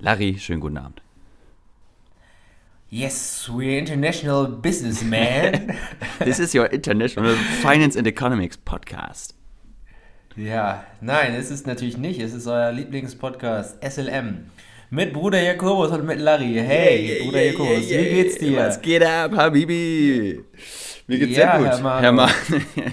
Larry, 0.00 0.36
schönen 0.38 0.60
guten 0.60 0.76
Abend. 0.76 1.00
Yes, 2.90 3.48
we're 3.48 3.78
international 3.78 4.46
businessmen. 4.46 5.76
This 6.18 6.38
is 6.38 6.54
your 6.54 6.66
International 6.66 7.34
Finance 7.62 7.96
and 7.96 8.06
Economics 8.06 8.56
Podcast. 8.56 9.34
ja, 10.36 10.84
nein, 11.00 11.34
es 11.34 11.50
ist 11.50 11.66
natürlich 11.66 11.96
nicht. 11.96 12.20
Es 12.20 12.34
ist 12.34 12.46
euer 12.46 12.72
Lieblingspodcast 12.72 13.82
SLM. 13.82 14.50
Mit 14.90 15.12
Bruder 15.12 15.42
Jakobus 15.42 15.90
und 15.90 16.06
mit 16.06 16.20
Larry. 16.20 16.54
Hey, 16.54 17.22
Bruder 17.24 17.42
Jakobus, 17.42 17.88
wie 17.88 18.10
geht's 18.10 18.38
dir? 18.38 18.56
Was 18.58 18.80
geht 18.80 19.02
ab, 19.02 19.32
Habibi? 19.34 20.40
Mir 21.06 21.18
geht's 21.18 21.36
Ja, 21.36 21.58
sehr 21.58 21.58
gut. 21.58 21.68
Herr 21.68 21.80
Manu. 21.80 22.02
Herr 22.02 22.12
Mann. 22.12 22.30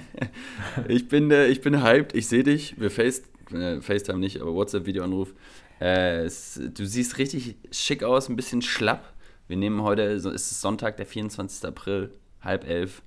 ich, 0.88 1.08
bin, 1.08 1.30
äh, 1.30 1.48
ich 1.48 1.62
bin 1.62 1.84
hyped, 1.84 2.16
ich 2.16 2.28
sehe 2.28 2.44
dich. 2.44 2.80
Wir 2.80 2.90
Face, 2.90 3.24
äh, 3.54 3.82
FaceTime 3.82 4.20
nicht, 4.20 4.42
aber 4.42 4.54
WhatsApp-Videoanruf. 4.54 5.34
Äh, 5.82 6.20
es, 6.26 6.60
du 6.74 6.86
siehst 6.86 7.18
richtig 7.18 7.56
schick 7.72 8.04
aus, 8.04 8.30
ein 8.30 8.36
bisschen 8.36 8.62
schlapp. 8.62 9.14
Wir 9.48 9.58
nehmen 9.58 9.82
heute, 9.82 10.20
so 10.20 10.30
ist 10.30 10.52
es 10.52 10.62
Sonntag, 10.62 10.96
der 10.98 11.06
24. 11.06 11.68
April, 11.68 12.12
halb 12.42 12.66
elf. 12.68 13.02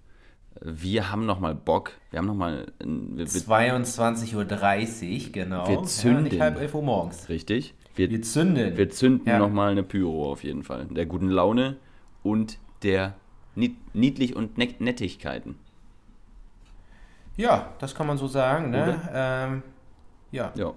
Wir 0.60 1.10
haben 1.10 1.24
nochmal 1.26 1.54
Bock. 1.54 1.92
Wir 2.10 2.18
haben 2.18 2.26
nochmal. 2.26 2.66
Wir, 2.80 3.16
wir, 3.18 3.26
22.30 3.26 4.34
Uhr, 5.26 5.32
genau. 5.32 5.68
Wir 5.68 5.82
zünden. 5.84 6.26
Ja, 6.26 6.30
nicht 6.32 6.40
halb 6.40 6.60
elf 6.60 6.74
Uhr 6.74 6.82
morgens. 6.82 7.28
richtig. 7.28 7.74
Wir, 7.96 8.10
Wir 8.10 8.22
zünden. 8.22 8.76
Wir 8.76 8.90
zünden 8.90 9.28
Ja. 9.28 9.38
nochmal 9.38 9.70
eine 9.70 9.82
Pyro 9.84 10.30
auf 10.32 10.42
jeden 10.44 10.64
Fall. 10.64 10.86
Der 10.86 11.06
guten 11.06 11.28
Laune 11.28 11.76
und 12.24 12.58
der 12.82 13.14
Nied 13.54 13.76
Niedlich- 13.94 14.34
und 14.34 14.58
Net 14.58 14.80
Nettigkeiten. 14.80 15.56
Ja, 17.36 17.72
das 17.78 17.94
kann 17.94 18.06
man 18.06 18.18
so 18.18 18.26
sagen. 18.26 18.70
Ne? 18.70 19.00
Ähm, 19.12 19.62
ja, 20.32 20.52
Ja. 20.56 20.72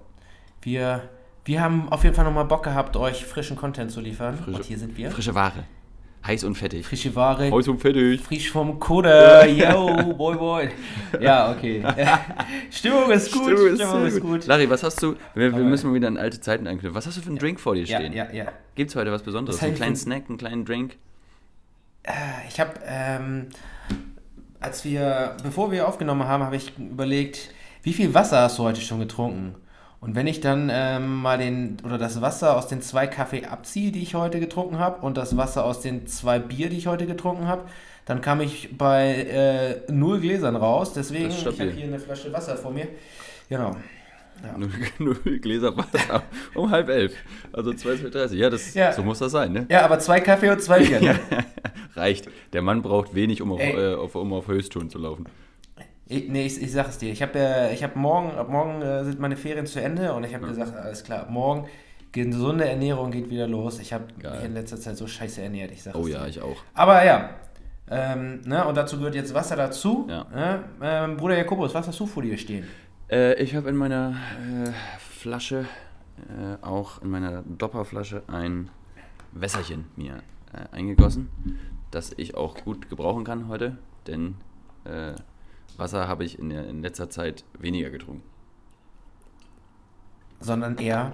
wir, 0.62 1.08
wir 1.48 1.62
haben 1.62 1.88
auf 1.88 2.04
jeden 2.04 2.14
Fall 2.14 2.26
nochmal 2.26 2.44
Bock 2.44 2.62
gehabt, 2.62 2.94
euch 2.96 3.24
frischen 3.24 3.56
Content 3.56 3.90
zu 3.90 4.02
liefern. 4.02 4.36
Frische- 4.36 4.58
und 4.58 4.64
hier 4.66 4.78
sind 4.78 4.96
wir. 4.98 5.10
Frische 5.10 5.34
Ware. 5.34 5.64
Heiß 6.26 6.44
und 6.44 6.56
fettig. 6.56 6.84
Frische 6.84 7.14
Ware. 7.16 7.50
Heiß 7.50 7.68
und 7.68 7.80
fettig. 7.80 8.20
Frisch 8.20 8.50
vom 8.50 8.78
Kuder, 8.78 9.46
yo, 9.46 10.12
boy, 10.14 10.36
boy. 10.36 10.68
Ja, 11.18 11.50
okay. 11.50 11.82
Stimmung 12.70 13.10
ist 13.10 13.32
gut, 13.32 13.44
Stimmung 13.44 13.74
Stimmung 13.76 14.04
ist, 14.06 14.20
gut. 14.20 14.46
Larry, 14.46 14.68
was 14.68 14.82
hast 14.82 15.02
du? 15.02 15.16
Wir, 15.34 15.56
wir 15.56 15.64
müssen 15.64 15.88
mal 15.88 15.94
wieder 15.94 16.08
an 16.08 16.18
alte 16.18 16.38
Zeiten 16.38 16.66
anknüpfen. 16.66 16.94
Was 16.94 17.06
hast 17.06 17.16
du 17.16 17.22
für 17.22 17.30
einen 17.30 17.38
Drink 17.38 17.58
vor 17.60 17.74
dir 17.74 17.84
Ja, 17.84 17.98
stehen? 17.98 18.12
ja, 18.12 18.30
ja. 18.30 18.52
Gibt's 18.74 18.94
heute 18.94 19.10
was 19.10 19.22
Besonderes? 19.22 19.62
Hab 19.62 19.68
einen 19.68 19.76
kleinen 19.76 19.96
Snack, 19.96 20.24
einen 20.28 20.36
kleinen 20.36 20.66
Drink? 20.66 20.98
Ich 22.48 22.60
habe, 22.60 22.72
ähm, 22.86 23.46
als 24.60 24.84
wir, 24.84 25.34
bevor 25.42 25.70
wir 25.72 25.88
aufgenommen 25.88 26.24
haben, 26.24 26.42
habe 26.42 26.56
ich 26.56 26.76
überlegt, 26.78 27.54
wie 27.82 27.94
viel 27.94 28.12
Wasser 28.12 28.42
hast 28.42 28.58
du 28.58 28.64
heute 28.64 28.82
schon 28.82 29.00
getrunken? 29.00 29.54
Und 30.00 30.14
wenn 30.14 30.26
ich 30.28 30.40
dann 30.40 30.70
ähm, 30.72 31.16
mal 31.22 31.38
den, 31.38 31.78
oder 31.84 31.98
das 31.98 32.20
Wasser 32.20 32.56
aus 32.56 32.68
den 32.68 32.82
zwei 32.82 33.06
Kaffee 33.08 33.46
abziehe, 33.46 33.90
die 33.90 34.02
ich 34.02 34.14
heute 34.14 34.38
getrunken 34.38 34.78
habe, 34.78 35.04
und 35.04 35.16
das 35.16 35.36
Wasser 35.36 35.64
aus 35.64 35.80
den 35.80 36.06
zwei 36.06 36.38
Bier, 36.38 36.68
die 36.70 36.76
ich 36.78 36.86
heute 36.86 37.06
getrunken 37.06 37.48
habe, 37.48 37.62
dann 38.04 38.20
kam 38.20 38.40
ich 38.40 38.78
bei 38.78 39.12
äh, 39.88 39.92
null 39.92 40.20
Gläsern 40.20 40.56
raus. 40.56 40.92
Deswegen, 40.92 41.28
ich 41.28 41.44
habe 41.44 41.64
hier 41.70 41.84
eine 41.84 41.98
Flasche 41.98 42.32
Wasser 42.32 42.56
vor 42.56 42.70
mir. 42.70 42.86
Genau. 43.48 43.76
Null, 44.56 44.70
null 45.00 45.38
Gläser 45.40 45.76
Wasser 45.76 46.22
um 46.54 46.70
halb 46.70 46.88
elf. 46.88 47.12
Also 47.52 47.72
12.30 47.72 48.34
Ja, 48.36 48.50
das, 48.50 48.72
Ja. 48.74 48.92
so 48.92 49.02
muss 49.02 49.18
das 49.18 49.32
sein, 49.32 49.52
ne? 49.52 49.66
Ja, 49.68 49.84
aber 49.84 49.98
zwei 49.98 50.20
Kaffee 50.20 50.50
und 50.50 50.62
zwei 50.62 50.78
Bier. 50.78 51.00
Ne? 51.00 51.18
Reicht. 51.96 52.28
Der 52.52 52.62
Mann 52.62 52.82
braucht 52.82 53.14
wenig, 53.16 53.42
um 53.42 53.50
auf, 53.52 53.60
äh, 53.60 53.94
auf, 53.94 54.14
um 54.14 54.32
auf 54.32 54.46
Höchsttouren 54.46 54.90
zu 54.90 54.98
laufen. 54.98 55.26
Ich, 56.08 56.28
nee, 56.28 56.46
ich, 56.46 56.60
ich 56.62 56.72
sag 56.72 56.88
es 56.88 56.98
dir. 56.98 57.12
Ich 57.12 57.20
habe 57.22 57.38
äh, 57.38 57.74
ich 57.74 57.84
hab 57.84 57.94
morgen, 57.94 58.30
ab 58.30 58.48
morgen 58.48 58.80
äh, 58.80 59.04
sind 59.04 59.20
meine 59.20 59.36
Ferien 59.36 59.66
zu 59.66 59.80
Ende 59.80 60.14
und 60.14 60.24
ich 60.24 60.34
habe 60.34 60.46
gesagt, 60.46 60.74
alles 60.74 61.04
klar, 61.04 61.20
ab 61.20 61.30
morgen 61.30 61.68
gesunde 62.12 62.66
Ernährung 62.66 63.10
geht 63.10 63.28
wieder 63.28 63.46
los. 63.46 63.78
Ich 63.78 63.92
habe 63.92 64.04
mich 64.16 64.44
in 64.44 64.54
letzter 64.54 64.78
Zeit 64.78 64.96
so 64.96 65.06
scheiße 65.06 65.42
ernährt, 65.42 65.70
ich 65.70 65.82
sag 65.82 65.94
Oh 65.94 66.06
es 66.06 66.08
ja, 66.08 66.22
dir. 66.22 66.28
ich 66.28 66.40
auch. 66.40 66.56
Aber 66.72 67.04
ja, 67.04 67.30
ähm, 67.90 68.40
ne, 68.46 68.66
und 68.66 68.74
dazu 68.76 68.96
gehört 68.96 69.14
jetzt 69.14 69.34
Wasser 69.34 69.56
dazu. 69.56 70.06
Ja. 70.08 70.24
Ne? 70.34 70.64
Ähm, 70.80 71.16
Bruder 71.18 71.36
Jakobus, 71.36 71.74
was 71.74 71.86
hast 71.86 72.00
du 72.00 72.06
vor 72.06 72.22
dir 72.22 72.38
stehen? 72.38 72.66
Äh, 73.10 73.34
ich 73.42 73.54
habe 73.54 73.68
in 73.68 73.76
meiner 73.76 74.10
äh, 74.10 74.70
Flasche, 74.98 75.66
äh, 76.18 76.64
auch 76.64 77.02
in 77.02 77.10
meiner 77.10 77.42
Dopperflasche, 77.42 78.22
ein 78.28 78.70
Wässerchen 79.32 79.86
mir 79.96 80.22
äh, 80.52 80.74
eingegossen, 80.74 81.28
das 81.90 82.12
ich 82.16 82.34
auch 82.34 82.56
gut 82.64 82.88
gebrauchen 82.88 83.24
kann 83.24 83.48
heute, 83.48 83.76
denn 84.06 84.36
äh, 84.84 85.12
Wasser 85.78 86.08
habe 86.08 86.24
ich 86.24 86.38
in, 86.38 86.50
der, 86.50 86.66
in 86.68 86.82
letzter 86.82 87.08
Zeit 87.08 87.44
weniger 87.58 87.88
getrunken. 87.90 88.22
Sondern 90.40 90.76
eher 90.78 91.12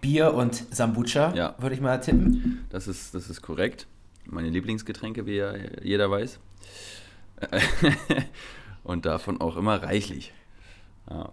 Bier 0.00 0.34
und 0.34 0.54
Sambucha, 0.74 1.32
Ja. 1.34 1.54
würde 1.58 1.74
ich 1.74 1.80
mal 1.80 1.98
tippen. 2.00 2.66
Das 2.70 2.88
ist, 2.88 3.14
das 3.14 3.30
ist 3.30 3.42
korrekt. 3.42 3.86
Meine 4.24 4.48
Lieblingsgetränke, 4.50 5.26
wie 5.26 5.36
ja 5.36 5.52
jeder 5.82 6.10
weiß. 6.10 6.40
Und 8.82 9.04
davon 9.06 9.40
auch 9.40 9.56
immer 9.56 9.82
reichlich. 9.82 10.32
Ja. 11.10 11.30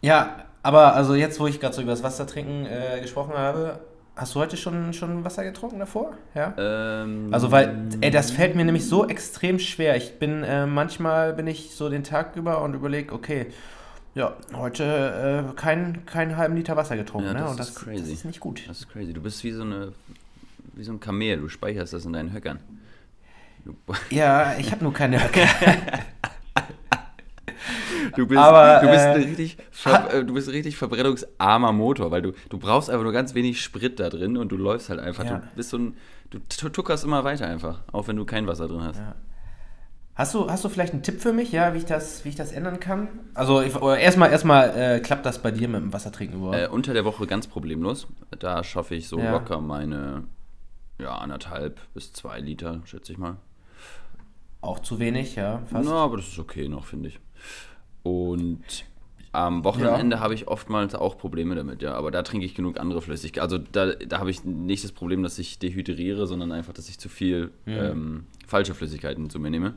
Ja, 0.00 0.44
aber 0.62 0.94
also 0.94 1.14
jetzt, 1.14 1.40
wo 1.40 1.46
ich 1.46 1.60
gerade 1.60 1.74
so 1.74 1.82
über 1.82 1.90
das 1.92 2.02
Wasser 2.02 2.26
trinken 2.26 2.66
äh, 2.66 3.00
gesprochen 3.00 3.34
habe, 3.34 3.80
hast 4.18 4.34
du 4.34 4.40
heute 4.40 4.56
schon, 4.56 4.92
schon 4.92 5.24
Wasser 5.24 5.44
getrunken 5.44 5.78
davor? 5.78 6.12
Ja? 6.34 6.52
Ähm, 6.58 7.28
Also 7.32 7.50
weil, 7.50 7.88
ey, 8.00 8.10
das 8.10 8.30
fällt 8.30 8.54
mir 8.56 8.64
nämlich 8.64 8.86
so 8.86 9.06
extrem 9.08 9.58
schwer. 9.58 9.96
Ich 9.96 10.18
bin, 10.18 10.42
äh, 10.44 10.66
manchmal 10.66 11.32
bin 11.32 11.46
ich 11.46 11.74
so 11.74 11.88
den 11.88 12.04
Tag 12.04 12.36
über 12.36 12.62
und 12.62 12.74
überlege, 12.74 13.14
okay, 13.14 13.46
ja, 14.14 14.36
heute 14.54 15.44
äh, 15.48 15.54
kein, 15.56 16.04
keinen 16.04 16.36
halben 16.36 16.56
Liter 16.56 16.76
Wasser 16.76 16.96
getrunken, 16.96 17.28
Ja, 17.28 17.34
ne? 17.34 17.40
das 17.40 17.50
Und 17.52 17.60
ist 17.60 17.68
das, 17.76 17.84
crazy. 17.84 18.00
das 18.00 18.08
ist 18.10 18.24
nicht 18.24 18.40
gut. 18.40 18.62
Das 18.68 18.80
ist 18.80 18.88
crazy. 18.90 19.12
Du 19.12 19.22
bist 19.22 19.42
wie 19.44 19.52
so 19.52 19.62
eine 19.62 19.92
wie 20.74 20.84
so 20.84 20.92
ein 20.92 21.00
Kamel. 21.00 21.38
Du 21.38 21.48
speicherst 21.48 21.92
das 21.92 22.04
in 22.04 22.12
deinen 22.12 22.32
Höckern. 22.32 22.58
Du, 23.64 23.74
Ja, 24.10 24.54
ich 24.58 24.70
habe 24.72 24.82
nur 24.84 24.92
keine 24.92 25.22
Höcke. 25.22 25.40
du 28.16 28.26
bist, 28.26 28.40
Aber, 28.40 28.80
du 28.80 28.88
bist 28.90 29.04
äh, 29.04 29.08
ein 29.08 29.22
richtig, 29.22 29.58
äh, 29.84 30.24
du 30.24 30.34
bist 30.34 30.48
richtig 30.50 30.76
verbrennungsarmer 30.76 31.72
Motor, 31.72 32.10
weil 32.10 32.22
du, 32.22 32.32
du 32.48 32.58
brauchst 32.58 32.90
einfach 32.90 33.04
nur 33.04 33.12
ganz 33.12 33.34
wenig 33.34 33.60
Sprit 33.60 33.98
da 34.00 34.08
drin 34.10 34.36
und 34.36 34.50
du 34.50 34.56
läufst 34.56 34.88
halt 34.90 35.00
einfach. 35.00 35.24
Ja. 35.24 35.38
Du 35.38 35.56
bist 35.56 35.70
so 35.70 35.78
ein, 35.78 35.96
du 36.30 36.38
tu- 36.48 36.68
tuckerst 36.68 37.04
immer 37.04 37.24
weiter 37.24 37.46
einfach, 37.46 37.80
auch 37.92 38.08
wenn 38.08 38.16
du 38.16 38.24
kein 38.24 38.46
Wasser 38.46 38.68
drin 38.68 38.82
hast. 38.82 38.98
Ja. 38.98 39.14
Hast 40.14 40.34
du, 40.34 40.50
hast 40.50 40.64
du 40.64 40.68
vielleicht 40.68 40.92
einen 40.94 41.04
Tipp 41.04 41.20
für 41.20 41.32
mich, 41.32 41.52
ja, 41.52 41.74
wie 41.74 41.78
ich 41.78 41.84
das, 41.84 42.24
wie 42.24 42.30
ich 42.30 42.34
das 42.34 42.50
ändern 42.50 42.80
kann? 42.80 43.06
Also 43.34 43.60
erstmal, 43.60 44.32
erstmal 44.32 44.70
äh, 44.76 44.98
klappt 45.00 45.24
das 45.24 45.40
bei 45.40 45.52
dir 45.52 45.68
mit 45.68 45.80
dem 45.80 45.92
Wassertrinken 45.92 46.38
überhaupt? 46.38 46.56
Äh, 46.58 46.66
unter 46.66 46.92
der 46.92 47.04
Woche 47.04 47.24
ganz 47.28 47.46
problemlos. 47.46 48.08
Da 48.36 48.64
schaffe 48.64 48.96
ich 48.96 49.06
so 49.06 49.20
Ja. 49.20 49.30
locker 49.30 49.60
meine 49.60 50.24
ja, 51.00 51.16
anderthalb 51.16 51.80
bis 51.94 52.12
zwei 52.12 52.40
Liter, 52.40 52.80
schätze 52.84 53.12
ich 53.12 53.18
mal. 53.18 53.36
Auch 54.60 54.80
zu 54.80 54.98
wenig, 54.98 55.36
ja, 55.36 55.62
fast. 55.70 55.88
Na, 55.88 55.94
aber 56.02 56.16
das 56.16 56.26
ist 56.26 56.38
okay 56.40 56.68
noch, 56.68 56.84
finde 56.84 57.10
ich. 57.10 57.20
Und 58.02 58.84
am 59.32 59.62
Wochenende 59.64 60.20
habe 60.20 60.32
ich 60.34 60.48
oftmals 60.48 60.94
auch 60.94 61.18
Probleme 61.18 61.54
damit, 61.54 61.82
ja. 61.82 61.94
Aber 61.94 62.10
da 62.10 62.22
trinke 62.22 62.46
ich 62.46 62.54
genug 62.54 62.80
andere 62.80 63.02
Flüssigkeiten. 63.02 63.42
Also 63.42 63.58
da, 63.58 63.92
da 63.94 64.18
habe 64.18 64.30
ich 64.30 64.44
nicht 64.44 64.84
das 64.84 64.92
Problem, 64.92 65.22
dass 65.22 65.38
ich 65.38 65.58
dehydriere, 65.58 66.26
sondern 66.26 66.50
einfach, 66.52 66.72
dass 66.72 66.88
ich 66.88 66.98
zu 66.98 67.08
viel 67.08 67.50
ähm, 67.66 68.26
falsche 68.46 68.74
Flüssigkeiten 68.74 69.28
zu 69.30 69.38
mir 69.38 69.50
nehme. 69.50 69.74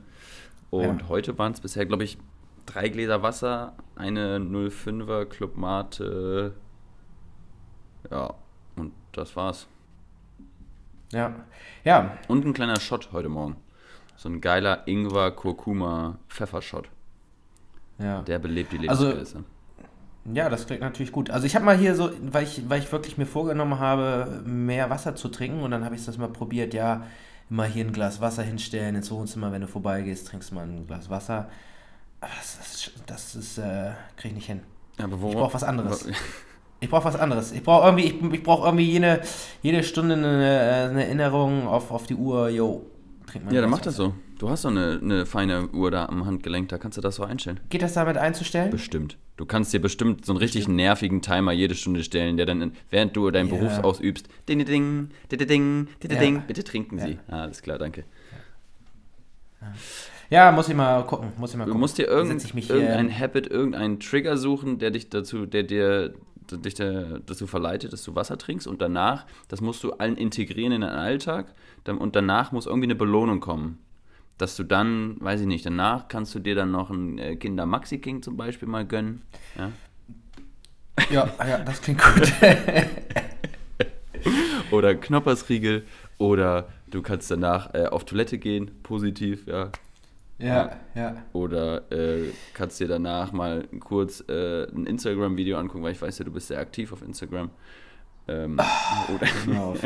Und 0.69 1.01
Ja. 1.01 1.09
heute 1.09 1.37
waren 1.37 1.51
es 1.51 1.59
bisher, 1.59 1.85
glaube 1.85 2.03
ich, 2.05 2.17
drei 2.65 2.87
Gläser 2.89 3.23
Wasser, 3.23 3.75
eine 3.95 4.39
05er 4.39 5.25
Club 5.25 5.57
Mate. 5.57 6.53
Ja, 8.09 8.33
und 8.77 8.93
das 9.11 9.35
war's. 9.35 9.67
Ja. 11.11 11.35
Ja, 11.83 12.17
Und 12.29 12.45
ein 12.45 12.53
kleiner 12.53 12.79
Shot 12.79 13.09
heute 13.11 13.27
Morgen. 13.27 13.57
So 14.15 14.29
ein 14.29 14.39
geiler 14.39 14.87
Ingwer-Kurkuma-Pfeffershot. 14.87 16.85
Ja. 18.01 18.21
Der 18.23 18.39
belebt 18.39 18.71
die 18.73 18.89
Also- 18.89 19.07
Lebensgeister. 19.07 19.43
Ja, 20.33 20.49
das 20.49 20.67
klingt 20.67 20.81
natürlich 20.81 21.11
gut. 21.11 21.31
Also 21.31 21.47
ich 21.47 21.55
habe 21.55 21.65
mal 21.65 21.75
hier 21.75 21.95
so, 21.95 22.11
weil 22.31 22.43
ich, 22.43 22.69
weil 22.69 22.79
ich 22.79 22.91
wirklich 22.91 23.17
mir 23.17 23.25
vorgenommen 23.25 23.79
habe, 23.79 24.43
mehr 24.45 24.91
Wasser 24.91 25.15
zu 25.15 25.29
trinken 25.29 25.63
und 25.63 25.71
dann 25.71 25.83
habe 25.83 25.95
ich 25.95 26.05
das 26.05 26.19
mal 26.19 26.27
probiert, 26.29 26.75
ja, 26.75 27.03
immer 27.49 27.65
hier 27.65 27.83
ein 27.83 27.91
Glas 27.91 28.21
Wasser 28.21 28.43
hinstellen 28.43 28.95
ins 28.95 29.09
Wohnzimmer, 29.09 29.51
wenn 29.51 29.61
du 29.61 29.67
vorbeigehst, 29.67 30.27
trinkst 30.27 30.53
mal 30.53 30.61
ein 30.67 30.85
Glas 30.85 31.09
Wasser. 31.09 31.49
Aber 32.21 32.31
das 32.37 32.59
ist, 32.75 32.91
das 33.07 33.35
ist 33.35 33.57
äh, 33.57 33.91
kriege 34.15 34.29
ich 34.29 34.35
nicht 34.35 34.45
hin. 34.45 34.61
Aber 34.99 35.15
Ich 35.27 35.35
brauch 35.35 35.53
was 35.55 35.63
anderes. 35.63 36.05
Ich 36.79 36.89
brauche 36.89 37.05
was 37.05 37.15
anderes. 37.15 37.51
Ich 37.51 37.63
brauche 37.63 37.85
irgendwie, 37.87 38.05
ich, 38.05 38.33
ich 38.33 38.43
brauche 38.43 38.67
irgendwie 38.67 38.91
jede, 38.91 39.21
jede 39.63 39.81
Stunde 39.83 40.13
eine, 40.15 40.89
eine 40.91 41.03
Erinnerung 41.05 41.67
auf, 41.67 41.89
auf 41.89 42.05
die 42.05 42.15
Uhr. 42.15 42.47
Yo, 42.49 42.85
trink 43.25 43.45
mal 43.45 43.53
Ja, 43.55 43.61
dann 43.61 43.71
mach 43.71 43.81
das 43.81 43.95
so. 43.95 44.13
Du 44.41 44.49
hast 44.49 44.65
doch 44.65 44.71
eine, 44.71 44.99
eine 44.99 45.27
feine 45.27 45.67
Uhr 45.69 45.91
da 45.91 46.07
am 46.07 46.25
Handgelenk, 46.25 46.69
da 46.69 46.79
kannst 46.79 46.97
du 46.97 47.01
das 47.01 47.17
so 47.17 47.23
einstellen. 47.23 47.59
Geht 47.69 47.83
das 47.83 47.93
damit 47.93 48.17
einzustellen? 48.17 48.71
Bestimmt. 48.71 49.15
Du 49.37 49.45
kannst 49.45 49.71
dir 49.71 49.79
bestimmt 49.79 50.25
so 50.25 50.31
einen 50.31 50.39
richtig 50.39 50.67
nervigen 50.67 51.21
Timer 51.21 51.51
jede 51.51 51.75
Stunde 51.75 52.03
stellen, 52.03 52.37
der 52.37 52.47
dann, 52.47 52.59
in, 52.59 52.71
während 52.89 53.15
du 53.15 53.29
deinen 53.29 53.49
Ja. 53.49 53.55
Beruf 53.55 53.77
ausübst, 53.83 54.27
ding, 54.49 54.57
ding, 54.57 54.65
ding, 54.65 55.09
ding, 55.31 55.47
ding, 55.47 55.87
ding, 56.01 56.19
ding, 56.19 56.35
Ja. 56.37 56.43
bitte 56.47 56.63
trinken 56.63 56.97
Ja. 56.97 57.05
Sie. 57.05 57.19
Ah, 57.27 57.41
alles 57.43 57.61
klar, 57.61 57.77
danke. 57.77 58.03
Ja, 60.31 60.51
muss 60.51 60.69
ich 60.69 60.75
mal 60.75 61.05
gucken. 61.05 61.33
Muss 61.37 61.51
ich 61.51 61.57
mal 61.57 61.65
Du 61.65 61.69
gucken. 61.73 61.79
musst 61.81 61.99
dir 61.99 62.05
Setz 62.05 62.11
irgendein, 62.11 62.37
ich 62.43 62.53
mich 62.55 62.65
hier- 62.65 62.77
irgendein 62.77 63.19
Habit, 63.19 63.45
irgendeinen 63.45 63.99
Trigger 63.99 64.37
suchen, 64.37 64.79
der 64.79 64.89
dich 64.89 65.09
dazu, 65.09 65.45
der 65.45 65.61
dir 65.61 66.15
der 66.49 66.57
dich 66.57 66.73
da- 66.73 67.19
dazu 67.27 67.45
verleitet, 67.45 67.93
dass 67.93 68.03
du 68.03 68.15
Wasser 68.15 68.39
trinkst 68.39 68.65
und 68.67 68.81
danach, 68.81 69.27
das 69.49 69.61
musst 69.61 69.83
du 69.83 69.91
allen 69.93 70.17
integrieren 70.17 70.73
in 70.73 70.81
deinen 70.81 70.95
Alltag 70.97 71.53
dann, 71.83 71.99
und 71.99 72.15
danach 72.15 72.51
muss 72.51 72.65
irgendwie 72.65 72.87
eine 72.87 72.95
Belohnung 72.95 73.39
kommen. 73.39 73.77
Dass 74.41 74.55
du 74.55 74.63
dann, 74.63 75.17
weiß 75.19 75.41
ich 75.41 75.45
nicht, 75.45 75.67
danach 75.67 76.07
kannst 76.07 76.33
du 76.33 76.39
dir 76.39 76.55
dann 76.55 76.71
noch 76.71 76.89
ein 76.89 77.19
äh, 77.19 77.35
Kinder 77.35 77.67
Maxi 77.67 77.99
King 77.99 78.23
zum 78.23 78.37
Beispiel 78.37 78.67
mal 78.67 78.87
gönnen. 78.87 79.21
Ja? 79.55 79.71
Ja, 81.11 81.29
ja, 81.47 81.59
das 81.59 81.79
klingt 81.79 82.01
gut. 82.01 82.33
Oder 84.71 84.95
Knoppersriegel 84.95 85.85
oder 86.17 86.69
du 86.89 87.03
kannst 87.03 87.29
danach 87.29 87.75
äh, 87.75 87.85
auf 87.85 88.05
Toilette 88.05 88.39
gehen, 88.39 88.71
positiv, 88.81 89.45
ja. 89.45 89.69
ja, 90.39 90.71
ja. 90.95 91.17
Oder 91.33 91.91
äh, 91.91 92.31
kannst 92.53 92.79
dir 92.79 92.87
danach 92.87 93.33
mal 93.33 93.67
kurz 93.79 94.23
äh, 94.27 94.63
ein 94.71 94.87
Instagram-Video 94.87 95.57
angucken, 95.57 95.83
weil 95.83 95.91
ich 95.91 96.01
weiß 96.01 96.17
ja, 96.17 96.25
du 96.25 96.31
bist 96.31 96.47
sehr 96.47 96.59
aktiv 96.59 96.91
auf 96.93 97.03
Instagram. 97.03 97.51
Ähm, 98.27 98.59
oder, 99.13 99.27
Genau. 99.45 99.75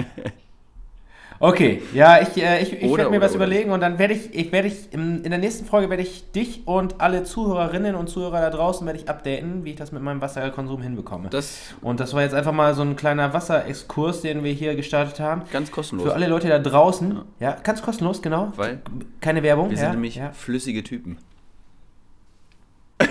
Okay, 1.40 1.82
ja, 1.94 2.22
ich, 2.22 2.42
äh, 2.42 2.62
ich, 2.62 2.74
ich 2.74 2.82
werde 2.82 3.10
mir 3.10 3.18
oder, 3.18 3.22
was 3.22 3.32
oder. 3.32 3.46
überlegen 3.46 3.72
und 3.72 3.82
dann 3.82 4.00
werde 4.00 4.14
ich, 4.14 4.34
ich 4.34 4.52
werde 4.52 4.70
ich, 4.70 4.94
in, 4.94 5.24
in 5.24 5.30
der 5.32 5.40
nächsten 5.40 5.66
Folge 5.66 5.90
werde 5.90 6.04
ich 6.04 6.32
dich 6.32 6.62
und 6.66 7.02
alle 7.02 7.24
Zuhörerinnen 7.24 7.96
und 7.96 8.08
Zuhörer 8.08 8.40
da 8.42 8.50
draußen 8.50 8.86
werde 8.86 9.00
ich 9.00 9.10
updaten, 9.10 9.66
wie 9.66 9.72
ich 9.72 9.76
das 9.76 9.92
mit 9.92 10.02
meinem 10.02 10.22
Wasserkonsum 10.22 10.82
hinbekomme. 10.82 11.30
das 11.30 11.76
und 11.82 12.00
das 12.00 12.14
war 12.14 12.22
jetzt 12.22 12.34
einfach 12.34 12.54
mal 12.54 12.74
so 12.74 12.84
ein 12.84 12.96
kleiner 12.96 13.34
Wasserexkurs, 13.34 14.22
den 14.22 14.44
wir 14.44 14.54
hier 14.54 14.76
gestartet 14.76 15.20
haben. 15.20 15.44
ganz 15.52 15.72
kostenlos. 15.72 16.08
Für 16.08 16.14
alle 16.14 16.28
Leute 16.28 16.48
da 16.48 16.60
draußen, 16.60 17.22
ja, 17.40 17.58
ganz 17.64 17.82
kostenlos, 17.82 18.22
genau. 18.22 18.54
Weil 18.56 18.82
Keine 19.20 19.44
Werbung. 19.44 19.70
wir 19.70 19.78
ja, 19.78 19.84
sind 19.84 19.92
nämlich 19.92 20.16
ja. 20.16 20.32
flüssige 20.32 20.84
Typen. 20.84 21.18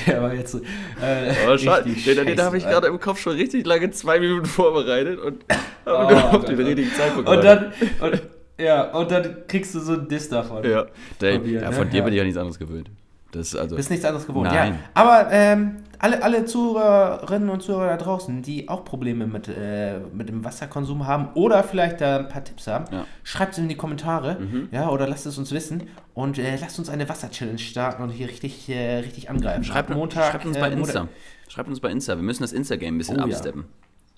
Der 0.06 0.22
war 0.22 0.34
jetzt. 0.34 0.54
Äh, 0.54 1.32
Aber 1.44 1.58
schade, 1.58 1.84
richtig 1.86 2.04
den, 2.16 2.26
den 2.26 2.40
habe 2.42 2.56
ich 2.58 2.64
gerade 2.64 2.86
im 2.88 3.00
Kopf 3.00 3.20
schon 3.20 3.34
richtig 3.34 3.66
lange 3.66 3.90
zwei 3.90 4.20
Minuten 4.20 4.46
vorbereitet 4.46 5.18
und 5.20 5.44
Oh, 5.86 5.90
habe 5.90 6.14
auf 6.16 6.30
Gott, 6.32 6.48
den 6.48 6.56
Gott. 6.56 6.66
richtigen 6.66 6.92
Zeitpunkt 6.92 7.28
Und 7.28 7.42
dann, 7.44 7.72
und, 8.00 8.22
ja, 8.58 8.82
und 8.92 9.10
dann 9.10 9.36
kriegst 9.48 9.74
du 9.74 9.80
so 9.80 9.94
einen 9.94 10.08
Diss 10.08 10.28
davon. 10.28 10.62
Ja, 10.68 10.86
der, 11.20 11.34
Von 11.34 11.42
mir, 11.42 11.60
ja, 11.62 11.70
ne? 11.70 11.76
von 11.76 11.88
dir 11.90 11.98
Ja. 11.98 12.04
bin 12.04 12.12
ich 12.12 12.18
ja 12.18 12.24
nichts 12.24 12.38
anderes 12.38 12.58
gewöhnt. 12.58 12.90
Das 13.32 13.48
ist 13.48 13.56
also. 13.56 13.76
Bist 13.76 13.90
nichts 13.90 14.04
anderes 14.04 14.26
gewohnt, 14.26 14.50
Nein. 14.52 14.72
ja. 14.74 14.78
Aber 14.94 15.28
ähm, 15.32 15.76
alle, 16.00 16.22
alle 16.22 16.44
Zuhörerinnen 16.46 17.48
und 17.50 17.62
Zuhörer 17.62 17.88
da 17.90 17.96
draußen, 17.98 18.42
die 18.42 18.68
auch 18.68 18.84
Probleme 18.84 19.26
mit, 19.26 19.48
äh, 19.48 19.98
mit 20.12 20.28
dem 20.28 20.44
Wasserkonsum 20.44 21.06
haben 21.06 21.28
oder 21.34 21.62
vielleicht 21.62 22.00
da 22.00 22.18
ein 22.18 22.28
paar 22.28 22.42
Tipps 22.42 22.66
haben, 22.66 22.86
Ja. 22.90 23.00
Mhm. 23.02 23.04
schreibt 23.22 23.52
es 23.52 23.58
in 23.58 23.68
die 23.68 23.76
Kommentare, 23.76 24.38
ja, 24.72 24.88
oder 24.88 25.06
lasst 25.06 25.26
es 25.26 25.38
uns 25.38 25.52
wissen 25.52 25.84
und 26.14 26.38
äh, 26.38 26.56
lasst 26.60 26.78
uns 26.78 26.88
eine 26.88 27.08
Wasser-Challenge 27.08 27.58
starten 27.58 28.02
und 28.02 28.10
hier 28.10 28.28
richtig, 28.28 28.68
äh, 28.68 28.96
richtig 28.98 29.30
angreifen. 29.30 29.62
Schreibt, 29.64 29.90
Montag, 29.90 30.30
schreibt 30.32 30.46
uns 30.46 30.56
äh, 30.56 30.60
bei 30.60 30.70
Montag- 30.70 30.86
Insta. 30.86 31.08
Schreibt 31.48 31.68
uns 31.68 31.80
bei 31.80 31.90
Insta. 31.90 32.16
Wir 32.16 32.22
müssen 32.22 32.42
das 32.42 32.52
Insta-Game 32.52 32.94
ein 32.94 32.98
bisschen 32.98 33.16
Oh 33.16 33.26
ja. 33.26 33.34
absteppen. 33.34 33.64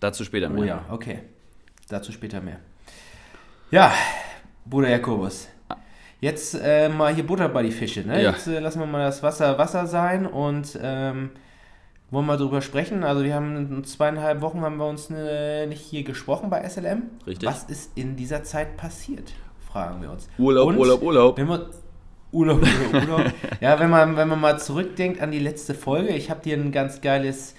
Dazu 0.00 0.24
später 0.24 0.48
mehr. 0.48 0.62
Oh 0.62 0.64
ja, 0.66 0.84
okay. 0.90 1.20
Dazu 1.88 2.12
später 2.12 2.40
mehr. 2.40 2.58
Ja, 3.70 3.92
Bruder 4.66 4.88
Jakobus. 4.90 5.48
Jetzt 6.20 6.54
äh, 6.62 6.88
mal 6.88 7.12
hier 7.14 7.26
Butter 7.26 7.48
bei 7.48 7.62
die 7.64 7.72
Fische, 7.72 8.02
ne? 8.06 8.22
Ja. 8.22 8.30
Jetzt 8.30 8.46
äh, 8.46 8.60
lassen 8.60 8.78
wir 8.80 8.86
mal 8.86 9.04
das 9.04 9.22
Wasser 9.24 9.58
Wasser 9.58 9.86
sein 9.88 10.26
und 10.26 10.78
ähm, 10.80 11.30
wollen 12.12 12.26
mal 12.26 12.36
drüber 12.36 12.60
sprechen. 12.62 13.02
Also 13.02 13.24
wir 13.24 13.34
haben 13.34 13.56
in 13.56 13.84
zweieinhalb 13.84 14.40
Wochen 14.42 14.60
haben 14.60 14.76
wir 14.76 14.86
uns 14.86 15.10
äh, 15.10 15.66
nicht 15.66 15.80
hier 15.80 16.04
gesprochen 16.04 16.50
bei 16.50 16.68
SLM. 16.68 17.04
Richtig. 17.26 17.48
Was 17.48 17.64
ist 17.64 17.90
in 17.96 18.16
dieser 18.16 18.44
Zeit 18.44 18.76
passiert? 18.76 19.32
Fragen 19.66 20.02
wir 20.02 20.10
uns. 20.12 20.28
Urlaub, 20.38 20.68
Und 20.68 20.76
Urlaub, 20.78 21.02
Urlaub. 21.02 21.38
Wenn 21.38 21.48
man 21.48 21.62
Urlaub, 22.30 22.62
Urlaub, 22.92 23.08
Urlaub. 23.08 23.32
ja, 23.60 23.80
wenn 23.80 23.90
man, 23.90 24.16
wenn 24.16 24.28
man 24.28 24.40
mal 24.40 24.58
zurückdenkt 24.60 25.20
an 25.22 25.30
die 25.30 25.38
letzte 25.38 25.74
Folge, 25.74 26.10
ich 26.14 26.30
habe 26.30 26.42
dir 26.42 26.56
ein 26.56 26.70
ganz 26.70 27.00
geiles, 27.00 27.54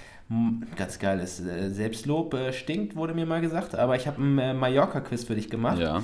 ganz 0.75 0.99
geiles 0.99 1.39
äh, 1.39 1.69
Selbstlob 1.69 2.33
äh, 2.35 2.53
stinkt, 2.53 2.95
wurde 2.95 3.13
mir 3.15 3.25
mal 3.25 3.41
gesagt, 3.41 3.75
aber 3.75 3.95
ich 3.95 4.07
habe 4.07 4.21
ein 4.21 4.37
äh, 4.37 4.53
Mallorca-Quiz 4.53 5.23
für 5.25 5.35
dich 5.35 5.49
gemacht. 5.49 5.79
Ja, 5.79 6.03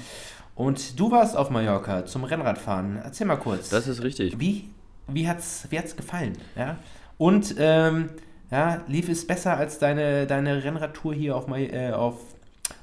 Und 0.56 1.00
du 1.00 1.12
warst 1.12 1.38
auf 1.38 1.52
Mallorca 1.52 2.06
zum 2.06 2.24
Rennradfahren. 2.24 3.00
Erzähl 3.04 3.28
mal 3.28 3.38
kurz. 3.38 3.70
das 3.70 3.88
ist 3.88 4.02
richtig. 4.04 4.40
wie, 4.40 4.70
wie 5.08 5.28
hat's, 5.28 5.68
wie 5.70 5.78
hat's 5.78 5.96
gefallen? 5.96 6.34
Ja? 6.56 6.78
Und 7.20 7.56
ähm, 7.60 8.10
ja, 8.52 8.82
lief 8.88 9.10
es 9.10 9.26
besser 9.26 9.58
als 9.58 9.80
deine, 9.80 10.28
deine 10.28 10.64
Rennradtour 10.64 11.14
hier 11.14 11.36
auf, 11.36 11.48
äh, 11.50 11.92
auf, 11.92 12.18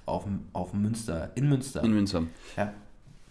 auf, 0.04 0.24
auf 0.52 0.72
Münster, 0.72 1.30
in 1.34 1.48
Münster? 1.48 1.82
In 1.82 1.92
Münster. 1.92 2.22
ja. 2.56 2.72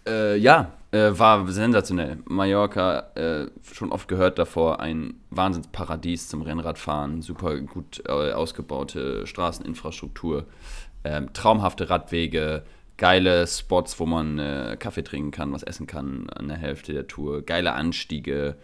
Äh, 0.06 0.36
ja, 0.36 0.72
äh, 0.92 1.18
war 1.18 1.48
sensationell. 1.50 2.18
Mallorca, 2.26 3.10
äh, 3.16 3.46
schon 3.72 3.90
oft 3.90 4.06
gehört 4.06 4.38
davor, 4.38 4.80
ein 4.80 5.14
Wahnsinnsparadies 5.30 6.28
zum 6.28 6.42
Rennradfahren, 6.42 7.22
super 7.22 7.58
gut 7.60 8.02
äh, 8.06 8.32
ausgebaute 8.32 9.26
Straßeninfrastruktur, 9.26 10.46
ähm, 11.04 11.32
traumhafte 11.32 11.90
Radwege, 11.90 12.62
geile 12.96 13.46
Spots, 13.46 13.98
wo 13.98 14.06
man 14.06 14.38
äh, 14.38 14.76
Kaffee 14.78 15.02
trinken 15.02 15.32
kann, 15.32 15.52
was 15.52 15.62
essen 15.62 15.86
kann 15.86 16.30
an 16.30 16.48
der 16.48 16.56
Hälfte 16.56 16.92
der 16.92 17.06
Tour, 17.06 17.42
geile 17.42 17.72
Anstiege, 17.72 18.56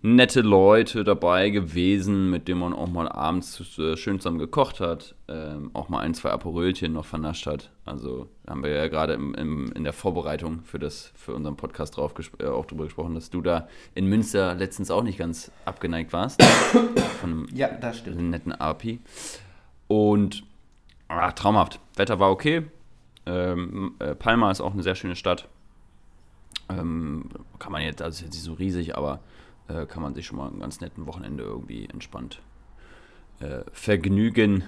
nette 0.00 0.42
Leute 0.42 1.02
dabei 1.02 1.50
gewesen, 1.50 2.30
mit 2.30 2.46
denen 2.46 2.60
man 2.60 2.72
auch 2.72 2.86
mal 2.88 3.08
abends 3.08 3.78
äh, 3.78 3.96
schön 3.96 4.20
zusammen 4.20 4.38
gekocht 4.38 4.78
hat, 4.78 5.16
ähm, 5.26 5.70
auch 5.74 5.88
mal 5.88 6.00
ein, 6.00 6.14
zwei 6.14 6.30
Aperölchen 6.30 6.92
noch 6.92 7.04
vernascht 7.04 7.46
hat. 7.46 7.70
Also 7.84 8.28
haben 8.46 8.62
wir 8.62 8.70
ja 8.70 8.86
gerade 8.86 9.14
im, 9.14 9.34
im, 9.34 9.72
in 9.72 9.82
der 9.82 9.92
Vorbereitung 9.92 10.62
für, 10.62 10.78
das, 10.78 11.12
für 11.16 11.34
unseren 11.34 11.56
Podcast 11.56 11.96
drauf 11.96 12.14
äh, 12.38 12.46
auch 12.46 12.66
drüber 12.66 12.84
gesprochen, 12.84 13.14
dass 13.14 13.30
du 13.30 13.42
da 13.42 13.68
in 13.94 14.06
Münster 14.06 14.54
letztens 14.54 14.90
auch 14.92 15.02
nicht 15.02 15.18
ganz 15.18 15.50
abgeneigt 15.64 16.12
warst. 16.12 16.40
von 17.20 17.30
einem 17.30 17.46
ja, 17.52 17.68
das 17.68 17.98
stimmt. 17.98 18.18
einen 18.18 18.30
netten 18.30 18.52
API. 18.52 19.00
Und 19.88 20.44
ah, 21.08 21.32
traumhaft. 21.32 21.80
Wetter 21.96 22.20
war 22.20 22.30
okay. 22.30 22.66
Ähm, 23.26 23.96
äh, 23.98 24.14
Palma 24.14 24.52
ist 24.52 24.60
auch 24.60 24.72
eine 24.72 24.84
sehr 24.84 24.94
schöne 24.94 25.16
Stadt. 25.16 25.48
Ähm, 26.68 27.30
kann 27.58 27.72
man 27.72 27.82
jetzt, 27.82 28.00
also 28.00 28.16
ist 28.16 28.22
jetzt 28.22 28.34
nicht 28.34 28.44
so 28.44 28.52
riesig, 28.52 28.96
aber 28.96 29.20
äh, 29.68 29.86
kann 29.86 30.02
man 30.02 30.14
sich 30.14 30.26
schon 30.26 30.38
mal 30.38 30.48
einen 30.48 30.60
ganz 30.60 30.80
netten 30.80 31.06
Wochenende 31.06 31.44
irgendwie 31.44 31.86
entspannt 31.86 32.40
äh, 33.40 33.60
vergnügen. 33.72 34.64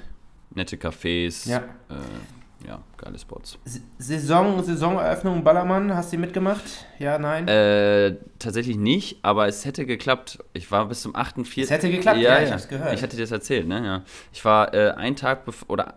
Nette 0.54 0.76
Cafés. 0.76 1.48
Ja. 1.48 1.58
Äh, 1.88 2.66
ja, 2.66 2.82
geile 2.98 3.18
Spots. 3.18 3.58
Saison, 3.98 4.62
Saisoneröffnung 4.62 5.42
Ballermann, 5.42 5.94
hast 5.94 6.12
du 6.12 6.18
mitgemacht? 6.18 6.62
Ja, 6.98 7.18
nein? 7.18 7.48
Äh, 7.48 8.16
tatsächlich 8.38 8.76
nicht, 8.76 9.24
aber 9.24 9.48
es 9.48 9.64
hätte 9.64 9.86
geklappt. 9.86 10.38
Ich 10.52 10.70
war 10.70 10.86
bis 10.86 11.00
zum 11.00 11.16
8.4. 11.16 11.62
Es 11.62 11.70
hätte 11.70 11.90
geklappt, 11.90 12.18
ja, 12.18 12.42
ich 12.42 12.52
hab's 12.52 12.68
gehört. 12.68 12.92
Ich 12.92 13.02
hatte 13.02 13.16
dir 13.16 13.22
das 13.22 13.30
erzählt, 13.30 13.66
ne? 13.66 13.84
Ja. 13.84 14.02
Ich 14.32 14.44
war 14.44 14.74
äh, 14.74 14.90
einen 14.90 15.16
Tag 15.16 15.44
oder 15.68 15.94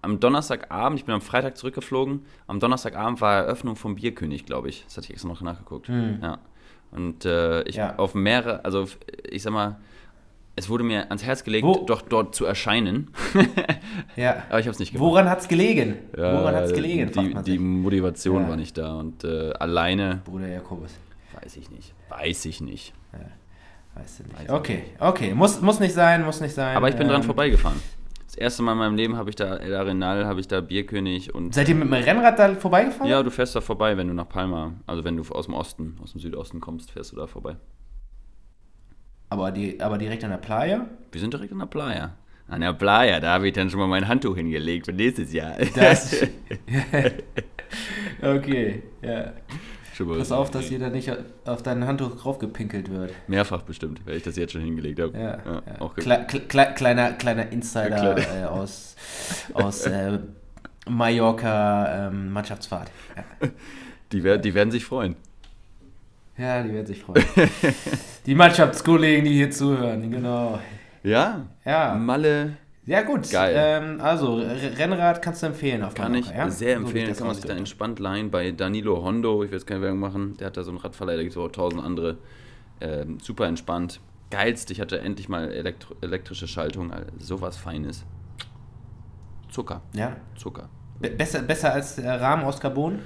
am 0.00 0.18
Donnerstagabend, 0.18 1.00
ich 1.00 1.04
bin 1.04 1.14
am 1.14 1.20
Freitag 1.20 1.58
zurückgeflogen, 1.58 2.24
am 2.46 2.60
Donnerstagabend 2.60 3.20
war 3.20 3.34
Eröffnung 3.34 3.76
vom 3.76 3.96
Bierkönig, 3.96 4.46
glaube 4.46 4.68
ich. 4.70 4.84
Das 4.84 4.96
hatte 4.96 5.06
ich 5.06 5.10
extra 5.10 5.28
noch 5.28 5.42
nachgeguckt. 5.42 5.88
Ja. 5.88 6.38
Und 6.90 7.24
äh, 7.24 7.62
ich. 7.62 7.76
Ja. 7.76 7.96
auf 7.96 8.14
mehrere, 8.14 8.64
also 8.64 8.86
ich 9.30 9.42
sag 9.42 9.52
mal, 9.52 9.76
es 10.58 10.68
wurde 10.70 10.84
mir 10.84 11.04
ans 11.10 11.22
Herz 11.24 11.44
gelegt, 11.44 11.66
Wo- 11.66 11.84
doch 11.86 12.00
dort 12.00 12.34
zu 12.34 12.46
erscheinen, 12.46 13.10
ja. 14.16 14.44
aber 14.48 14.60
ich 14.60 14.66
habe 14.66 14.72
es 14.72 14.78
nicht 14.78 14.92
gemacht. 14.92 15.06
Woran 15.06 15.28
hat's 15.28 15.48
gelegen? 15.48 15.96
Ja, 16.16 16.40
Woran 16.40 16.54
hat's 16.54 16.72
gelegen? 16.72 17.10
Die, 17.12 17.34
die. 17.42 17.58
Motivation 17.58 18.42
Ja. 18.44 18.48
war 18.48 18.56
nicht 18.56 18.78
da 18.78 18.94
und 18.94 19.22
äh, 19.24 19.52
alleine 19.58 20.22
Bruder 20.24 20.48
Jakobus. 20.48 20.92
weiß 21.42 21.56
ich 21.56 21.70
nicht. 21.70 21.92
Weiß 22.08 22.46
ich 22.46 22.60
nicht. 22.62 22.94
Weißt 23.94 24.20
du 24.20 24.22
nicht. 24.24 24.38
Weiß 24.38 24.50
Okay, 24.50 24.84
okay. 24.98 25.34
Muss, 25.34 25.60
muss 25.60 25.80
nicht 25.80 25.92
sein, 25.94 26.24
muss 26.24 26.40
nicht 26.40 26.54
sein. 26.54 26.76
Aber 26.76 26.88
ich 26.88 26.96
bin 26.96 27.06
dran 27.08 27.20
Ähm, 27.20 27.26
vorbeigefahren. 27.26 27.80
Das 28.36 28.42
erste 28.42 28.62
Mal 28.64 28.72
in 28.72 28.78
meinem 28.78 28.96
Leben 28.96 29.16
habe 29.16 29.30
ich 29.30 29.36
da 29.36 29.56
El 29.56 29.74
Arenal, 29.74 30.26
habe 30.26 30.40
ich 30.40 30.46
da 30.46 30.60
Bierkönig 30.60 31.34
und. 31.34 31.54
Seid 31.54 31.70
ihr 31.70 31.74
mit 31.74 31.88
dem 31.88 31.94
Rennrad 31.94 32.38
da 32.38 32.54
vorbeigefahren? 32.54 33.08
Ja, 33.08 33.22
du 33.22 33.30
fährst 33.30 33.56
da 33.56 33.62
vorbei, 33.62 33.96
wenn 33.96 34.08
du 34.08 34.14
nach 34.14 34.28
Palma, 34.28 34.74
also 34.86 35.04
wenn 35.04 35.16
du 35.16 35.22
aus 35.30 35.46
dem 35.46 35.54
Osten, 35.54 35.96
aus 36.02 36.12
dem 36.12 36.20
Südosten 36.20 36.60
kommst, 36.60 36.90
fährst 36.90 37.12
du 37.12 37.16
da 37.16 37.26
vorbei. 37.26 37.56
Aber, 39.30 39.50
die, 39.52 39.80
aber 39.80 39.96
direkt 39.96 40.22
an 40.22 40.30
der 40.30 40.36
Playa? 40.36 40.86
Wir 41.12 41.20
sind 41.20 41.32
direkt 41.32 41.50
an 41.50 41.60
der 41.60 41.66
Playa. 41.66 42.12
An 42.46 42.60
der 42.60 42.74
Playa, 42.74 43.20
da 43.20 43.32
habe 43.32 43.48
ich 43.48 43.54
dann 43.54 43.70
schon 43.70 43.80
mal 43.80 43.86
mein 43.86 44.06
Handtuch 44.06 44.36
hingelegt 44.36 44.84
für 44.84 44.92
nächstes 44.92 45.32
Jahr. 45.32 45.54
Das. 45.74 46.22
okay, 48.22 48.82
ja. 49.00 49.32
Mal 50.04 50.18
Pass 50.18 50.32
auf, 50.32 50.50
dass 50.50 50.68
da 50.78 50.90
nicht 50.90 51.10
auf 51.46 51.62
dein 51.62 51.86
Handtuch 51.86 52.16
draufgepinkelt 52.16 52.90
wird. 52.90 53.12
Mehrfach 53.28 53.62
bestimmt, 53.62 54.00
weil 54.04 54.16
ich 54.16 54.22
das 54.22 54.36
jetzt 54.36 54.52
schon 54.52 54.60
hingelegt 54.60 55.00
habe. 55.00 55.16
Ja, 55.18 55.38
ja. 55.44 55.62
Auch 55.80 55.94
ge- 55.94 56.04
Kle 56.04 56.24
kle 56.26 56.40
kle 56.40 56.74
kleiner, 56.74 57.12
kleiner 57.12 57.50
Insider 57.52 58.14
Kleiner- 58.14 58.42
äh, 58.42 58.44
aus, 58.44 58.96
aus 59.54 59.86
äh, 59.86 60.18
Mallorca 60.88 62.08
ähm, 62.08 62.32
Mannschaftsfahrt. 62.32 62.90
Ja. 63.16 63.48
die, 64.12 64.22
wer 64.22 64.38
die 64.38 64.54
werden 64.54 64.70
sich 64.70 64.84
freuen. 64.84 65.16
ja, 66.36 66.62
die 66.62 66.72
werden 66.72 66.86
sich 66.86 67.02
freuen. 67.02 67.24
die 68.26 68.34
Mannschaftskollegen, 68.34 69.24
die 69.24 69.32
hier 69.34 69.50
zuhören, 69.50 70.10
genau. 70.10 70.60
Ja, 71.02 71.46
Ja, 71.64 71.94
Malle 71.94 72.56
ja 72.86 73.02
gut. 73.02 73.30
Geil. 73.30 73.54
Ähm, 73.56 74.00
also, 74.00 74.36
Rennrad 74.36 75.20
kannst 75.20 75.42
du 75.42 75.48
empfehlen 75.48 75.82
auf 75.82 75.94
kann 75.94 76.14
ich 76.14 76.26
Mallorca, 76.26 76.44
ja? 76.46 76.50
sehr 76.50 76.76
So 76.76 76.80
ich 76.80 76.86
empfehlen, 76.86 77.08
das 77.08 77.18
kann 77.18 77.26
man 77.26 77.36
sich 77.36 77.44
da 77.44 77.54
entspannt 77.54 77.98
leihen 77.98 78.30
bei 78.30 78.52
Danilo 78.52 79.02
Hondo. 79.02 79.42
Ich 79.42 79.50
will 79.50 79.58
jetzt 79.58 79.66
keine 79.66 79.82
Werbung 79.82 80.00
machen, 80.00 80.36
der 80.38 80.48
hat 80.48 80.56
da 80.56 80.62
so 80.62 80.70
einen 80.70 80.78
Radverleih, 80.78 81.16
da 81.16 81.22
gibt 81.22 81.32
es 81.32 81.38
auch 81.38 81.48
tausend 81.48 81.82
andere. 81.82 82.18
Ähm, 82.80 83.18
super 83.20 83.46
entspannt. 83.46 84.00
Geilst, 84.30 84.70
ich 84.70 84.80
hatte 84.80 85.00
endlich 85.00 85.28
mal 85.28 85.50
elektro 85.50 85.94
elektrische 86.00 86.48
Schaltung, 86.48 86.92
also 86.92 87.06
sowas 87.18 87.56
Feines. 87.56 88.04
Zucker. 89.50 89.82
Ja. 89.92 90.16
Zucker. 90.36 90.68
Be 90.98 91.10
besser, 91.10 91.42
besser 91.42 91.72
als 91.72 92.02
Rahmen 92.02 92.44
aus 92.44 92.60
Carbon? 92.60 93.00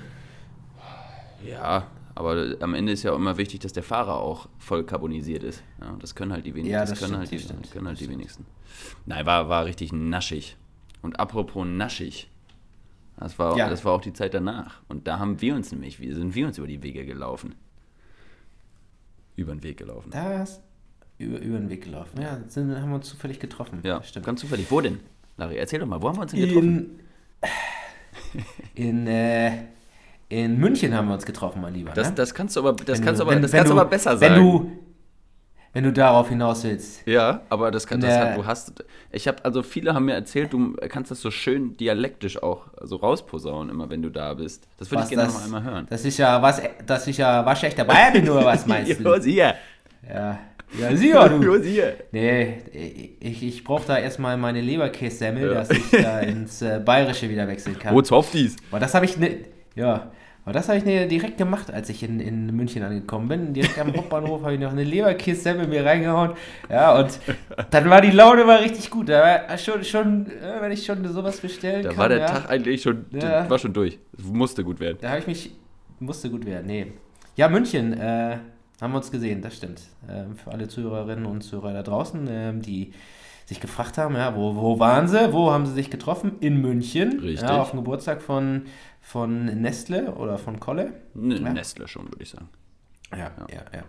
Ja, 1.44 1.86
aber 2.20 2.54
am 2.60 2.74
Ende 2.74 2.92
ist 2.92 3.02
ja 3.02 3.12
auch 3.12 3.16
immer 3.16 3.36
wichtig, 3.36 3.60
dass 3.60 3.72
der 3.72 3.82
Fahrer 3.82 4.16
auch 4.20 4.48
voll 4.58 4.84
carbonisiert 4.84 5.42
ist. 5.42 5.62
Ja, 5.80 5.96
das 5.98 6.14
können 6.14 6.32
halt 6.32 6.46
die 6.46 6.54
wenigsten. 6.54 6.72
Ja, 6.72 6.80
das, 6.80 6.90
das 6.90 6.98
können 7.00 7.08
stimmt, 7.14 7.20
halt 7.20 7.30
die, 7.32 7.36
das 7.36 7.44
stimmt, 7.44 7.70
können 7.72 7.86
halt 7.88 7.98
das 8.00 8.06
die 8.06 8.10
wenigsten. 8.12 8.46
Nein, 9.06 9.26
war, 9.26 9.48
war 9.48 9.64
richtig 9.64 9.92
naschig. 9.92 10.56
Und 11.02 11.18
apropos 11.18 11.66
naschig, 11.66 12.30
das 13.18 13.38
war, 13.38 13.56
Ja. 13.56 13.68
das 13.68 13.84
war 13.84 13.92
auch 13.92 14.00
die 14.00 14.12
Zeit 14.12 14.32
danach. 14.34 14.80
Und 14.88 15.06
da 15.08 15.18
haben 15.18 15.40
wir 15.40 15.54
uns 15.54 15.72
nämlich, 15.72 15.96
sind 15.98 16.34
wir 16.34 16.46
uns 16.46 16.56
über 16.58 16.66
die 16.66 16.82
Wege 16.82 17.04
gelaufen. 17.04 17.54
Über 19.36 19.52
den 19.52 19.62
Weg 19.62 19.78
gelaufen. 19.78 20.10
Da 20.10 20.42
ist 20.42 20.60
über, 21.18 21.38
über 21.40 21.58
den 21.58 21.68
Weg 21.70 21.84
gelaufen. 21.84 22.20
Ja, 22.20 22.40
sind, 22.48 22.74
haben 22.76 22.90
wir 22.90 22.96
uns 22.96 23.08
zufällig 23.08 23.38
getroffen. 23.40 23.80
ja, 23.82 23.98
Das 23.98 24.08
stimmt. 24.08 24.26
ganz 24.26 24.40
zufällig. 24.40 24.70
Wo 24.70 24.80
denn? 24.80 25.00
Larry, 25.36 25.56
erzähl 25.56 25.78
doch 25.80 25.86
mal, 25.86 26.00
wo 26.02 26.08
haben 26.08 26.16
wir 26.16 26.22
uns 26.22 26.32
denn 26.32 26.40
getroffen? 26.46 27.00
In, 28.74 28.80
in, 28.88 29.06
äh, 29.06 29.52
in 30.30 30.58
München 30.58 30.94
haben 30.94 31.08
wir 31.08 31.14
uns 31.14 31.26
getroffen, 31.26 31.60
mein 31.60 31.74
Lieber. 31.74 31.90
Das, 31.92 32.08
ne? 32.08 32.14
das 32.14 32.32
kannst 32.34 32.56
du 32.56 32.60
aber, 32.60 32.72
das 32.72 32.98
Wenn 32.98 33.04
kannst 33.04 33.20
du- 33.20 33.24
aber, 33.24 33.34
wenn- 33.34 33.42
das 33.42 33.52
wenn 33.52 33.58
kannst 33.58 33.72
du 33.72 33.78
aber 33.78 33.90
besser 33.90 34.18
wenn 34.20 34.32
sagen. 34.32 34.42
Du, 34.42 34.70
wenn 35.72 35.84
du 35.84 35.92
darauf 35.92 36.28
hinaus 36.28 36.64
willst. 36.64 37.06
Ja, 37.06 37.42
aber 37.48 37.70
das 37.70 37.86
kann, 37.86 38.00
das 38.00 38.16
hat, 38.18 38.36
du 38.36 38.44
hast, 38.46 38.84
ich 39.12 39.28
habe, 39.28 39.44
also 39.44 39.62
viele 39.62 39.94
haben 39.94 40.06
mir 40.06 40.14
erzählt, 40.14 40.52
du 40.52 40.72
kannst 40.88 41.10
das 41.12 41.20
so 41.20 41.30
schön 41.30 41.76
dialektisch 41.76 42.42
auch 42.42 42.66
so 42.80 42.96
rausposaunen, 42.96 43.70
immer 43.70 43.88
wenn 43.90 44.02
du 44.02 44.08
da 44.10 44.34
bist. 44.34 44.66
Das 44.78 44.90
würde 44.90 45.00
ich 45.00 45.02
Was 45.02 45.08
gerne 45.10 45.24
das, 45.26 45.34
noch 45.34 45.44
einmal 45.44 45.62
hören. 45.62 45.86
Das 45.90 46.04
ist 46.04 46.18
ja 46.18 46.40
was, 46.42 46.60
das 46.86 47.06
ist 47.06 47.18
ja 47.18 47.44
waschechter 47.46 47.84
Bayern 47.84 48.12
bin, 48.14 48.28
oder 48.30 48.44
was 48.46 48.66
meinst 48.66 48.98
du? 48.98 49.04
Jo, 49.14 49.20
siehe. 49.20 49.54
Ja, 50.08 50.38
ja 50.78 50.96
sicher, 50.96 51.28
du. 51.28 51.36
Jo, 51.42 51.58
siehe. 51.62 51.94
Nee, 52.10 52.62
ich, 53.20 53.42
ich 53.42 53.62
brauche 53.62 53.86
da 53.86 53.98
erstmal 53.98 54.36
meine 54.36 54.60
Leberkässemmel, 54.60 55.48
Ja. 55.48 55.54
dass 55.54 55.70
ich 55.70 55.90
da 55.90 56.18
ins 56.20 56.62
äh, 56.62 56.80
Bayerische 56.84 57.28
wieder 57.30 57.46
wechseln 57.46 57.78
kann. 57.78 57.94
Wo 57.94 58.02
Zoftis? 58.02 58.56
Aber 58.72 58.80
das 58.80 58.92
habe 58.94 59.04
ich 59.04 59.16
ne, 59.18 59.36
ja, 59.76 60.10
aber 60.50 60.58
das 60.58 60.68
habe 60.68 60.78
ich 60.78 61.08
direkt 61.08 61.38
gemacht, 61.38 61.72
als 61.72 61.88
ich 61.90 62.02
in, 62.02 62.18
in 62.18 62.46
München 62.46 62.82
angekommen 62.82 63.28
bin. 63.28 63.54
Direkt 63.54 63.78
am 63.78 63.96
Hauptbahnhof 63.96 64.42
habe 64.42 64.54
ich 64.54 64.58
noch 64.58 64.72
eine 64.72 64.82
Leberkässemmel 64.82 65.68
mir 65.68 65.84
reingehauen. 65.84 66.32
Ja, 66.68 66.98
und 66.98 67.20
dann 67.70 67.88
war 67.88 68.00
die 68.00 68.10
Laune 68.10 68.44
war 68.48 68.58
richtig 68.58 68.90
gut. 68.90 69.08
Da 69.10 69.44
war 69.46 69.58
schon, 69.58 69.84
schon 69.84 70.26
äh, 70.26 70.60
wenn 70.60 70.72
ich 70.72 70.84
schon 70.84 71.06
sowas 71.06 71.38
bestellen 71.38 71.84
Da 71.84 71.90
kann, 71.90 71.98
war 71.98 72.08
der 72.08 72.18
ja, 72.18 72.26
Tag 72.26 72.50
eigentlich 72.50 72.82
schon, 72.82 73.04
Ja. 73.12 73.48
war 73.48 73.60
schon 73.60 73.72
durch. 73.72 74.00
Musste 74.20 74.64
gut 74.64 74.80
werden. 74.80 74.98
Da 75.00 75.10
habe 75.10 75.20
ich 75.20 75.28
mich, 75.28 75.52
musste 76.00 76.28
gut 76.28 76.44
werden, 76.44 76.66
nee. 76.66 76.88
Ja, 77.36 77.48
München, 77.48 77.92
äh, 77.92 78.38
haben 78.80 78.92
wir 78.92 78.96
uns 78.96 79.12
gesehen, 79.12 79.42
das 79.42 79.56
stimmt. 79.56 79.82
Ähm, 80.08 80.34
für 80.34 80.50
alle 80.50 80.66
Zuhörerinnen 80.66 81.26
und 81.26 81.42
Zuhörer 81.42 81.74
da 81.74 81.84
draußen, 81.84 82.26
ähm, 82.28 82.60
die 82.60 82.92
sich 83.46 83.60
gefragt 83.60 83.98
haben, 83.98 84.16
ja, 84.16 84.34
wo, 84.34 84.56
wo 84.56 84.80
waren 84.80 85.06
sie, 85.06 85.32
wo 85.32 85.52
haben 85.52 85.66
sie 85.66 85.74
sich 85.74 85.90
getroffen? 85.90 86.32
In 86.40 86.60
München. 86.60 87.20
Richtig. 87.20 87.42
Ja, 87.42 87.60
auf 87.60 87.70
dem 87.70 87.80
Geburtstag 87.80 88.20
von, 88.20 88.62
von 89.00 89.44
Nestle 89.46 90.12
oder 90.14 90.38
von 90.38 90.60
Kolle. 90.60 90.92
Ne, 91.14 91.36
Ja. 91.36 91.52
Nestle 91.52 91.88
schon, 91.88 92.06
würde 92.06 92.22
ich 92.22 92.30
sagen. 92.30 92.48
Ja, 93.12 93.32
ja, 93.50 93.62
ja. 93.74 93.82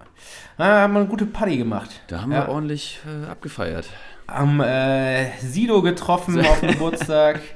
Da 0.58 0.82
haben 0.82 0.94
wir 0.94 1.00
eine 1.02 1.08
gute 1.10 1.28
Party 1.28 1.58
gemacht. 1.58 1.90
Da 2.08 2.22
haben 2.22 2.32
ja. 2.32 2.48
wir 2.48 2.54
ordentlich 2.54 3.00
äh, 3.06 3.30
abgefeiert. 3.30 3.88
Am 4.26 4.60
äh, 4.62 5.30
Sido 5.40 5.82
getroffen 5.84 6.40
auf 6.44 6.62
Geburtstag. 6.62 7.40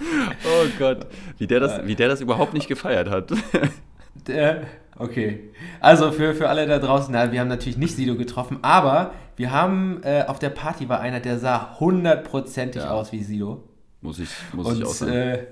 Oh 0.00 0.66
Gott. 0.78 1.06
Wie 1.38 1.46
der 1.46 1.60
das, 1.60 1.86
wie 1.86 1.94
der 1.94 2.08
das 2.08 2.20
überhaupt 2.20 2.52
nicht 2.52 2.66
gefeiert 2.68 3.08
hat. 3.08 3.30
Der, 4.26 4.62
okay. 4.98 5.50
Also 5.80 6.10
für, 6.10 6.34
für 6.34 6.48
alle 6.48 6.66
da 6.66 6.78
draußen, 6.78 7.12
na, 7.12 7.30
wir 7.30 7.40
haben 7.40 7.48
natürlich 7.48 7.76
nicht 7.76 7.94
Sido 7.94 8.16
getroffen, 8.16 8.58
aber 8.62 9.12
wir 9.36 9.52
haben 9.52 10.00
äh, 10.02 10.24
auf 10.26 10.38
der 10.38 10.50
Party 10.50 10.88
war 10.88 11.00
einer, 11.00 11.20
der 11.20 11.38
sah 11.38 11.78
hundertprozentig 11.78 12.82
Ja. 12.82 12.90
aus 12.90 13.12
wie 13.12 13.22
Sido. 13.22 13.62
muss 14.00 14.18
ich, 14.18 14.30
muss 14.52 14.72
ich 14.78 14.84
auch 14.84 14.88
Und 14.88 14.94
sagen. 14.94 15.12
äh, 15.12 15.46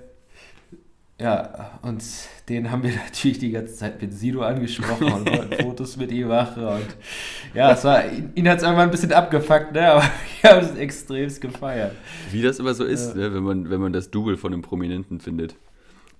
ja, 1.22 1.70
und 1.82 2.02
den 2.48 2.70
haben 2.70 2.82
wir 2.82 2.90
natürlich 3.04 3.38
die 3.38 3.50
ganze 3.52 3.74
Zeit 3.74 4.02
mit 4.02 4.12
Sido 4.12 4.42
angesprochen 4.42 5.12
und 5.12 5.26
wollten 5.26 5.52
Fotos 5.62 5.96
mit 5.96 6.10
ihm 6.10 6.28
machen. 6.28 6.64
Und 6.64 6.86
ja, 7.54 7.72
es 7.72 7.84
war, 7.84 8.04
ihn, 8.10 8.30
ihn 8.34 8.48
hat 8.48 8.58
es 8.58 8.64
irgendwann 8.64 8.88
ein 8.88 8.90
bisschen 8.90 9.12
abgefuckt, 9.12 9.72
ne? 9.72 9.92
aber 9.92 10.02
wir 10.42 10.50
haben 10.50 10.64
es 10.64 10.74
extremst 10.74 11.40
gefeiert. 11.40 11.92
Wie 12.30 12.42
das 12.42 12.58
immer 12.58 12.74
so 12.74 12.84
ist, 12.84 13.10
Ja. 13.16 13.28
ne, 13.28 13.34
wenn, 13.34 13.42
man, 13.42 13.70
wenn 13.70 13.80
man 13.80 13.92
das 13.92 14.10
Double 14.10 14.36
von 14.36 14.52
einem 14.52 14.62
Prominenten 14.62 15.20
findet. 15.20 15.54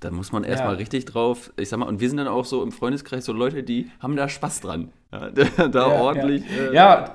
Da 0.00 0.10
muss 0.10 0.32
man 0.32 0.42
erstmal 0.44 0.72
Ja. 0.72 0.78
richtig 0.78 1.04
drauf, 1.04 1.52
ich 1.56 1.68
sag 1.68 1.78
mal, 1.78 1.86
und 1.86 2.00
wir 2.00 2.08
sind 2.08 2.18
dann 2.18 2.26
auch 2.28 2.44
so 2.44 2.62
im 2.62 2.72
Freundeskreis 2.72 3.24
so 3.24 3.32
Leute, 3.32 3.62
die 3.62 3.88
haben 4.00 4.16
da 4.16 4.28
Spaß 4.28 4.60
dran. 4.60 4.90
Ja, 5.12 5.30
da 5.30 5.68
da 5.68 5.88
Ja, 5.88 6.00
ordentlich. 6.00 6.42
Ja, 6.50 6.62
äh, 6.70 6.74
ja 6.74 7.14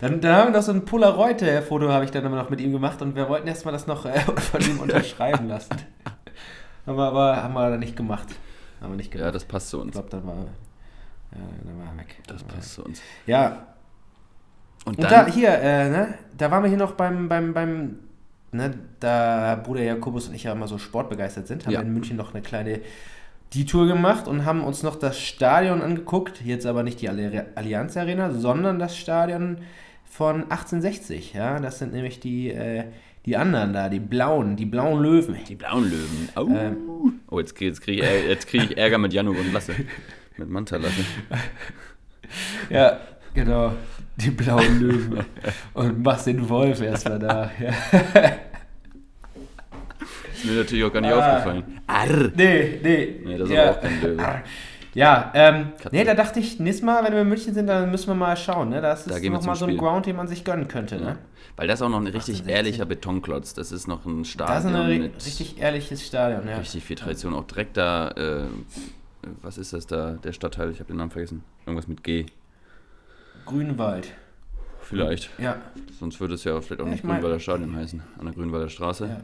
dann, 0.00 0.20
dann 0.20 0.34
haben 0.34 0.52
wir 0.52 0.58
noch 0.58 0.64
so 0.64 0.72
ein 0.72 0.84
Polaroid-Foto, 0.84 1.88
habe 1.90 2.06
ich 2.06 2.10
dann 2.10 2.24
immer 2.24 2.36
noch 2.36 2.48
mit 2.48 2.60
ihm 2.60 2.72
gemacht 2.72 3.02
und 3.02 3.14
wir 3.16 3.28
wollten 3.28 3.46
erstmal 3.46 3.72
das 3.72 3.86
noch 3.86 4.06
äh, 4.06 4.18
von 4.20 4.60
ihm 4.62 4.80
unterschreiben 4.80 5.46
lassen. 5.46 5.74
Haben 6.86 6.96
wir 6.96 7.04
aber 7.04 7.42
haben 7.42 7.54
wir 7.54 7.76
nicht 7.76 7.96
gemacht. 7.96 8.28
Haben 8.80 8.92
wir 8.92 8.96
nicht 8.96 9.10
gemacht. 9.10 9.26
ja, 9.26 9.32
das 9.32 9.44
passt 9.44 9.68
zu 9.70 9.78
ich 9.78 9.82
uns. 9.84 9.92
glaube, 9.92 10.08
dann 10.10 10.26
war, 10.26 10.34
ja, 10.36 11.38
dann 11.64 11.78
war 11.78 11.92
er 11.92 11.98
weg. 11.98 12.16
Das 12.26 12.42
passt 12.42 12.74
zu 12.74 12.84
uns. 12.84 13.00
Ja, 13.26 13.66
Und 14.84 14.98
und 14.98 15.10
da 15.10 15.26
hier, 15.26 15.50
äh, 15.50 15.88
ne, 15.90 16.14
da 16.36 16.50
waren 16.50 16.62
wir 16.62 16.68
hier 16.68 16.78
noch 16.78 16.92
beim, 16.92 17.28
beim, 17.28 17.52
beim, 17.52 17.98
ne, 18.52 18.74
da 18.98 19.56
Bruder 19.62 19.82
Jakobus 19.82 20.28
und 20.28 20.34
ich 20.34 20.44
ja 20.44 20.52
immer 20.52 20.68
so 20.68 20.78
sportbegeistert 20.78 21.46
sind, 21.46 21.66
haben 21.66 21.72
Ja. 21.72 21.80
wir 21.80 21.86
in 21.86 21.92
München 21.92 22.16
noch 22.16 22.32
eine 22.34 22.42
kleine 22.42 22.80
die 23.52 23.66
Tour 23.66 23.86
gemacht 23.88 24.28
und 24.28 24.44
haben 24.44 24.62
uns 24.62 24.84
noch 24.84 24.94
das 24.96 25.18
Stadion 25.18 25.82
angeguckt. 25.82 26.40
Jetzt 26.40 26.66
aber 26.66 26.84
nicht 26.84 27.00
die 27.00 27.08
Alli- 27.10 27.42
Allianz 27.56 27.96
Arena, 27.96 28.30
sondern 28.30 28.78
das 28.78 28.96
Stadion 28.96 29.58
von 30.08 30.42
1860. 30.50 31.32
Ja, 31.34 31.58
das 31.58 31.80
sind 31.80 31.92
nämlich 31.92 32.20
die, 32.20 32.50
äh, 32.52 32.84
die 33.26 33.36
anderen 33.36 33.72
da, 33.72 33.88
die 33.88 34.00
blauen, 34.00 34.56
die 34.56 34.66
blauen 34.66 35.02
Löwen. 35.02 35.36
die 35.48 35.54
blauen 35.54 35.84
Löwen. 35.84 36.28
Au. 36.34 36.46
Ähm. 36.48 36.76
oh, 37.28 37.38
jetzt 37.38 37.54
kriege 37.54 37.68
jetzt 37.70 37.80
krieg 37.82 37.98
ich, 38.02 38.04
jetzt 38.28 38.46
krieg 38.48 38.62
ich 38.70 38.76
Ärger 38.78 38.98
mit 38.98 39.12
Januk 39.12 39.38
und 39.38 39.52
Lasse. 39.52 39.74
Mit 40.36 40.48
Manta 40.48 40.76
Lasse. 40.76 41.04
Ja, 42.70 43.00
genau, 43.34 43.72
die 44.16 44.30
blauen 44.30 44.78
Löwen. 44.80 45.24
Und 45.74 46.02
machst 46.04 46.28
den 46.28 46.48
Wolf 46.48 46.80
erstmal 46.80 47.18
da. 47.18 47.50
Ja. 47.60 47.70
Ist 50.32 50.44
mir 50.44 50.52
natürlich 50.52 50.84
auch 50.84 50.92
gar 50.92 51.00
nicht 51.00 51.12
Ah. 51.12 51.36
aufgefallen. 51.36 51.80
Arr. 51.88 52.30
Nee, 52.36 52.78
nee. 52.82 53.20
Nee, 53.24 53.36
das 53.36 53.48
ist 53.48 53.54
ja. 53.54 53.62
aber 53.64 53.70
auch 53.76 53.80
kein 53.82 54.00
Löwe. 54.00 54.42
Ja, 54.94 55.30
ähm, 55.34 55.68
nee, 55.92 56.02
da 56.04 56.14
dachte 56.14 56.40
ich, 56.40 56.58
nächstes 56.58 56.84
Mal, 56.84 57.04
wenn 57.04 57.12
wir 57.12 57.20
in 57.22 57.28
München 57.28 57.54
sind, 57.54 57.66
dann 57.68 57.90
müssen 57.90 58.08
wir 58.08 58.14
mal 58.16 58.36
schauen, 58.36 58.70
ne? 58.70 58.80
Das 58.80 59.04
Da 59.04 59.16
ist 59.16 59.22
wir 59.22 59.30
nochmal 59.30 59.54
so 59.54 59.66
ein. 59.66 59.76
Ground, 59.76 60.06
den 60.06 60.16
man 60.16 60.26
sich 60.26 60.44
gönnen 60.44 60.66
könnte, 60.68 60.96
Ja. 60.96 61.00
ne? 61.02 61.18
Weil 61.56 61.68
das 61.68 61.78
ist 61.80 61.82
auch 61.86 61.88
noch 61.90 62.00
ein 62.00 62.06
richtig 62.06 62.40
1860. 62.40 62.48
ehrlicher 62.54 62.84
Betonklotz. 62.86 63.54
Das 63.54 63.70
ist 63.70 63.86
noch 63.86 64.04
ein 64.06 64.24
Stadion 64.24 64.54
Das 64.54 64.64
ist 64.64 64.74
ein 64.74 65.02
richtig 65.24 65.60
ehrliches 65.60 66.06
Stadion, 66.06 66.48
ja. 66.48 66.56
richtig 66.56 66.84
viel 66.84 66.96
Tradition. 66.96 67.34
Auch 67.34 67.44
direkt 67.44 67.76
da, 67.76 68.08
äh, 68.12 68.44
was 69.42 69.58
ist 69.58 69.72
das 69.72 69.86
da, 69.86 70.12
der 70.12 70.32
Stadtteil? 70.32 70.70
Ich 70.70 70.78
habe 70.80 70.88
den 70.88 70.96
Namen 70.96 71.10
vergessen. 71.10 71.44
Irgendwas 71.66 71.86
mit 71.86 72.02
G. 72.02 72.26
Grünwald. 73.46 74.08
Vielleicht. 74.80 75.30
Ja. 75.38 75.56
Sonst 76.00 76.18
würde 76.20 76.34
es 76.34 76.44
ja 76.44 76.60
vielleicht 76.60 76.80
auch 76.80 76.86
Ja, 76.86 76.92
nicht 76.92 77.02
Grünwalder 77.04 77.38
Stadion 77.38 77.76
heißen. 77.76 78.02
An 78.18 78.24
der 78.24 78.34
Grünwalder 78.34 78.68
Straße. 78.68 79.06
ja, 79.06 79.20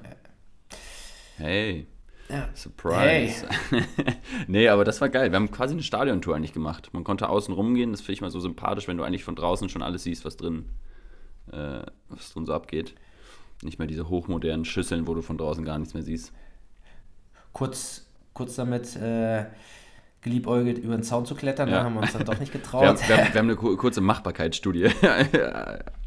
Hey, 1.39 1.87
ja. 2.29 2.49
Surprise. 2.55 3.47
nee, 4.47 4.69
aber 4.69 4.85
das 4.85 5.01
war 5.01 5.09
geil. 5.09 5.31
Wir 5.33 5.37
haben 5.37 5.51
quasi 5.51 5.75
eine 5.75 5.83
Stadiontour 5.83 6.35
eigentlich 6.37 6.53
gemacht. 6.53 6.91
Man 6.93 7.05
konnte 7.05 7.29
außen 7.29 7.53
rumgehen. 7.55 7.93
Das 7.93 8.01
finde 8.01 8.13
ich 8.15 8.21
mal 8.21 8.31
so 8.31 8.41
sympathisch, 8.41 8.89
wenn 8.89 8.97
du 8.97 9.05
eigentlich 9.05 9.25
von 9.25 9.37
draußen 9.37 9.69
schon 9.69 9.83
alles 9.83 10.03
siehst, 10.05 10.25
was 10.25 10.37
drin, 10.37 10.67
äh, 11.53 11.81
was 12.09 12.33
drin 12.33 12.47
so 12.47 12.53
abgeht. 12.55 12.95
Nicht 13.63 13.79
mehr 13.79 13.89
diese 13.89 14.09
hochmodernen 14.09 14.65
Schüsseln, 14.65 15.07
wo 15.07 15.15
du 15.15 15.23
von 15.23 15.39
draußen 15.39 15.65
gar 15.65 15.79
nichts 15.79 15.95
mehr 15.95 16.03
siehst. 16.03 16.33
Kurz, 17.53 18.07
kurz 18.35 18.57
damit 18.57 18.97
äh, 18.97 19.47
geliebäugelt, 20.21 20.79
über 20.79 20.95
den 20.97 21.03
Zaun 21.03 21.25
zu 21.25 21.35
klettern, 21.35 21.69
Ja. 21.69 21.77
da 21.79 21.85
haben 21.85 21.95
wir 21.95 22.01
uns 22.03 22.13
dann 22.13 22.25
doch 22.25 22.39
nicht 22.39 22.53
getraut. 22.53 22.83
Wir 22.83 22.89
haben, 22.89 22.99
wir, 22.99 23.17
haben, 23.17 23.33
wir 23.35 23.39
haben 23.39 23.47
eine 23.49 23.57
ku- 23.57 23.77
kurze 23.77 24.01
Machbarkeitsstudie 24.03 24.87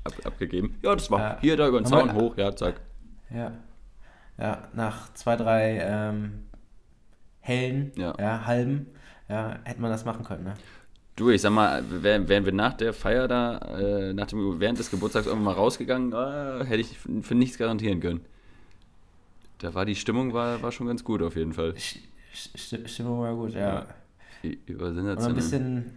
ab, 0.03 0.13
abgegeben. 0.25 0.77
Ja, 0.83 0.93
das 0.93 1.09
war 1.09 1.19
Ja. 1.19 1.37
hier, 1.41 1.57
da 1.57 1.67
über 1.67 1.79
den 1.81 1.85
Zaun 1.85 2.13
hoch, 2.13 2.37
ja, 2.37 2.55
zack. 2.55 2.81
Ja. 3.33 3.51
Ja, 4.39 4.69
nach 4.73 5.13
zwei, 5.15 5.35
drei 5.35 5.79
ähm, 5.81 6.45
hellen, 7.41 7.91
Ja. 7.95 8.13
ja. 8.17 8.45
halben, 8.45 8.87
ja, 9.27 9.59
hätte 9.63 9.81
man 9.81 9.91
das 9.91 10.05
machen 10.05 10.23
können. 10.23 10.45
Ne? 10.45 10.53
Du, 11.15 11.29
ich 11.29 11.41
sag 11.41 11.51
mal, 11.51 11.83
wären, 12.01 12.29
wir 12.45 12.53
nach 12.53 12.73
der 12.73 12.93
Feier 12.93 13.27
da, 13.27 13.57
äh, 13.77 14.13
nach 14.13 14.27
dem, 14.27 14.59
während 14.61 14.79
des 14.79 14.89
Geburtstags 14.89 15.25
irgendwann 15.27 15.53
mal 15.53 15.59
rausgegangen, 15.59 16.13
äh, 16.13 16.63
hätte 16.65 16.79
ich 16.81 16.97
für, 16.97 17.35
nichts 17.35 17.57
garantieren 17.57 17.99
können. 17.99 18.21
Da 19.57 19.73
war 19.73 19.85
die 19.85 19.95
Stimmung 19.95 20.33
war, 20.33 20.61
war 20.61 20.71
schon 20.71 20.87
ganz 20.87 21.03
gut 21.03 21.21
auf 21.21 21.35
jeden 21.35 21.51
Fall. 21.51 21.71
St- 21.71 21.99
St- 22.33 22.87
Stimmung 22.87 23.19
war 23.19 23.35
gut, 23.35 23.53
ja. 23.53 23.59
Ja. 23.59 23.85
Ü- 24.45 24.57
Und 24.77 25.19
ein 25.19 25.35
bisschen, 25.35 25.91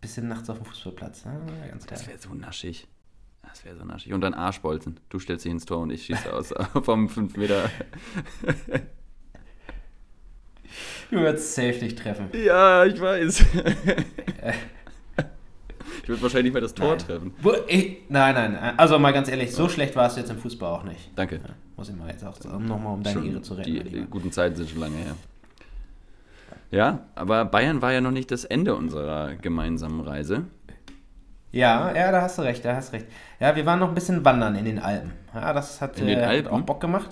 bisschen 0.00 0.28
nachts 0.28 0.48
auf 0.48 0.58
dem 0.58 0.66
Fußballplatz. 0.66 1.24
Ne? 1.24 1.40
Ganz 1.68 1.84
geil. 1.84 1.98
Das 1.98 2.06
wäre 2.06 2.18
so 2.18 2.32
naschig. 2.32 2.86
Das 3.54 3.64
wäre 3.64 3.76
so 3.76 3.84
naschig. 3.84 4.12
Und 4.12 4.20
dann 4.20 4.34
Arschbolzen. 4.34 4.98
Du 5.10 5.20
stellst 5.20 5.44
dich 5.44 5.52
ins 5.52 5.64
Tor 5.64 5.78
und 5.78 5.90
ich 5.90 6.06
schieße 6.06 6.32
aus 6.32 6.52
vom 6.82 7.08
5 7.08 7.36
Meter. 7.36 7.70
Du 11.10 11.20
würdest 11.20 11.54
safe 11.54 11.74
dich 11.74 11.94
treffen. 11.94 12.30
Ja, 12.32 12.84
ich 12.84 13.00
weiß. 13.00 13.40
ich 16.02 16.08
würde 16.08 16.22
wahrscheinlich 16.22 16.46
nicht 16.46 16.52
mehr 16.54 16.62
das 16.62 16.74
Tor 16.74 16.96
Nein. 16.96 16.98
treffen. 16.98 17.32
Ich, 17.68 17.98
nein, 18.08 18.34
nein, 18.34 18.76
also 18.76 18.98
mal 18.98 19.12
ganz 19.12 19.28
ehrlich, 19.28 19.52
so 19.52 19.68
schlecht 19.68 19.94
warst 19.94 20.16
du 20.16 20.22
jetzt 20.22 20.30
im 20.30 20.38
Fußball 20.38 20.72
auch 20.72 20.82
nicht. 20.82 21.12
Danke. 21.14 21.36
Ja, 21.36 21.54
muss 21.76 21.90
ich 21.90 21.94
mal 21.94 22.10
jetzt 22.10 22.24
auch 22.24 22.34
sagen, 22.34 22.66
nochmal 22.66 22.94
um 22.94 23.04
deine 23.04 23.20
Schon 23.20 23.30
Ehre 23.30 23.42
zu 23.42 23.54
retten. 23.54 23.72
Die 23.72 23.78
Lieber. 23.78 24.06
guten 24.06 24.32
Zeiten 24.32 24.56
sind 24.56 24.70
schon 24.70 24.80
lange 24.80 24.96
her. 24.96 25.14
Ja, 26.72 27.06
aber 27.14 27.44
Bayern 27.44 27.80
war 27.80 27.92
ja 27.92 28.00
noch 28.00 28.10
nicht 28.10 28.32
das 28.32 28.44
Ende 28.44 28.74
unserer 28.74 29.36
gemeinsamen 29.36 30.00
Reise. 30.00 30.46
Ja, 31.54 31.94
ja, 31.94 32.10
da 32.10 32.22
hast 32.22 32.36
du 32.36 32.42
recht, 32.42 32.64
da 32.64 32.74
hast 32.74 32.88
du 32.88 32.96
recht. 32.96 33.06
Ja, 33.38 33.54
wir 33.54 33.64
waren 33.64 33.78
noch 33.78 33.88
ein 33.88 33.94
bisschen 33.94 34.24
wandern 34.24 34.56
in 34.56 34.64
den 34.64 34.80
Alpen. 34.80 35.12
Ja, 35.32 35.52
das 35.52 35.80
hat, 35.80 35.96
In 36.00 36.08
den 36.08 36.18
äh, 36.18 36.24
Alpen? 36.24 36.50
auch 36.50 36.60
Bock 36.62 36.80
gemacht. 36.80 37.10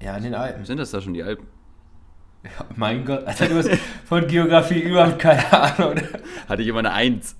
Ja, 0.00 0.16
in 0.16 0.22
den 0.22 0.36
Alpen. 0.36 0.64
Sind 0.64 0.78
das 0.78 0.92
da 0.92 1.00
schon 1.00 1.14
die 1.14 1.22
Alpen? 1.24 1.48
Ja, 2.44 2.50
mein 2.76 3.04
Gott, 3.04 3.26
Alter, 3.26 3.48
du 3.48 3.56
hast 3.56 3.70
von 4.04 4.24
Geografie 4.28 4.78
überhaupt 4.80 5.18
keine 5.18 5.52
Ahnung. 5.52 5.96
Hatte 6.48 6.62
ich 6.62 6.68
immer 6.68 6.78
eine 6.78 6.92
Eins. 6.92 7.34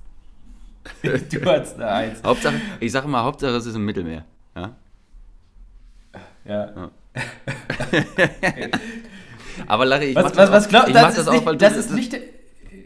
Du 1.02 1.44
hast 1.44 1.76
eine 1.76 1.88
Eins. 1.88 2.24
Hauptsache, 2.24 2.60
ich 2.80 2.90
sage 2.90 3.06
mal, 3.06 3.22
Hauptsache 3.22 3.52
es 3.52 3.66
ist 3.66 3.76
im 3.76 3.84
Mittelmeer. 3.84 4.24
Ja? 4.56 4.74
Ja. 6.44 6.90
Aber 9.68 9.84
Larry, 9.84 10.06
ich 10.06 10.14
mach 10.16 10.24
Was, 10.24 10.32
das 10.32 10.50
was, 10.50 10.72
was 10.72 10.84
auch, 10.84 10.92
Das, 10.92 11.14
das 11.14 11.18
ist 11.18 11.28
auch, 11.28 11.32
nicht, 11.32 11.62
das 11.62 11.76
ist 11.76 11.90
nicht. 11.92 12.18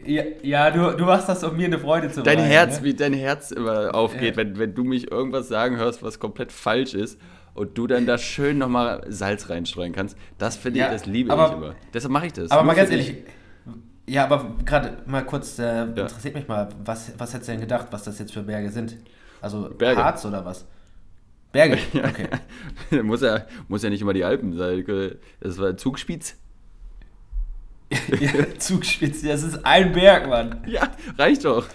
Ja, 0.09 0.23
ja 0.41 0.71
du, 0.71 0.97
du 0.97 1.05
machst 1.05 1.29
das, 1.29 1.43
um 1.43 1.55
mir 1.55 1.65
eine 1.67 1.77
Freude 1.79 2.09
zu 2.09 2.23
dein 2.23 2.37
bereiten, 2.37 2.51
Herz, 2.51 2.77
ne? 2.79 2.83
wie 2.85 2.93
dein 2.93 3.13
Herz 3.13 3.51
immer 3.51 3.93
aufgeht, 3.93 4.31
Ja. 4.35 4.37
wenn, 4.37 4.57
wenn 4.57 4.73
du 4.73 4.83
mich 4.83 5.11
irgendwas 5.11 5.47
sagen 5.47 5.77
hörst, 5.77 6.01
was 6.03 6.19
komplett 6.19 6.51
falsch 6.51 6.93
ist 6.93 7.19
und 7.53 7.77
du 7.77 7.85
dann 7.87 8.05
da 8.05 8.17
schön 8.17 8.57
nochmal 8.57 9.05
Salz 9.07 9.49
reinstreuen 9.49 9.93
kannst. 9.93 10.17
Das 10.37 10.57
finde 10.57 10.79
ich, 10.79 10.85
Ja, 10.85 10.91
das 10.91 11.05
liebe 11.05 11.31
aber- 11.31 11.47
ich 11.47 11.53
immer. 11.53 11.75
Deshalb 11.93 12.11
mache 12.11 12.25
ich 12.27 12.33
das. 12.33 12.49
Aber 12.51 12.63
mal 12.63 12.73
ganz 12.73 12.89
ehrlich, 12.89 13.15
ja, 14.07 14.23
aber 14.23 14.55
gerade 14.65 14.97
mal 15.05 15.23
kurz, 15.23 15.59
äh, 15.59 15.83
interessiert 15.83 16.33
mich 16.33 16.47
mal, 16.47 16.69
was, 16.83 17.11
was 17.19 17.33
hättest 17.33 17.49
du 17.49 17.51
denn 17.53 17.61
gedacht, 17.61 17.87
was 17.91 18.03
das 18.03 18.17
jetzt 18.17 18.33
für 18.33 18.41
Berge 18.41 18.71
sind? 18.71 18.95
Also 19.41 19.69
Berge. 19.77 20.03
Harz 20.03 20.25
oder 20.25 20.43
was? 20.43 20.65
Berge, 21.51 21.77
okay. 21.93 23.01
muss, 23.03 23.21
ja, 23.21 23.45
muss 23.67 23.83
ja 23.83 23.89
nicht 23.89 24.01
immer 24.01 24.13
die 24.13 24.23
Alpen 24.23 24.57
sein. 24.57 24.83
Das 25.39 25.59
war 25.59 25.77
Zugspitz. 25.77 26.35
ja, 28.19 28.31
Zugspitze, 28.59 29.27
das 29.27 29.43
ist 29.43 29.65
ein 29.65 29.93
Berg, 29.93 30.27
Mann. 30.27 30.57
Ja, 30.67 30.89
reicht 31.17 31.45
doch. 31.45 31.65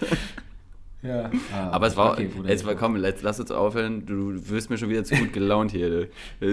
Ja. 1.01 1.29
Ah, 1.53 1.69
Aber 1.71 1.87
es 1.87 1.95
war, 1.97 2.13
okay, 2.13 2.27
Bruder. 2.33 2.49
es 2.49 2.65
war 2.65 2.75
komm, 2.75 2.95
lass, 2.95 3.21
lass 3.21 3.39
uns 3.39 3.51
aufhören. 3.51 4.05
Du 4.05 4.33
wirst 4.49 4.69
mir 4.69 4.77
schon 4.77 4.89
wieder 4.89 5.03
zu 5.03 5.15
gut 5.15 5.33
gelaunt 5.33 5.71
hier. 5.71 6.07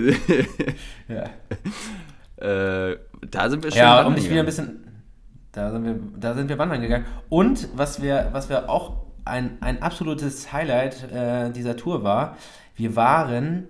Ja, 1.09 1.31
äh, 2.91 2.97
da 3.31 3.51
sind 3.51 3.63
wir 3.65 3.71
schon. 3.71 3.79
ja 3.79 4.03
um 4.07 4.15
dich 4.15 4.29
wieder 4.29 4.41
ein 4.41 4.47
bisschen. 4.47 4.81
Da 5.53 5.71
sind 5.71 5.85
wir, 5.85 5.99
da 6.19 6.35
sind 6.35 6.49
wir 6.49 6.59
wandern 6.59 6.81
gegangen. 6.81 7.05
Und 7.29 7.69
was 7.75 8.03
wir, 8.03 8.31
was 8.33 8.49
wir 8.49 8.69
auch 8.71 8.97
ein, 9.25 9.59
ein 9.61 9.83
absolutes 9.83 10.53
Highlight 10.53 11.13
äh, 11.13 11.51
dieser 11.51 11.77
Tour 11.77 12.03
war, 12.03 12.37
wir 12.75 12.97
waren, 12.97 13.69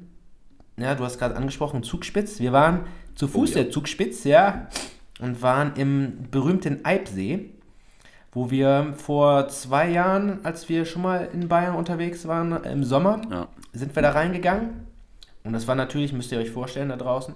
ja, 0.77 0.95
du 0.95 1.05
hast 1.05 1.19
gerade 1.19 1.37
angesprochen, 1.37 1.83
Zugspitz. 1.83 2.39
Wir 2.41 2.53
waren 2.53 2.87
zu 3.15 3.27
Fuß 3.29 3.51
Oh 3.51 3.59
ja. 3.59 3.63
der 3.65 3.73
Zugspitz, 3.73 4.25
ja, 4.25 4.69
und 5.23 5.41
waren 5.41 5.75
im 5.77 6.31
berühmten 6.31 6.85
Eibsee, 6.85 7.51
wo 8.33 8.51
wir 8.51 8.95
vor 8.97 9.49
zwei 9.49 9.89
Jahren, 9.91 10.45
als 10.45 10.69
wir 10.69 10.85
schon 10.85 11.03
mal 11.03 11.29
in 11.33 11.49
Bayern 11.49 11.77
unterwegs 11.77 12.27
waren, 12.27 12.65
im 12.65 12.83
Sommer, 12.83 13.21
Ja. 13.31 13.49
sind 13.73 13.95
wir 13.95 14.03
da 14.03 14.11
reingegangen. 14.11 14.87
Und 15.45 15.53
das 15.53 15.67
war 15.69 15.75
natürlich, 15.75 16.13
müsst 16.13 16.33
ihr 16.33 16.39
euch 16.39 16.51
vorstellen 16.51 16.89
da 16.89 16.97
draußen, 16.97 17.35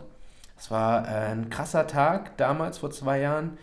es 0.58 0.70
war 0.70 1.06
äh, 1.06 1.32
ein 1.32 1.50
krasser 1.50 1.86
Tag 1.86 2.36
damals, 2.38 2.78
vor 2.78 2.90
zwei 2.90 3.20
Jahren, 3.20 3.58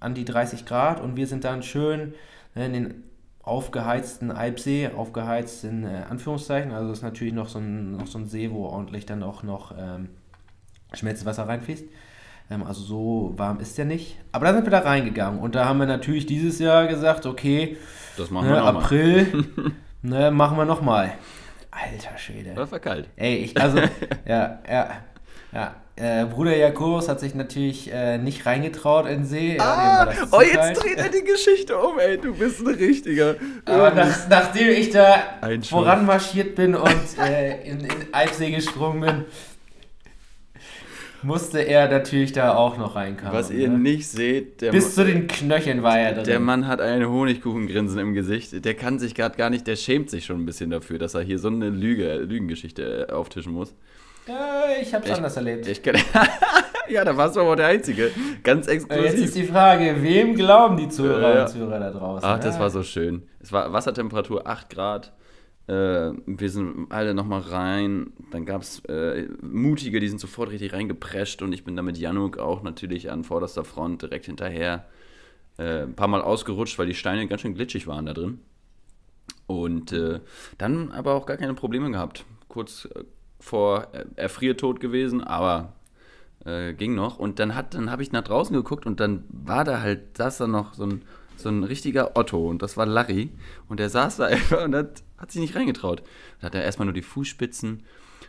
an 0.00 0.14
die 0.14 0.24
30 0.24 0.66
Grad. 0.66 1.00
Und 1.00 1.16
wir 1.16 1.26
sind 1.26 1.44
dann 1.44 1.62
schön 1.62 2.14
ne, 2.54 2.66
in 2.66 2.72
den 2.72 3.02
aufgeheizten 3.42 4.30
Alpsee, 4.30 4.90
aufgeheizt 4.94 5.64
in 5.64 5.84
äh, 5.84 6.02
Anführungszeichen. 6.10 6.72
Also 6.72 6.88
das 6.88 6.98
ist 6.98 7.04
natürlich 7.04 7.32
noch 7.32 7.48
so, 7.48 7.58
ein, 7.58 7.92
noch 7.96 8.06
so 8.06 8.18
ein 8.18 8.26
See, 8.26 8.50
wo 8.50 8.66
ordentlich 8.66 9.06
dann 9.06 9.22
auch 9.22 9.42
noch 9.42 9.74
ähm, 9.78 10.10
Schmelzwasser 10.92 11.48
reinfließt. 11.48 11.84
Ähm, 12.50 12.64
also 12.64 12.82
so 12.82 13.34
warm 13.36 13.60
ist 13.60 13.76
der 13.78 13.84
nicht. 13.84 14.16
Aber 14.32 14.46
da 14.46 14.54
sind 14.54 14.64
wir 14.64 14.70
da 14.70 14.80
reingegangen. 14.80 15.40
Und 15.40 15.54
da 15.54 15.64
haben 15.64 15.78
wir 15.78 15.86
natürlich 15.86 16.26
dieses 16.26 16.58
Jahr 16.58 16.86
gesagt, 16.86 17.26
okay, 17.26 17.76
Das 18.16 18.30
machen 18.30 18.48
wir 18.48 18.56
ne, 18.56 18.60
nochmal. 18.62 18.82
April, 18.82 19.44
ne, 20.02 20.30
machen 20.30 20.56
wir 20.56 20.64
nochmal. 20.64 21.14
Alter 21.70 22.16
Schwede. 22.16 22.52
Das 22.54 22.72
war 22.72 22.78
kalt. 22.78 23.08
Ey, 23.16 23.36
ich, 23.36 23.60
also, 23.60 23.78
ja, 24.26 24.60
ja, 24.68 24.90
ja. 25.52 25.74
Äh, 25.98 26.26
Bruder 26.26 26.54
Jakobus 26.54 27.08
hat 27.08 27.20
sich 27.20 27.34
natürlich 27.34 27.90
äh, 27.90 28.18
nicht 28.18 28.44
reingetraut 28.44 29.06
in 29.06 29.20
den 29.20 29.24
See. 29.24 29.56
Ja, 29.56 30.06
zu 30.10 30.26
oh, 30.30 30.42
jetzt 30.42 30.82
dreht 30.82 30.98
er 30.98 31.08
die 31.08 31.24
Geschichte 31.24 31.74
um, 31.78 31.98
ey. 31.98 32.18
Du 32.18 32.34
bist 32.34 32.60
ein 32.60 32.74
richtiger. 32.74 33.36
Aber 33.64 33.92
nach, 33.92 34.28
nachdem 34.28 34.68
ich 34.68 34.90
da 34.90 35.16
voranmarschiert 35.62 36.54
bin 36.54 36.74
und 36.74 37.18
äh, 37.18 37.62
in, 37.62 37.80
in 37.80 38.12
Alpsee 38.12 38.50
gesprungen 38.50 39.00
bin, 39.00 39.24
musste 41.26 41.58
er 41.60 41.88
natürlich 41.90 42.32
da 42.32 42.54
auch 42.54 42.78
noch 42.78 42.94
reinkommen. 42.96 43.32
Was 43.32 43.50
ihr 43.50 43.68
ne? 43.68 43.78
nicht 43.78 44.08
seht, 44.08 44.60
der, 44.60 44.70
Bis 44.72 44.94
zu 44.94 45.04
den 45.04 45.26
Knöcheln 45.26 45.82
war 45.82 45.98
er 45.98 46.14
drin. 46.14 46.24
der 46.24 46.40
Mann 46.40 46.66
hat 46.66 46.80
ein 46.80 47.04
Honigkuchengrinsen 47.08 47.98
im 47.98 48.14
Gesicht. 48.14 48.64
Der 48.64 48.74
kann 48.74 48.98
sich 48.98 49.14
gerade 49.14 49.36
gar 49.36 49.50
nicht, 49.50 49.66
der 49.66 49.76
schämt 49.76 50.08
sich 50.10 50.24
schon 50.24 50.40
ein 50.40 50.46
bisschen 50.46 50.70
dafür, 50.70 50.98
dass 50.98 51.14
er 51.14 51.22
hier 51.22 51.38
so 51.38 51.48
eine 51.48 51.68
Lüge, 51.68 52.14
Lügengeschichte 52.18 53.08
äh, 53.08 53.12
auftischen 53.12 53.52
muss. 53.52 53.74
äh, 54.28 54.80
ich 54.82 54.94
hab's 54.94 55.06
Ich- 55.08 55.14
anders 55.14 55.36
erlebt. 55.36 55.66
Ich 55.66 55.82
kann, 55.82 55.96
ja, 56.88 57.04
da 57.04 57.16
warst 57.16 57.36
du 57.36 57.40
aber 57.40 57.56
der 57.56 57.66
Einzige. 57.66 58.10
Ganz 58.42 58.66
Äh, 58.68 58.74
Jetzt 58.74 58.84
ist 58.84 58.90
exklusiv. 58.90 59.32
die 59.34 59.44
Frage, 59.44 59.96
wem 60.02 60.34
glauben 60.34 60.76
die 60.76 60.88
Zuhörer 60.88 61.34
Ja. 61.34 61.42
und 61.42 61.48
Zuhörer 61.48 61.80
da 61.80 61.90
draußen? 61.90 62.28
Ach, 62.28 62.38
das 62.38 62.54
Ja. 62.56 62.60
war 62.60 62.70
so 62.70 62.82
schön. 62.82 63.22
Es 63.40 63.52
war 63.52 63.72
Wassertemperatur 63.72 64.46
8 64.46 64.70
Grad. 64.70 65.12
Äh, 65.68 66.12
wir 66.26 66.50
sind 66.50 66.86
alle 66.90 67.14
nochmal 67.14 67.40
rein. 67.40 68.12
Dann 68.30 68.46
gab 68.46 68.62
es 68.62 68.80
äh, 68.86 69.28
Mutige, 69.42 70.00
die 70.00 70.08
sind 70.08 70.20
sofort 70.20 70.50
richtig 70.50 70.72
reingeprescht. 70.72 71.42
Und 71.42 71.52
ich 71.52 71.64
bin 71.64 71.76
da 71.76 71.82
mit 71.82 71.98
Januk 71.98 72.38
auch 72.38 72.62
natürlich 72.62 73.10
an 73.10 73.24
vorderster 73.24 73.64
Front 73.64 74.02
direkt 74.02 74.26
hinterher. 74.26 74.86
Äh, 75.58 75.82
ein 75.82 75.94
paar 75.94 76.08
Mal 76.08 76.22
ausgerutscht, 76.22 76.78
weil 76.78 76.86
die 76.86 76.94
Steine 76.94 77.26
ganz 77.26 77.42
schön 77.42 77.54
glitschig 77.54 77.86
waren 77.86 78.06
da 78.06 78.12
drin. 78.12 78.40
Und 79.46 79.92
äh, 79.92 80.20
dann 80.58 80.92
aber 80.92 81.14
auch 81.14 81.26
gar 81.26 81.36
keine 81.36 81.54
Probleme 81.54 81.90
gehabt. 81.90 82.24
Kurz 82.48 82.88
äh, 82.94 83.04
vor 83.40 83.88
Erfriertod 84.16 84.80
gewesen, 84.80 85.22
aber 85.22 85.74
äh, 86.44 86.74
ging 86.74 86.94
noch. 86.94 87.18
Und 87.18 87.38
dann, 87.38 87.54
hat, 87.54 87.74
dann 87.74 87.90
habe 87.90 88.02
ich 88.02 88.12
nach 88.12 88.24
draußen 88.24 88.54
geguckt 88.54 88.86
und 88.86 89.00
dann 89.00 89.24
war 89.28 89.64
da 89.64 89.80
halt, 89.80 90.16
saß 90.16 90.38
da 90.38 90.46
noch 90.46 90.74
so 90.74 90.84
ein, 90.84 91.02
so 91.36 91.48
ein 91.48 91.64
richtiger 91.64 92.16
Otto 92.16 92.48
und 92.48 92.62
das 92.62 92.76
war 92.76 92.86
Larry. 92.86 93.30
Und 93.68 93.80
der 93.80 93.90
saß 93.90 94.18
da 94.18 94.24
einfach 94.26 94.64
und 94.64 94.74
hat, 94.74 95.02
hat 95.18 95.30
sich 95.30 95.40
nicht 95.40 95.56
reingetraut. 95.56 96.02
Da 96.40 96.46
hat 96.46 96.54
er 96.54 96.64
erstmal 96.64 96.86
nur 96.86 96.94
die 96.94 97.02
Fußspitzen. 97.02 97.82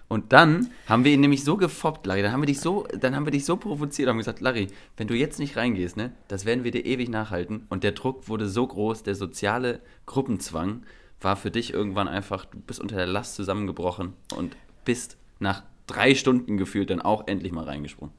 Und 0.09 0.31
dann 0.31 0.69
haben 0.85 1.03
wir 1.03 1.11
ihn 1.11 1.19
nämlich 1.19 1.43
so 1.43 1.57
gefoppt, 1.57 2.05
Larry. 2.05 2.21
Dann 2.21 2.31
haben 2.31 2.41
wir 2.41 2.47
dich 2.47 2.61
so, 2.61 2.87
dann 2.99 3.15
haben 3.15 3.25
wir 3.25 3.31
dich 3.31 3.45
so 3.45 3.57
provoziert, 3.57 4.07
haben 4.07 4.17
gesagt, 4.17 4.39
Larry, 4.39 4.67
wenn 4.95 5.07
du 5.07 5.15
jetzt 5.15 5.37
nicht 5.39 5.57
reingehst, 5.57 5.97
ne, 5.97 6.13
das 6.29 6.45
werden 6.45 6.63
wir 6.63 6.71
dir 6.71 6.85
ewig 6.85 7.09
nachhalten. 7.09 7.65
Und 7.69 7.83
der 7.83 7.91
Druck 7.91 8.29
wurde 8.29 8.47
so 8.47 8.65
groß, 8.65 9.03
der 9.03 9.15
soziale 9.15 9.81
Gruppenzwang 10.05 10.83
war 11.19 11.35
für 11.35 11.51
dich 11.51 11.73
irgendwann 11.73 12.07
einfach, 12.07 12.45
du 12.45 12.59
bist 12.59 12.79
unter 12.79 12.95
der 12.95 13.07
Last 13.07 13.35
zusammengebrochen 13.35 14.13
und 14.35 14.55
bist 14.85 15.17
nach 15.39 15.63
drei 15.87 16.15
Stunden 16.15 16.57
gefühlt 16.57 16.89
dann 16.89 17.01
auch 17.01 17.27
endlich 17.27 17.51
mal 17.51 17.63
reingesprungen. 17.63 18.13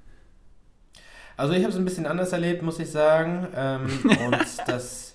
Also 1.37 1.53
ich 1.53 1.61
habe 1.61 1.73
es 1.73 1.79
ein 1.79 1.85
bisschen 1.85 2.07
anders 2.07 2.33
erlebt, 2.33 2.63
muss 2.63 2.81
ich 2.81 2.91
sagen. 2.91 3.47
Ähm, 3.55 3.87
und 4.27 4.69
dass, 4.69 5.15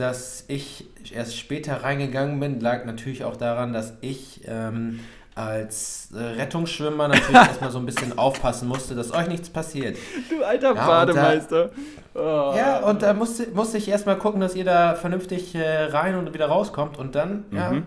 dass 0.00 0.44
ich 0.48 0.86
erst 1.12 1.36
später 1.38 1.82
reingegangen 1.82 2.38
bin, 2.40 2.60
lag 2.60 2.84
natürlich 2.84 3.24
auch 3.24 3.36
daran, 3.36 3.72
dass 3.72 3.94
ich 4.00 4.40
ähm, 4.46 5.00
als 5.34 6.08
äh, 6.14 6.18
Rettungsschwimmer 6.20 7.08
natürlich 7.08 7.34
erstmal 7.34 7.70
so 7.70 7.78
ein 7.78 7.86
bisschen 7.86 8.18
aufpassen 8.18 8.66
musste, 8.68 8.94
dass 8.94 9.12
euch 9.12 9.28
nichts 9.28 9.48
passiert. 9.50 9.96
Du 10.30 10.42
alter 10.44 10.66
Ja, 10.66 10.70
und 10.72 10.76
da- 10.78 10.86
Bademeister. 10.86 11.70
Oh. 12.14 12.18
Ja, 12.56 12.80
und 12.80 13.02
da 13.02 13.14
musste, 13.14 13.46
musste 13.54 13.78
ich 13.78 13.88
erstmal 13.88 14.16
gucken, 14.18 14.40
dass 14.40 14.56
ihr 14.56 14.64
da 14.64 14.94
vernünftig 14.96 15.54
äh, 15.54 15.84
rein 15.84 16.16
und 16.16 16.34
wieder 16.34 16.46
rauskommt. 16.46 16.98
Und 16.98 17.14
dann, 17.14 17.44
ja, 17.52 17.70
Mhm. 17.70 17.86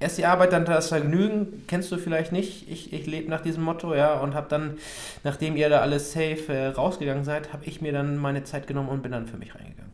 erst 0.00 0.18
die 0.18 0.26
Arbeit, 0.26 0.52
dann 0.52 0.64
das 0.64 0.88
Vergnügen, 0.88 1.62
kennst 1.68 1.92
du 1.92 1.98
vielleicht 1.98 2.32
nicht. 2.32 2.68
Ich, 2.68 2.92
ich 2.92 3.06
lebe 3.06 3.30
nach 3.30 3.40
diesem 3.42 3.62
Motto, 3.62 3.94
ja, 3.94 4.14
und 4.14 4.34
habe 4.34 4.46
dann, 4.48 4.78
nachdem 5.22 5.56
ihr 5.56 5.68
da 5.68 5.80
alles 5.80 6.12
safe 6.12 6.52
äh, 6.52 6.66
rausgegangen 6.68 7.22
seid, 7.24 7.52
habe 7.52 7.64
ich 7.66 7.80
mir 7.80 7.92
dann 7.92 8.16
meine 8.16 8.42
Zeit 8.42 8.66
genommen 8.66 8.88
und 8.88 9.02
bin 9.02 9.12
dann 9.12 9.26
für 9.28 9.36
mich 9.36 9.54
reingegangen. 9.54 9.92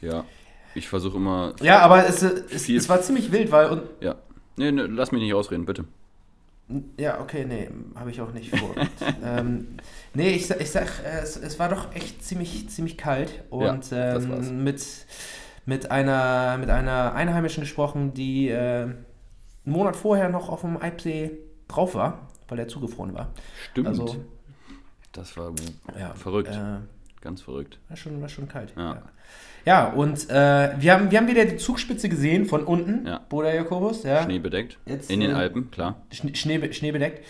Ja, 0.00 0.24
ich 0.74 0.88
versuche 0.88 1.16
immer. 1.16 1.54
Ja, 1.62 1.80
aber 1.80 2.06
es, 2.06 2.22
es, 2.22 2.68
es 2.68 2.88
war 2.88 3.00
ziemlich 3.02 3.32
wild, 3.32 3.50
weil. 3.52 3.70
Und, 3.70 3.82
Ja. 4.00 4.16
Nee, 4.56 4.72
nee, 4.72 4.82
lass 4.82 5.10
mich 5.12 5.22
nicht 5.22 5.32
ausreden, 5.34 5.64
bitte. 5.64 5.84
ja, 6.98 7.20
okay, 7.20 7.44
nee, 7.46 7.70
habe 7.94 8.10
ich 8.10 8.20
auch 8.20 8.32
nicht 8.32 8.54
vor. 8.56 8.74
ähm, 9.24 9.66
nee, 10.12 10.30
ich, 10.30 10.46
sag- 10.46 10.60
ich 10.60 10.70
sag, 10.70 10.88
es, 11.04 11.36
es 11.36 11.58
war 11.58 11.68
doch 11.70 11.94
echt 11.94 12.22
ziemlich, 12.22 12.68
ziemlich 12.68 12.98
kalt 12.98 13.42
und 13.50 13.90
Ja, 13.90 14.16
ähm, 14.16 14.62
mit, 14.62 14.84
mit, 15.66 15.90
einer, 15.90 16.58
mit 16.58 16.68
einer 16.68 17.14
Einheimischen 17.14 17.62
gesprochen, 17.62 18.12
die 18.12 18.48
äh, 18.48 18.82
einen 18.82 19.04
Monat 19.64 19.96
vorher 19.96 20.28
noch 20.28 20.48
auf 20.50 20.60
dem 20.60 20.76
Eibsee 20.76 21.38
drauf 21.68 21.94
war, 21.94 22.28
weil 22.48 22.58
er 22.58 22.68
zugefroren 22.68 23.14
war. 23.14 23.30
Stimmt. 23.70 23.88
Also, 23.88 24.16
das 25.12 25.36
war 25.36 25.52
ja, 25.98 26.12
verrückt. 26.14 26.50
Äh, 26.54 26.80
Ganz 27.22 27.40
verrückt. 27.42 27.78
war, 27.88 27.96
schon, 27.96 28.20
war 28.20 28.28
schon 28.28 28.48
kalt. 28.48 28.72
Ja. 28.76 28.94
Ja, 28.94 29.02
ja 29.64 29.88
und 29.88 30.28
äh, 30.30 30.70
wir, 30.78 30.92
haben, 30.94 31.10
wir 31.10 31.18
haben 31.18 31.28
wieder 31.28 31.44
die 31.44 31.56
Zugspitze 31.56 32.08
gesehen 32.08 32.46
von 32.46 32.64
unten, 32.64 33.06
Ja. 33.06 33.20
Bruder 33.28 33.54
Jakobus. 33.54 34.02
Ja. 34.04 34.22
Schneebedeckt. 34.22 34.78
Jetzt, 34.86 35.10
In 35.10 35.20
den 35.20 35.30
äh, 35.30 35.34
Alpen, 35.34 35.70
klar. 35.70 35.96
Schnee, 36.12 36.34
Schnee, 36.34 36.72
schneebedeckt. 36.72 37.24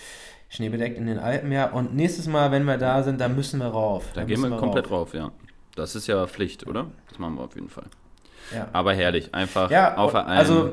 Schneebedeckt 0.49 0.99
in 0.99 1.07
den 1.07 1.19
Alpen, 1.19 1.53
ja. 1.53 1.67
Und 1.71 1.95
nächstes 1.95 2.27
Mal, 2.27 2.51
wenn 2.51 2.65
wir 2.65 2.77
da 2.77 3.03
sind, 3.05 3.21
da 3.21 3.29
müssen 3.29 3.61
wir 3.61 3.69
rauf. 3.69 4.07
Da 4.15 4.23
gehen 4.25 4.43
wir 4.43 4.49
müssen 4.49 4.59
komplett 4.61 4.91
rauf, 4.91 5.15
ja. 5.15 5.31
Das 5.77 5.95
ist 5.95 6.09
ja 6.09 6.27
Pflicht, 6.27 6.67
oder? 6.67 6.87
Das 7.09 7.19
machen 7.21 7.37
wir 7.37 7.45
auf 7.45 7.55
jeden 7.55 7.69
Fall. 7.69 7.85
Ja, 8.53 8.67
Aber 8.73 8.93
herrlich, 8.93 9.33
einfach 9.33 9.71
ja 9.71 9.97
auf 9.97 10.13
Alm. 10.15 10.27
also, 10.27 10.73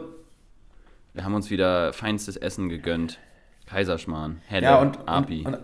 wir 1.14 1.24
haben 1.24 1.36
uns 1.36 1.52
wieder 1.52 1.94
feinstes 1.94 2.38
Essen 2.38 2.70
gegönnt. 2.70 3.20
Kaiserschmarrn, 3.68 4.42
Helle, 4.48 4.66
ja, 4.66 4.80
und, 4.80 5.08
Api. 5.08 5.44
und, 5.46 5.54
und, 5.54 5.62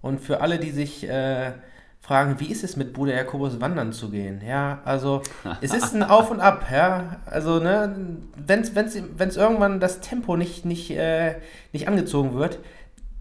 und 0.00 0.20
für 0.20 0.40
alle, 0.40 0.58
die 0.58 0.70
sich 0.70 1.06
äh, 1.08 1.52
fragen, 2.04 2.38
wie 2.38 2.50
ist 2.50 2.62
es 2.64 2.76
mit 2.76 2.92
Bruder 2.92 3.14
Jakobus 3.14 3.60
wandern 3.60 3.92
zu 3.92 4.10
gehen? 4.10 4.42
Ja, 4.46 4.80
also, 4.84 5.22
es 5.62 5.72
ist 5.72 5.94
ein 5.94 6.02
Auf 6.02 6.30
und 6.30 6.40
Ab, 6.40 6.66
ja. 6.70 7.16
Also, 7.26 7.60
ne, 7.60 7.94
wenn 8.46 8.60
es 8.60 9.36
irgendwann 9.36 9.80
das 9.80 10.00
Tempo 10.00 10.36
nicht, 10.36 10.64
nicht, 10.64 10.90
äh, 10.90 11.36
nicht 11.72 11.88
angezogen 11.88 12.34
wird, 12.34 12.58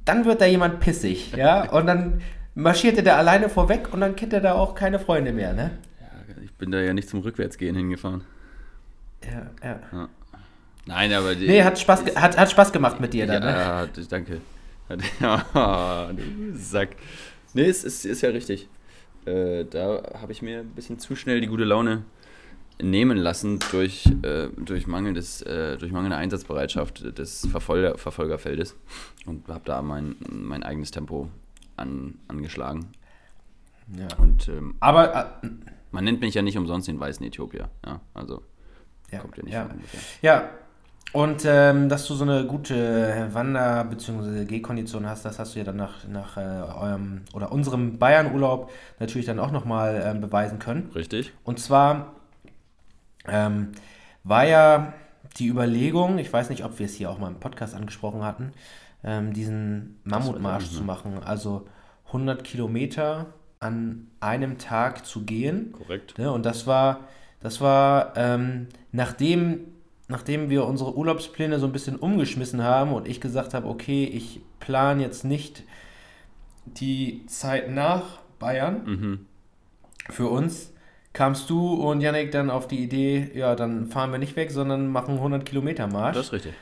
dann 0.06 0.26
wird 0.26 0.42
da 0.42 0.46
jemand 0.46 0.82
pissig, 0.82 1.34
ja. 1.36 1.70
Und 1.72 1.88
dann 1.88 2.22
marschiert 2.56 2.98
er 2.98 3.04
da 3.04 3.16
alleine 3.18 3.48
vorweg 3.48 3.94
und 3.94 4.02
dann 4.02 4.16
kennt 4.16 4.34
er 4.34 4.42
da 4.42 4.54
auch 4.54 4.76
keine 4.76 5.00
Freunde 5.00 5.32
mehr, 5.32 5.54
ne? 5.54 5.72
ja, 6.02 6.44
ich 6.44 6.54
bin 6.54 6.72
da 6.72 6.80
ja 6.82 6.94
nicht 6.94 7.10
zum 7.10 7.22
Rückwärtsgehen 7.22 7.76
hingefahren. 7.76 8.24
Ja, 9.24 9.80
ja. 9.94 10.10
Nein, 10.86 11.14
aber 11.14 11.34
die, 11.36 11.48
Nee, 11.48 11.64
hat 11.64 11.80
Spaß, 11.80 12.04
hat, 12.16 12.38
hat 12.38 12.52
Spaß 12.52 12.74
gemacht 12.74 13.00
mit 13.00 13.14
dir 13.14 13.26
ja, 13.26 13.40
dann, 13.40 13.44
ne? 13.44 13.66
hat- 13.66 14.12
danke. 14.12 14.42
Ja, 15.22 16.12
du 16.12 16.58
Sack. 16.58 16.90
Nee, 17.54 17.66
es 17.66 17.84
ist, 17.84 18.06
ist 18.06 18.22
ja 18.22 18.30
richtig. 18.30 18.68
Äh, 19.26 19.66
da 19.66 20.04
habe 20.20 20.32
ich 20.32 20.42
mir 20.42 20.60
ein 20.60 20.72
bisschen 20.72 21.00
zu 21.00 21.16
schnell 21.16 21.40
die 21.42 21.48
gute 21.48 21.64
Laune 21.64 22.04
nehmen 22.82 23.18
lassen 23.18 23.60
durch, 23.72 24.06
äh, 24.24 24.50
durch, 24.58 24.88
mangelndes, 24.88 25.42
äh, 25.44 25.78
durch 25.78 25.92
mangelnde 25.92 26.18
Einsatzbereitschaft 26.18 27.18
des 27.18 27.48
Verfolger, 27.48 27.98
Verfolgerfeldes 27.98 28.76
und 29.26 29.48
habe 29.48 29.64
da 29.66 29.82
mein, 29.82 30.16
mein 30.30 30.64
eigenes 30.64 30.92
Tempo 30.92 31.30
an, 31.78 32.16
angeschlagen. 32.28 32.92
Ja. 33.98 34.08
Und 34.18 34.48
ähm, 34.48 34.76
Aber, 34.80 35.40
äh, 35.44 35.48
man 35.92 36.04
nennt 36.04 36.22
mich 36.22 36.34
ja 36.34 36.42
nicht 36.42 36.58
umsonst 36.58 36.88
den 36.88 37.00
weißen 37.00 37.26
Äthiopier. 37.26 37.70
Ja, 37.86 38.02
also 38.14 38.42
ja, 39.12 39.20
kommt 39.20 39.38
ja 39.38 39.44
nicht 39.44 39.54
ja. 39.54 39.66
von 39.66 39.76
ungefähr. 39.76 40.00
ja. 40.22 40.50
Und 41.12 41.44
ähm, 41.46 41.90
dass 41.90 42.08
du 42.08 42.16
so 42.16 42.24
eine 42.24 42.46
gute 42.46 43.28
Wander- 43.34 43.84
bzw. 43.84 44.46
Gehkondition 44.46 45.08
hast, 45.08 45.26
das 45.26 45.38
hast 45.38 45.54
du 45.54 45.60
ja 45.60 45.66
dann 45.66 45.76
nach, 45.76 46.08
nach 46.08 46.38
äh, 46.38 46.40
eurem 46.40 47.22
oder 47.34 47.52
unserem 47.52 48.00
Bayern-Urlaub 48.00 48.72
natürlich 49.00 49.28
dann 49.28 49.40
auch 49.40 49.52
nochmal 49.52 50.02
ähm, 50.06 50.22
beweisen 50.22 50.58
können. 50.58 50.90
Richtig? 50.96 51.32
Und 51.44 51.60
zwar 51.60 52.14
ähm, 53.28 53.74
war 54.24 54.46
ja 54.46 54.94
die 55.38 55.48
Überlegung, 55.48 56.18
ich 56.18 56.32
weiß 56.32 56.50
nicht, 56.50 56.64
ob 56.64 56.80
wir 56.80 56.86
es 56.86 56.96
hier 56.96 57.10
auch 57.10 57.20
mal 57.20 57.28
im 57.28 57.40
Podcast 57.40 57.76
angesprochen 57.76 58.24
hatten, 58.24 58.54
ähm, 59.04 59.34
diesen 59.34 60.00
Mammutmarsch 60.04 60.70
zu 60.72 60.84
machen. 60.84 61.22
Also 61.24 61.68
100 62.08 62.44
Kilometer 62.44 63.28
an 63.60 64.08
einem 64.20 64.58
Tag 64.58 65.06
zu 65.06 65.24
gehen. 65.24 65.74
Korrekt. 65.74 66.18
Ne? 66.18 66.32
Und 66.32 66.46
das 66.46 66.68
war, 66.68 67.02
das 67.40 67.62
war 67.62 68.14
ähm, 68.16 68.68
nachdem, 68.92 69.62
nachdem 70.14 70.50
wir 70.52 70.66
unsere 70.66 70.96
Urlaubspläne 70.96 71.58
so 71.60 71.66
ein 71.66 71.72
bisschen 71.72 71.96
umgeschmissen 71.98 72.62
haben 72.64 72.94
und 72.94 73.08
ich 73.08 73.20
gesagt 73.20 73.56
habe, 73.56 73.68
okay, 73.68 74.04
ich 74.06 74.42
plane 74.60 75.02
jetzt 75.02 75.26
nicht 75.26 75.64
die 76.66 77.26
Zeit 77.26 77.70
nach 77.72 78.20
Bayern 78.40 78.82
Mhm. 78.86 79.26
für 80.10 80.28
uns, 80.30 80.72
kamst 81.14 81.50
du 81.50 81.74
und 81.74 82.02
Yannick 82.02 82.32
dann 82.32 82.50
auf 82.52 82.68
die 82.68 82.84
Idee, 82.84 83.32
ja, 83.34 83.56
dann 83.56 83.88
fahren 83.88 84.12
wir 84.12 84.20
nicht 84.20 84.36
weg, 84.36 84.52
sondern 84.52 84.88
machen 84.88 85.16
100 85.18 85.46
Kilometer 85.46 85.88
Marsch, 85.88 86.16
Das 86.16 86.28
ist 86.28 86.34
richtig. 86.34 86.54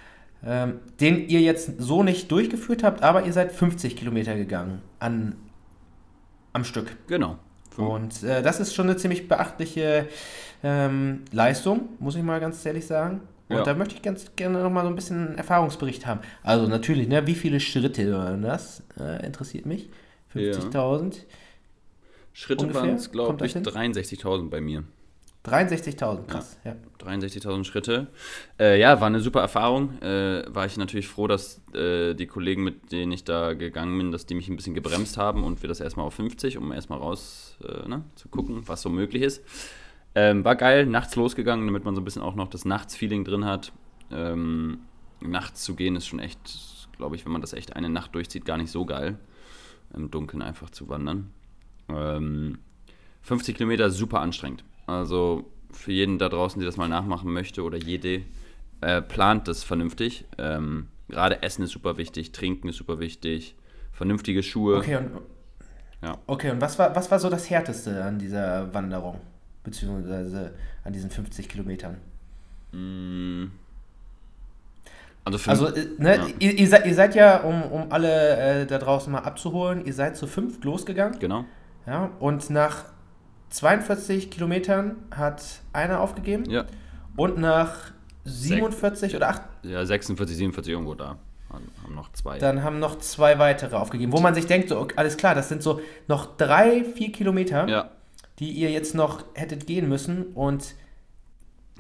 ähm, 0.46 0.80
den 1.02 1.28
ihr 1.28 1.42
jetzt 1.42 1.74
so 1.80 2.04
nicht 2.04 2.32
durchgeführt 2.32 2.84
habt, 2.84 3.04
aber 3.04 3.26
ihr 3.26 3.34
seid 3.34 3.52
50 3.52 3.96
Kilometer 3.98 4.36
gegangen 4.36 4.82
an, 5.00 5.36
am 6.54 6.64
Stück. 6.64 6.96
Genau. 7.08 7.38
Und 7.78 8.24
äh, 8.24 8.42
das 8.42 8.60
ist 8.60 8.74
schon 8.76 8.88
eine 8.90 8.98
ziemlich 8.98 9.28
beachtliche 9.30 10.08
ähm, 10.64 11.22
Leistung, 11.32 11.90
muss 12.00 12.16
ich 12.16 12.24
mal 12.24 12.40
ganz 12.40 12.66
ehrlich 12.66 12.86
sagen. 12.86 13.22
Und 13.52 13.58
Ja. 13.58 13.64
da 13.64 13.74
möchte 13.74 13.96
ich 13.96 14.02
ganz 14.02 14.36
gerne 14.36 14.64
noch 14.64 14.70
mal 14.70 14.84
so 14.84 14.88
ein 14.88 14.96
bisschen 14.96 15.28
einen 15.28 15.38
Erfahrungsbericht 15.38 16.06
haben. 16.06 16.22
Also 16.44 16.68
natürlich, 16.68 17.08
ne, 17.08 17.28
wie 17.28 17.36
viele 17.36 17.60
Schritte 17.60 18.12
waren 18.14 18.42
das? 18.42 18.84
Äh, 19.00 19.26
interessiert 19.26 19.66
mich. 19.66 19.90
50.000, 20.34 21.26
Schritte 22.34 22.64
Ungefähr? 22.64 22.84
waren 22.84 22.96
es, 22.96 23.12
glaube 23.12 23.46
ich, 23.46 23.54
hin? 23.54 23.64
63.000 23.64 24.50
bei 24.50 24.62
mir. 24.62 24.84
63.000, 25.46 26.28
krass. 26.28 26.58
Ja. 26.64 26.76
63.000 27.04 27.64
Schritte. 27.66 28.08
Äh, 28.60 28.80
ja, 28.80 29.02
war 29.02 29.08
eine 29.08 29.20
super 29.20 29.42
Erfahrung. 29.42 30.00
Äh, 30.02 30.44
war 30.48 30.68
ich 30.68 30.78
natürlich 30.78 31.08
froh, 31.08 31.28
dass 31.28 31.60
äh, 31.74 32.14
die 32.14 32.28
Kollegen, 32.28 32.64
mit 32.64 32.92
denen 32.92 33.12
ich 33.12 33.24
da 33.24 33.54
gegangen 33.54 33.98
bin, 33.98 34.12
dass 34.12 34.28
die 34.28 34.36
mich 34.36 34.48
ein 34.50 34.56
bisschen 34.56 34.76
gebremst 34.76 35.18
haben 35.18 35.44
und 35.44 35.64
wir 35.64 35.68
das 35.68 35.80
erstmal 35.80 36.06
auf 36.06 36.14
50, 36.14 36.58
um 36.58 36.72
erstmal 36.72 37.00
raus 37.00 37.58
äh, 37.68 37.88
ne, 37.90 38.04
zu 38.16 38.30
gucken, 38.30 38.62
was 38.68 38.84
so 38.84 38.90
möglich 38.90 39.24
ist. 39.24 39.42
Ähm, 40.13 40.43
war 40.43 40.56
geil, 40.56 40.86
nachts 40.86 41.15
losgegangen, 41.15 41.65
damit 41.67 41.86
man 41.86 41.95
so 41.95 42.02
ein 42.02 42.06
bisschen 42.06 42.21
auch 42.21 42.36
noch 42.36 42.50
das 42.50 42.65
Nachts-Feeling 42.65 43.24
drin 43.24 43.45
hat. 43.45 43.71
Ähm, 44.12 44.80
nachts 45.21 45.63
zu 45.63 45.76
gehen 45.76 45.95
ist 45.95 46.08
schon 46.08 46.19
echt, 46.19 46.39
glaube 46.97 47.15
ich, 47.15 47.26
wenn 47.26 47.32
man 47.32 47.41
das 47.41 47.54
echt 47.54 47.76
eine 47.76 47.89
Nacht 47.89 48.13
durchzieht, 48.15 48.45
gar 48.45 48.58
nicht 48.58 48.71
so 48.71 48.86
geil. 48.86 49.17
Im 49.93 50.12
Dunkeln 50.12 50.41
einfach 50.41 50.69
zu 50.69 50.89
wandern. 50.89 51.32
Ähm, 51.89 52.60
50 53.21 53.56
Kilometer 53.56 53.89
super 53.89 54.19
anstrengend. 54.19 54.63
Also 54.88 55.50
für 55.71 55.91
jeden 55.91 56.17
da 56.17 56.28
draußen, 56.30 56.60
der 56.60 56.65
das 56.65 56.78
mal 56.78 56.89
nachmachen 56.89 57.32
möchte 57.32 57.63
oder 57.63 57.78
jede, 57.78 58.24
äh, 58.82 59.02
plant 59.02 59.47
das 59.47 59.63
vernünftig. 59.63 60.26
Ähm, 60.38 60.88
Gerade 61.08 61.43
Essen 61.43 61.63
ist 61.63 61.71
super 61.71 61.97
wichtig, 61.97 62.32
Trinken 62.32 62.69
ist 62.69 62.78
super 62.78 63.00
wichtig, 63.00 63.56
vernünftige 63.91 64.43
Schuhe. 64.43 64.78
Okay, 64.78 64.95
und, 64.97 65.12
Ja. 66.02 66.17
okay, 66.26 66.52
und 66.52 66.62
was 66.62 66.80
war, 66.80 66.95
was 66.95 67.12
war 67.12 67.19
so 67.19 67.30
das 67.30 67.50
Härteste 67.50 68.04
an 68.04 68.17
dieser 68.17 68.74
Wanderung? 68.74 69.19
Beziehungsweise 69.63 70.54
an 70.84 70.93
diesen 70.93 71.10
50 71.10 71.47
Kilometern? 71.50 71.97
Mm. 72.71 73.52
Also 75.24 75.38
Also, 75.52 75.67
äh, 75.67 75.86
ne, 76.00 76.15
Ja. 76.17 76.28
ihr, 76.39 76.58
ihr, 76.58 76.67
seid, 76.67 76.86
ihr 76.88 76.95
seid 76.95 77.13
ja, 77.15 77.41
um, 77.41 77.62
um 77.63 77.91
alle 77.91 78.62
äh, 78.62 78.65
da 78.65 78.80
draußen 78.80 79.12
mal 79.12 79.19
abzuholen, 79.19 79.86
ihr 79.86 79.93
seid 79.93 80.17
zu 80.17 80.26
fünft 80.28 80.63
losgegangen. 80.63 81.19
genau. 81.19 81.45
Ja, 81.88 82.12
und 82.19 82.50
nach 82.52 82.86
42 83.50 84.30
Kilometern 84.32 84.95
hat 85.12 85.43
einer 85.74 86.00
aufgegeben. 86.00 86.50
Ja. 86.50 86.65
Und 87.17 87.38
nach 87.39 87.91
47 88.24 89.15
oder 89.15 89.30
8, 89.30 89.41
Ja, 89.63 89.84
46, 89.86 90.38
47 90.38 90.71
irgendwo 90.74 90.93
da. 90.95 91.17
Haben 91.52 91.95
noch 91.95 92.12
zwei. 92.13 92.38
dann 92.39 92.63
haben 92.63 92.80
noch 92.80 93.00
zwei 93.00 93.38
weitere 93.38 93.76
aufgegeben. 93.76 94.12
Wo 94.13 94.21
man 94.21 94.34
sich 94.36 94.45
denkt, 94.45 94.69
so, 94.69 94.80
okay, 94.80 94.93
alles 94.95 95.17
klar, 95.17 95.36
das 95.36 95.50
sind 95.50 95.62
so 95.62 95.82
noch 96.08 96.38
drei, 96.38 96.84
vier 96.86 97.12
Kilometer, 97.12 97.67
ja, 97.67 97.89
die 98.41 98.49
ihr 98.51 98.71
jetzt 98.71 98.95
noch 98.95 99.23
hättet 99.36 99.67
gehen 99.67 99.88
müssen. 99.88 100.34
Und 100.34 100.75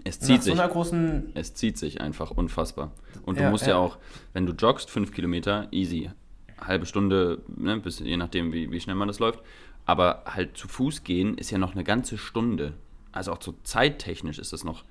es 0.03 0.19
zieht 0.19 0.43
so 0.43 0.55
sich. 0.55 0.63
großen. 0.63 1.31
Es 1.33 1.53
zieht 1.55 1.77
sich 1.77 1.99
einfach 1.99 2.31
unfassbar. 2.31 2.91
Und 3.25 3.37
du 3.37 3.43
Ja, 3.43 3.49
musst 3.49 3.65
ja. 3.65 3.71
ja. 3.71 3.77
auch, 3.77 3.97
wenn 4.33 4.45
du 4.45 4.53
joggst, 4.53 4.89
fünf 4.89 5.11
Kilometer, 5.11 5.67
easy. 5.71 6.11
Halbe 6.59 6.85
Stunde, 6.85 7.41
ne, 7.47 7.77
bis, 7.77 7.99
je 7.99 8.15
nachdem, 8.15 8.53
wie, 8.53 8.71
wie 8.71 8.79
schnell 8.79 8.95
man 8.95 9.07
das 9.07 9.17
läuft. 9.19 9.41
Aber 9.85 10.23
halt 10.27 10.55
zu 10.55 10.67
Fuß 10.67 11.03
gehen 11.03 11.35
ist 11.37 11.49
ja 11.49 11.57
noch 11.57 11.73
eine 11.73 11.83
ganze 11.83 12.19
Stunde. 12.19 12.73
Also 13.11 13.33
auch 13.33 13.41
so 13.41 13.55
zeittechnisch 13.63 14.37
ist 14.37 14.53
das 14.53 14.63
noch 14.63 14.85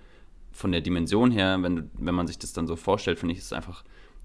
von 0.50 0.72
der 0.72 0.80
Dimension 0.80 1.30
her, 1.30 1.56
wenn, 1.62 1.76
du, 1.76 1.90
wenn 1.94 2.14
man 2.16 2.26
sich 2.26 2.38
das 2.38 2.52
dann 2.52 2.66
so 2.66 2.74
vorstellt, 2.74 3.20
finde 3.20 3.33
ich, 3.33 3.38
ist 3.38 3.46
es 3.46 3.52
einfach 3.52 3.85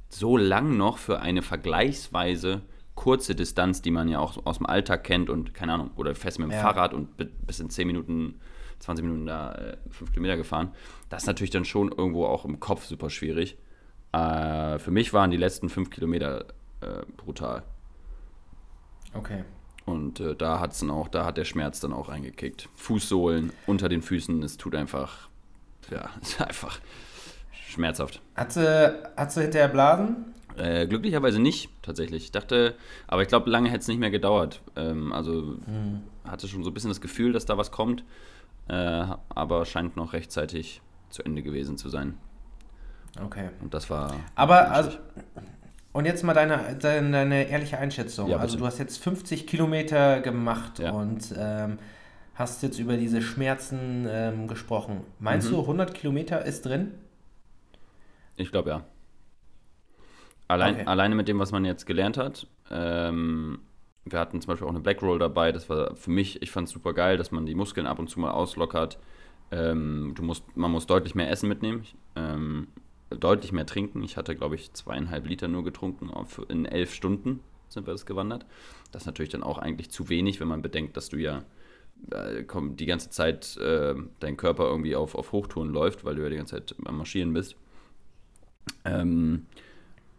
so 0.10 0.38
lang 0.38 0.76
noch 0.76 0.98
für 0.98 1.20
eine 1.20 1.44
vergleichsweise 1.44 2.64
kurze 2.96 3.36
Distanz, 3.36 3.82
die 3.82 3.92
man 3.92 4.08
ja 4.08 4.20
auch 4.20 4.46
aus 4.46 4.58
dem 4.58 4.66
Alltag 4.66 5.04
kennt 5.04 5.30
und 5.30 5.54
keine 5.54 5.74
Ahnung, 5.74 5.92
oder 5.98 6.16
fährst 6.16 6.40
mit 6.40 6.48
dem 6.50 6.54
Ja. 6.54 6.62
Fahrrad 6.62 6.94
und 6.94 7.18
bi- 7.18 7.30
bis 7.46 7.60
in 7.60 7.70
zehn 7.70 7.88
Minuten 7.88 8.40
20 8.80 9.06
Minuten 9.06 9.26
da 9.26 9.54
äh, 9.54 9.78
5 9.90 10.12
Kilometer 10.12 10.38
gefahren. 10.38 10.72
Das 11.10 11.24
ist 11.24 11.28
natürlich 11.28 11.50
dann 11.52 11.66
schon 11.66 11.92
irgendwo 11.92 12.26
auch 12.26 12.46
im 12.46 12.60
Kopf 12.60 12.86
super 12.86 13.10
schwierig. 13.10 13.58
Äh, 14.12 14.80
für 14.80 14.92
mich 14.92 15.14
waren 15.14 15.32
die 15.32 15.38
letzten 15.38 15.70
5 15.70 15.90
Kilometer 15.90 16.46
äh, 16.82 17.04
brutal. 17.18 17.64
Okay. 19.14 19.44
Und 19.86 20.20
äh, 20.20 20.36
da 20.36 20.60
hat's 20.60 20.80
dann 20.80 20.90
auch, 20.90 21.08
da 21.08 21.26
hat 21.26 21.38
der 21.38 21.46
Schmerz 21.46 21.80
dann 21.80 21.94
auch 21.94 22.10
reingekickt. 22.10 22.70
Fußsohlen 22.76 23.52
unter 23.68 23.88
den 23.88 24.02
Füßen, 24.02 24.42
es 24.44 24.58
tut 24.58 24.76
einfach, 24.76 25.30
ja, 25.90 26.10
ist 26.22 26.42
einfach 26.42 26.80
schmerzhaft. 27.52 28.22
Hat 28.36 28.52
sie, 28.52 29.04
hat 29.16 29.32
sie 29.32 29.42
hinterher 29.44 29.68
Blasen? 29.70 30.34
Äh, 30.58 30.88
glücklicherweise 30.88 31.40
nicht, 31.42 31.70
tatsächlich. 31.82 32.26
Ich 32.26 32.32
dachte, 32.32 32.76
aber 33.08 33.22
ich 33.22 33.28
glaube, 33.28 33.50
lange 33.50 33.70
hätte 33.70 33.80
es 33.82 33.88
nicht 33.88 34.00
mehr 34.00 34.12
gedauert. 34.12 34.62
Ähm, 34.76 35.12
also 35.14 35.58
hatte 36.24 36.48
schon 36.48 36.64
so 36.64 36.70
ein 36.70 36.74
bisschen 36.74 36.90
das 36.90 37.02
Gefühl, 37.02 37.34
dass 37.34 37.46
da 37.46 37.58
was 37.58 37.72
kommt, 37.72 38.04
äh, 38.68 38.74
aber 39.30 39.66
scheint 39.66 39.96
noch 39.98 40.14
rechtzeitig 40.14 40.82
zu 41.10 41.24
Ende 41.24 41.44
gewesen 41.44 41.78
zu 41.78 41.90
sein. 41.90 42.18
Okay. 43.24 43.50
Und 43.62 43.74
das 43.74 43.90
war. 43.90 44.14
Aber, 44.36 44.72
also, 44.72 44.92
und 45.94 46.06
jetzt 46.06 46.24
mal 46.24 46.34
deine, 46.34 46.76
deine, 46.80 47.12
deine 47.12 47.48
ehrliche 47.50 47.78
Einschätzung. 47.78 48.30
Ja, 48.30 48.38
also 48.38 48.58
du 48.58 48.66
hast 48.66 48.80
jetzt 48.80 48.98
50 48.98 49.48
Kilometer 49.48 50.20
gemacht 50.22 50.80
Ja. 50.80 50.92
und 50.92 51.34
ähm, 51.38 51.80
hast 52.34 52.64
jetzt 52.64 52.80
über 52.80 52.98
diese 52.98 53.22
Schmerzen 53.22 54.06
ähm, 54.10 54.48
gesprochen. 54.48 55.02
Meinst 55.20 55.48
Mhm. 55.50 55.56
du, 55.56 55.62
100 55.62 55.94
Kilometer 55.94 56.44
ist 56.44 56.66
drin? 56.66 56.92
Ich 58.36 58.52
glaube 58.52 58.70
ja. 58.70 58.84
Allein, 60.48 60.76
Okay. 60.76 60.86
Alleine 60.86 61.16
mit 61.16 61.28
dem, 61.28 61.40
was 61.40 61.52
man 61.52 61.66
jetzt 61.66 61.86
gelernt 61.86 62.18
hat. 62.18 62.48
Ähm, 62.70 63.60
wir 64.06 64.20
hatten 64.20 64.40
zum 64.42 64.50
Beispiel 64.50 64.68
auch 64.68 64.72
eine 64.72 64.82
Backroll 64.82 65.20
dabei. 65.20 65.52
Das 65.52 65.70
war 65.70 65.96
für 65.96 66.12
mich, 66.12 66.42
ich 66.42 66.52
fand 66.52 66.68
es 66.68 66.74
super 66.74 66.94
geil, 66.94 67.18
dass 67.18 67.32
man 67.32 67.46
die 67.46 67.56
Muskeln 67.56 67.88
ab 67.88 68.00
und 68.00 68.10
zu 68.10 68.20
mal 68.20 68.32
auslockert. 68.32 69.00
Ähm, 69.52 70.14
du 70.16 70.24
musst, 70.24 70.44
man 70.56 70.72
muss 70.72 70.86
deutlich 70.86 71.16
mehr 71.16 71.30
Essen 71.30 71.50
mitnehmen, 71.50 71.84
ähm, 72.16 72.68
deutlich 73.10 73.52
mehr 73.52 73.66
trinken. 73.66 74.04
Ich 74.04 74.18
hatte, 74.18 74.36
glaube 74.36 74.56
ich, 74.56 74.74
zweieinhalb 74.74 75.28
Liter 75.28 75.48
nur 75.48 75.64
getrunken. 75.64 76.10
Auf, 76.10 76.42
in 76.50 76.66
elf 76.66 76.94
Stunden 76.94 77.40
sind 77.70 77.88
wir 77.88 77.92
das 77.94 78.06
gewandert. 78.06 78.46
Das 78.92 79.04
ist 79.04 79.08
natürlich 79.08 79.32
dann 79.32 79.44
auch 79.44 79.58
eigentlich 79.58 79.90
zu 79.90 80.10
wenig, 80.10 80.40
wenn 80.40 80.48
man 80.48 80.62
bedenkt, 80.62 80.96
dass 80.98 81.10
du 81.10 81.18
ja 81.18 81.44
äh, 82.12 82.44
komm, 82.44 82.76
die 82.76 82.86
ganze 82.86 83.10
Zeit 83.10 83.58
äh, 83.58 83.96
dein 84.20 84.38
Körper 84.38 84.66
irgendwie 84.66 84.96
auf, 84.96 85.16
auf 85.16 85.32
Hochtouren 85.32 85.70
läuft, 85.70 86.06
weil 86.06 86.16
du 86.16 86.24
ja 86.24 86.30
die 86.30 86.38
ganze 86.38 86.56
Zeit 86.56 86.76
am 86.86 86.98
Marschieren 86.98 87.34
bist. 87.34 87.56
Ähm, 88.84 89.46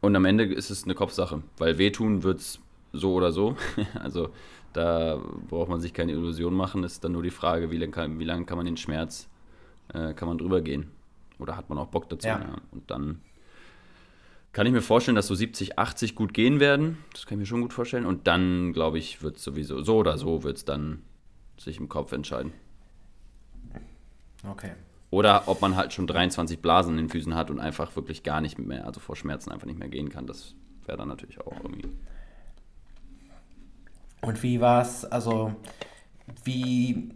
und 0.01 0.15
am 0.15 0.25
Ende 0.25 0.45
ist 0.45 0.71
es 0.71 0.85
eine 0.85 0.95
Kopfsache, 0.95 1.43
weil 1.59 1.79
wehtun 1.79 2.23
wird 2.23 2.41
es 2.41 2.61
so 2.93 3.15
oder 3.15 3.33
so. 3.33 3.57
also 3.95 4.31
da 4.73 5.21
braucht 5.49 5.69
man 5.69 5.81
sich 5.81 5.95
keine 5.95 6.13
Illusion 6.13 6.55
machen. 6.55 6.85
Ist 6.85 7.03
dann 7.05 7.13
nur 7.13 7.23
die 7.23 7.31
Frage, 7.31 7.71
wie 7.71 7.79
lange 7.79 7.93
kann, 7.93 8.19
wie 8.19 8.25
lang 8.25 8.47
kann 8.47 8.57
man 8.57 8.67
den 8.67 8.77
Schmerz, 8.77 9.29
äh, 9.93 10.13
kann 10.15 10.29
man 10.29 10.39
drüber 10.39 10.61
gehen? 10.61 10.91
Oder 11.39 11.57
hat 11.57 11.69
man 11.69 11.79
auch 11.79 11.89
Bock 11.89 12.09
dazu? 12.09 12.29
Ja. 12.29 12.57
Und 12.73 12.91
dann 12.91 13.21
kann 14.53 14.67
ich 14.67 14.73
mir 14.73 14.83
vorstellen, 14.83 15.17
dass 15.17 15.27
so 15.27 15.35
70, 15.35 15.79
80 15.79 16.15
gut 16.15 16.33
gehen 16.33 16.61
werden. 16.61 16.99
Das 17.13 17.27
kann 17.27 17.37
ich 17.37 17.41
mir 17.41 17.47
schon 17.47 17.61
gut 17.61 17.75
vorstellen. 17.75 18.07
Und 18.07 18.27
dann, 18.27 18.73
glaube 18.73 18.99
ich, 18.99 19.23
wird 19.23 19.37
es 19.37 19.45
sowieso, 19.45 19.83
so 19.83 19.99
oder 19.99 20.17
so, 20.17 20.45
wird 20.45 20.57
es 20.57 20.65
dann 20.65 21.03
sich 21.59 21.79
im 21.79 21.89
Kopf 21.89 22.13
entscheiden. 22.13 22.53
Okay. 24.49 24.73
Oder 25.17 25.45
ob 25.47 25.63
man 25.63 25.77
halt 25.77 25.95
schon 25.95 26.07
23 26.07 26.61
Blasen 26.61 26.99
in 26.99 27.07
den 27.07 27.09
Füßen 27.09 27.35
hat 27.35 27.51
und 27.51 27.59
einfach 27.59 27.97
wirklich 27.97 28.23
gar 28.23 28.43
nicht 28.43 28.59
mehr, 28.59 28.85
also 28.85 29.01
vor 29.01 29.17
Schmerzen 29.17 29.51
einfach 29.51 29.65
nicht 29.67 29.79
mehr 29.79 29.89
gehen 29.89 30.11
kann. 30.11 30.27
Das 30.27 30.55
wäre 30.85 30.99
dann 30.99 31.09
natürlich 31.09 31.41
auch 31.41 31.57
irgendwie. 31.63 31.89
Und 34.21 34.43
wie 34.43 34.61
war 34.61 34.83
es, 34.83 35.07
also 35.07 35.57
wie, 36.45 37.15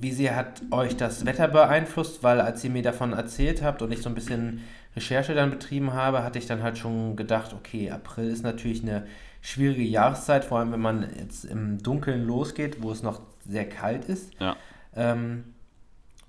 wie 0.00 0.12
sehr 0.12 0.34
hat 0.34 0.62
euch 0.70 0.96
das 0.96 1.26
Wetter 1.26 1.48
beeinflusst? 1.48 2.22
Weil 2.22 2.40
als 2.40 2.64
ihr 2.64 2.70
mir 2.70 2.82
davon 2.82 3.12
erzählt 3.12 3.62
habt 3.62 3.82
und 3.82 3.92
ich 3.92 4.00
so 4.00 4.08
ein 4.08 4.14
bisschen 4.14 4.62
Recherche 4.96 5.34
dann 5.34 5.50
betrieben 5.50 5.92
habe, 5.92 6.24
hatte 6.24 6.38
ich 6.38 6.46
dann 6.46 6.62
halt 6.62 6.78
schon 6.78 7.16
gedacht, 7.16 7.52
okay, 7.52 7.90
April 7.90 8.30
ist 8.30 8.44
natürlich 8.44 8.82
eine 8.82 9.06
schwierige 9.42 9.82
Jahreszeit, 9.82 10.46
vor 10.46 10.58
allem 10.58 10.72
wenn 10.72 10.80
man 10.80 11.06
jetzt 11.18 11.44
im 11.44 11.82
Dunkeln 11.82 12.24
losgeht, 12.24 12.82
wo 12.82 12.90
es 12.90 13.02
noch 13.02 13.20
sehr 13.46 13.68
kalt 13.68 14.06
ist. 14.06 14.32
Ja. 14.40 14.56
Ähm, 14.96 15.44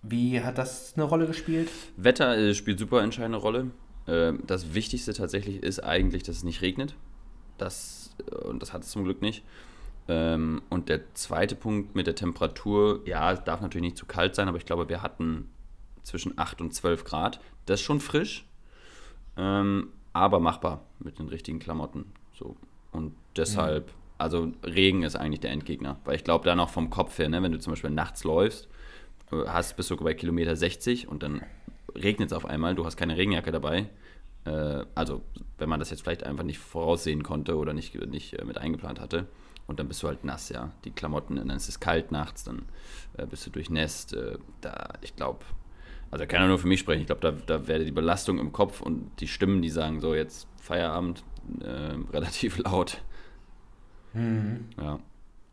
wie 0.02 0.42
hat 0.42 0.58
das 0.58 0.94
eine 0.96 1.04
Rolle 1.04 1.28
gespielt? 1.28 1.70
Wetter 1.98 2.38
äh, 2.38 2.54
spielt 2.54 2.80
super 2.80 3.02
entscheidende 3.02 3.38
Rolle. 3.38 3.72
Äh, 4.06 4.34
das 4.46 4.74
Wichtigste 4.74 5.14
tatsächlich 5.14 5.62
ist 5.62 5.80
eigentlich, 5.80 6.24
dass 6.24 6.38
es 6.38 6.44
nicht 6.44 6.62
regnet. 6.62 6.96
Das, 7.58 8.16
äh, 8.32 8.36
und 8.36 8.62
das 8.62 8.74
hat 8.74 8.84
es 8.84 8.90
zum 8.90 9.04
Glück 9.04 9.22
nicht. 9.22 9.44
Ähm, 10.08 10.62
und 10.70 10.90
der 10.90 11.14
zweite 11.14 11.56
Punkt 11.56 11.96
mit 11.96 12.08
der 12.08 12.16
Temperatur, 12.16 13.02
ja, 13.06 13.32
es 13.32 13.44
darf 13.44 13.62
natürlich 13.62 13.86
nicht 13.86 13.98
zu 13.98 14.06
kalt 14.06 14.36
sein, 14.36 14.48
aber 14.48 14.58
ich 14.58 14.66
glaube, 14.66 14.90
wir 14.90 15.04
hatten 15.04 15.50
zwischen 16.04 16.38
8 16.38 16.62
und 16.62 16.74
12 16.74 17.04
Grad. 17.04 17.40
Das 17.66 17.80
ist 17.80 17.86
schon 17.86 18.00
frisch, 18.00 18.48
ähm, 19.38 19.90
aber 20.14 20.40
machbar 20.40 20.86
mit 21.00 21.20
den 21.20 21.28
richtigen 21.28 21.60
Klamotten. 21.60 22.06
So. 22.34 22.56
Und 22.92 23.14
deshalb, 23.36 23.92
also 24.18 24.52
Regen 24.64 25.04
ist 25.04 25.16
eigentlich 25.16 25.42
der 25.42 25.52
Endgegner. 25.52 26.00
Weil 26.06 26.16
ich 26.16 26.24
glaube, 26.24 26.46
da 26.46 26.56
noch 26.56 26.70
vom 26.70 26.90
Kopf 26.90 27.20
her, 27.20 27.30
ne, 27.30 27.44
wenn 27.44 27.52
du 27.52 27.60
zum 27.60 27.74
Beispiel 27.74 27.92
nachts 27.92 28.24
läufst, 28.24 28.68
hast, 29.32 29.76
bist 29.76 29.90
du 29.92 29.98
bei 29.98 30.14
Kilometer 30.14 30.56
60 30.56 31.08
und 31.08 31.24
dann 31.24 31.42
regnet 31.96 32.32
es 32.32 32.34
auf 32.34 32.46
einmal, 32.46 32.76
du 32.76 32.86
hast 32.86 32.98
keine 32.98 33.18
Regenjacke 33.18 33.52
dabei. 33.52 33.90
Äh, 34.46 34.86
also, 34.96 35.24
wenn 35.58 35.70
man 35.70 35.80
das 35.80 35.90
jetzt 35.90 36.02
vielleicht 36.02 36.24
einfach 36.24 36.44
nicht 36.44 36.60
voraussehen 36.60 37.24
konnte 37.24 37.58
oder 37.58 37.74
nicht, 37.74 37.94
nicht 38.08 38.34
äh, 38.34 38.46
mit 38.46 38.58
eingeplant 38.58 39.00
hatte. 39.00 39.28
Und 39.68 39.80
dann 39.80 39.88
bist 39.88 40.02
du 40.02 40.08
halt 40.08 40.24
nass, 40.24 40.50
ja. 40.50 40.72
Die 40.84 40.92
Klamotten, 40.92 41.36
dann 41.36 41.50
ist 41.52 41.70
es 41.70 41.80
kalt 41.80 42.12
nachts, 42.12 42.44
dann 42.44 42.64
äh, 43.18 43.26
bist 43.28 43.46
du 43.46 43.52
durchnässt. 43.52 44.14
Äh, 44.14 44.38
da, 44.62 44.94
ich 45.02 45.16
glaube, 45.16 45.46
also 46.12 46.26
kann 46.26 46.42
ja 46.42 46.48
nur 46.48 46.58
für 46.58 46.68
mich 46.68 46.80
sprechen. 46.80 47.02
Ich 47.02 47.08
glaube, 47.08 47.22
da, 47.22 47.32
da 47.32 47.68
werde 47.68 47.86
die 47.86 47.92
Belastung 47.92 48.40
im 48.40 48.52
Kopf 48.52 48.82
und 48.82 49.12
die 49.20 49.28
Stimmen, 49.28 49.62
die 49.62 49.70
sagen, 49.70 50.00
so 50.00 50.16
jetzt 50.16 50.48
Feierabend, 50.60 51.24
äh, 51.62 51.96
relativ 52.14 52.58
laut. 52.58 53.02
Ja. 54.82 55.00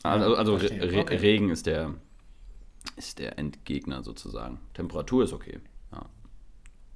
Also, 0.02 0.34
also. 0.34 0.54
Re 0.54 0.70
Re. 0.70 1.20
Regen 1.20 1.50
ist 1.50 1.66
der, 1.66 1.94
ist 2.96 3.18
der 3.18 3.38
Endgegner 3.38 4.02
sozusagen. 4.02 4.60
Temperatur 4.74 5.24
ist 5.24 5.32
okay. 5.32 5.60
Ja. 5.92 6.06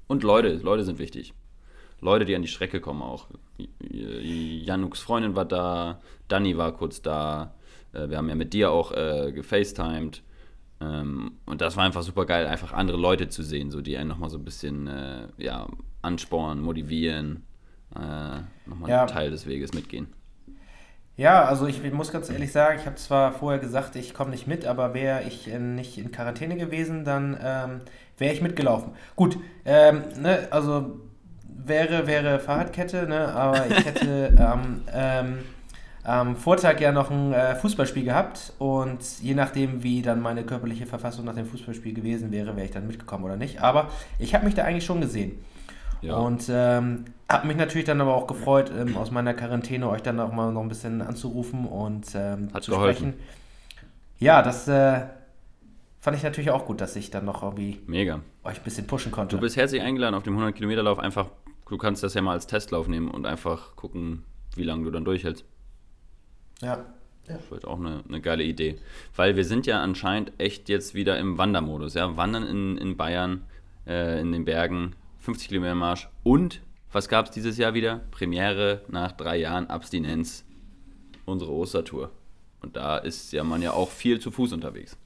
Und 0.07 0.23
Leute, 0.23 0.55
Leute 0.57 0.85
sind 0.85 0.99
wichtig. 0.99 1.35
Leute, 2.01 2.25
die 2.25 2.35
an 2.35 2.43
die 2.43 2.49
Strecke 2.49 2.81
kommen 2.81 3.03
auch. 3.03 3.29
Januks 3.91 5.01
Freundin 5.01 5.37
war 5.37 5.45
da, 5.45 6.01
Dani 6.29 6.57
war 6.57 6.73
kurz 6.73 7.03
da. 7.03 7.55
Äh, 7.93 8.09
Wir 8.09 8.17
haben 8.17 8.29
ja 8.29 8.35
mit 8.35 8.53
dir 8.53 8.71
auch 8.71 8.93
äh, 8.93 9.33
gefacetimed. 9.33 10.23
Ähm, 10.81 11.33
und 11.45 11.61
das 11.61 11.77
war 11.77 11.85
einfach 11.85 12.03
super 12.03 12.25
geil, 12.25 12.47
einfach 12.47 12.73
andere 12.73 12.97
Leute 12.97 13.29
zu 13.29 13.43
sehen, 13.43 13.71
so 13.71 13.83
die 13.83 13.99
einen 13.99 14.09
nochmal 14.09 14.31
so 14.31 14.39
ein 14.39 14.45
bisschen 14.45 14.87
äh, 14.87 15.29
ja, 15.37 15.69
anspornen, 16.01 16.63
motivieren, 16.65 17.45
äh, 17.95 18.41
nochmal 18.65 18.89
Ja. 18.89 19.01
einen 19.01 19.09
Teil 19.09 19.31
des 19.31 19.47
Weges 19.47 19.75
mitgehen. 19.75 20.07
Ja, 21.17 21.45
also 21.45 21.67
ich 21.67 21.83
muss 21.93 22.13
ganz 22.13 22.31
ehrlich 22.31 22.51
sagen, 22.51 22.79
ich 22.81 22.87
habe 22.87 22.97
zwar 22.97 23.33
vorher 23.33 23.61
gesagt, 23.61 23.95
ich 23.97 24.15
komme 24.15 24.31
nicht 24.31 24.47
mit, 24.47 24.65
aber 24.65 24.95
wäre 24.95 25.23
ich 25.25 25.49
äh, 25.49 25.59
nicht 25.59 25.99
in 25.99 26.13
Quarantäne 26.13 26.57
gewesen, 26.57 27.05
dann 27.05 27.39
ähm, 27.43 27.81
wäre 28.17 28.33
ich 28.33 28.41
mitgelaufen. 28.41 28.93
Gut, 29.17 29.39
ähm, 29.65 30.05
ne, 30.21 30.49
also 30.51 31.01
wäre, 31.47 32.07
wäre 32.07 32.41
Fahrradkette, 32.41 33.07
ne, 33.07 33.29
aber 33.29 33.67
ich 33.67 33.85
hätte 33.85 34.33
am 34.39 34.83
ähm, 34.93 35.41
am 36.03 36.37
Vortag 36.37 36.81
ja 36.81 36.93
noch 36.93 37.11
ein 37.11 37.33
äh, 37.33 37.55
Fußballspiel 37.57 38.05
gehabt 38.05 38.55
und 38.59 39.01
je 39.21 39.35
nachdem, 39.35 39.83
wie 39.83 40.03
dann 40.03 40.21
meine 40.21 40.45
körperliche 40.45 40.87
Verfassung 40.87 41.27
nach 41.27 41.35
dem 41.35 41.47
Fußballspiel 41.47 41.93
gewesen 41.93 42.33
wäre, 42.33 42.57
wäre 42.57 42.65
ich 42.65 42.73
dann 42.73 42.87
mitgekommen 42.87 43.25
oder 43.25 43.37
nicht. 43.37 43.61
Aber 43.61 43.91
ich 44.19 44.35
habe 44.35 44.47
mich 44.47 44.55
da 44.55 44.65
eigentlich 44.65 44.85
schon 44.85 45.01
gesehen. 45.01 45.33
Ja. 46.03 46.17
Und 46.17 46.47
ähm, 46.49 47.05
habe 47.29 47.47
mich 47.47 47.57
natürlich 47.57 47.85
dann 47.87 48.01
aber 48.01 48.15
auch 48.15 48.27
gefreut, 48.27 48.73
ähm, 48.77 48.97
aus 48.97 49.11
meiner 49.11 49.35
Quarantäne 49.35 49.89
euch 49.89 50.03
dann 50.03 50.19
auch 50.21 50.33
mal 50.33 50.53
noch 50.53 50.63
ein 50.63 50.69
bisschen 50.69 51.03
anzurufen 51.03 51.67
und 51.67 52.07
ähm, 52.15 52.49
Hat 52.53 52.63
zu 52.63 52.73
geholfen. 52.73 53.13
sprechen. 53.13 53.21
Ja, 54.19 54.43
das 54.43 54.67
äh, 54.69 55.03
fand 56.01 56.17
ich 56.17 56.23
natürlich 56.23 56.51
auch 56.51 56.67
gut, 56.67 56.81
dass 56.81 56.97
ich 56.97 57.11
dann 57.11 57.25
noch 57.25 57.43
irgendwie 57.43 57.81
Mega. 57.87 58.21
euch 58.45 58.59
ein 58.59 58.65
bisschen 58.65 58.87
pushen 58.87 59.13
konnte. 59.13 59.37
Du 59.37 59.41
bist 59.41 59.57
herzlich 59.57 59.83
eingeladen 59.83 60.15
auf 60.15 60.23
dem 60.23 60.39
100-Kilometer-Lauf. 60.39 60.99
Einfach, 60.99 61.29
du 61.69 61.79
kannst 61.79 62.03
das 62.03 62.15
ja 62.15 62.23
mal 62.23 62.33
als 62.33 62.47
Testlauf 62.47 62.89
nehmen 62.89 63.11
und 63.11 63.27
einfach 63.27 63.77
gucken, 63.77 64.25
wie 64.57 64.65
lange 64.65 64.85
du 64.85 64.91
dann 64.91 65.05
durchhältst. 65.05 65.45
ja. 66.63 66.85
Das 67.27 67.49
wird 67.49 67.65
auch 67.65 67.79
eine, 67.79 68.03
eine 68.09 68.21
geile 68.21 68.43
Idee. 68.43 68.81
Weil 69.15 69.37
wir 69.37 69.45
sind 69.45 69.65
ja 69.65 69.81
anscheinend 69.81 70.33
echt 70.39 70.69
jetzt 70.69 70.95
wieder 70.95 71.17
im 71.17 71.39
Wandermodus. 71.39 71.95
Ja? 71.95 72.17
Wandern 72.17 72.45
in, 72.45 72.77
in 72.77 72.97
Bayern, 72.97 73.45
äh, 73.87 74.21
in 74.21 74.33
den 74.33 74.45
Bergen, 74.45 74.97
50 75.21 75.49
Kilometer 75.49 75.75
Marsch. 75.75 76.09
Und, 76.23 76.63
was 76.93 77.09
gab 77.09 77.27
es 77.27 77.31
dieses 77.31 77.57
Jahr 77.57 77.75
wieder? 77.75 78.01
Premiere 78.11 78.83
nach 78.89 79.13
drei 79.13 79.37
Jahren 79.37 79.69
Abstinenz. 79.69 80.45
Unsere 81.25 81.53
Ostertour. 81.53 82.11
Und 82.63 82.77
da 82.77 82.99
ist 82.99 83.33
ja 83.33 83.45
man 83.45 83.63
ja 83.63 83.73
auch 83.73 83.91
viel 83.91 84.21
zu 84.21 84.31
Fuß 84.31 84.53
unterwegs. 84.53 84.97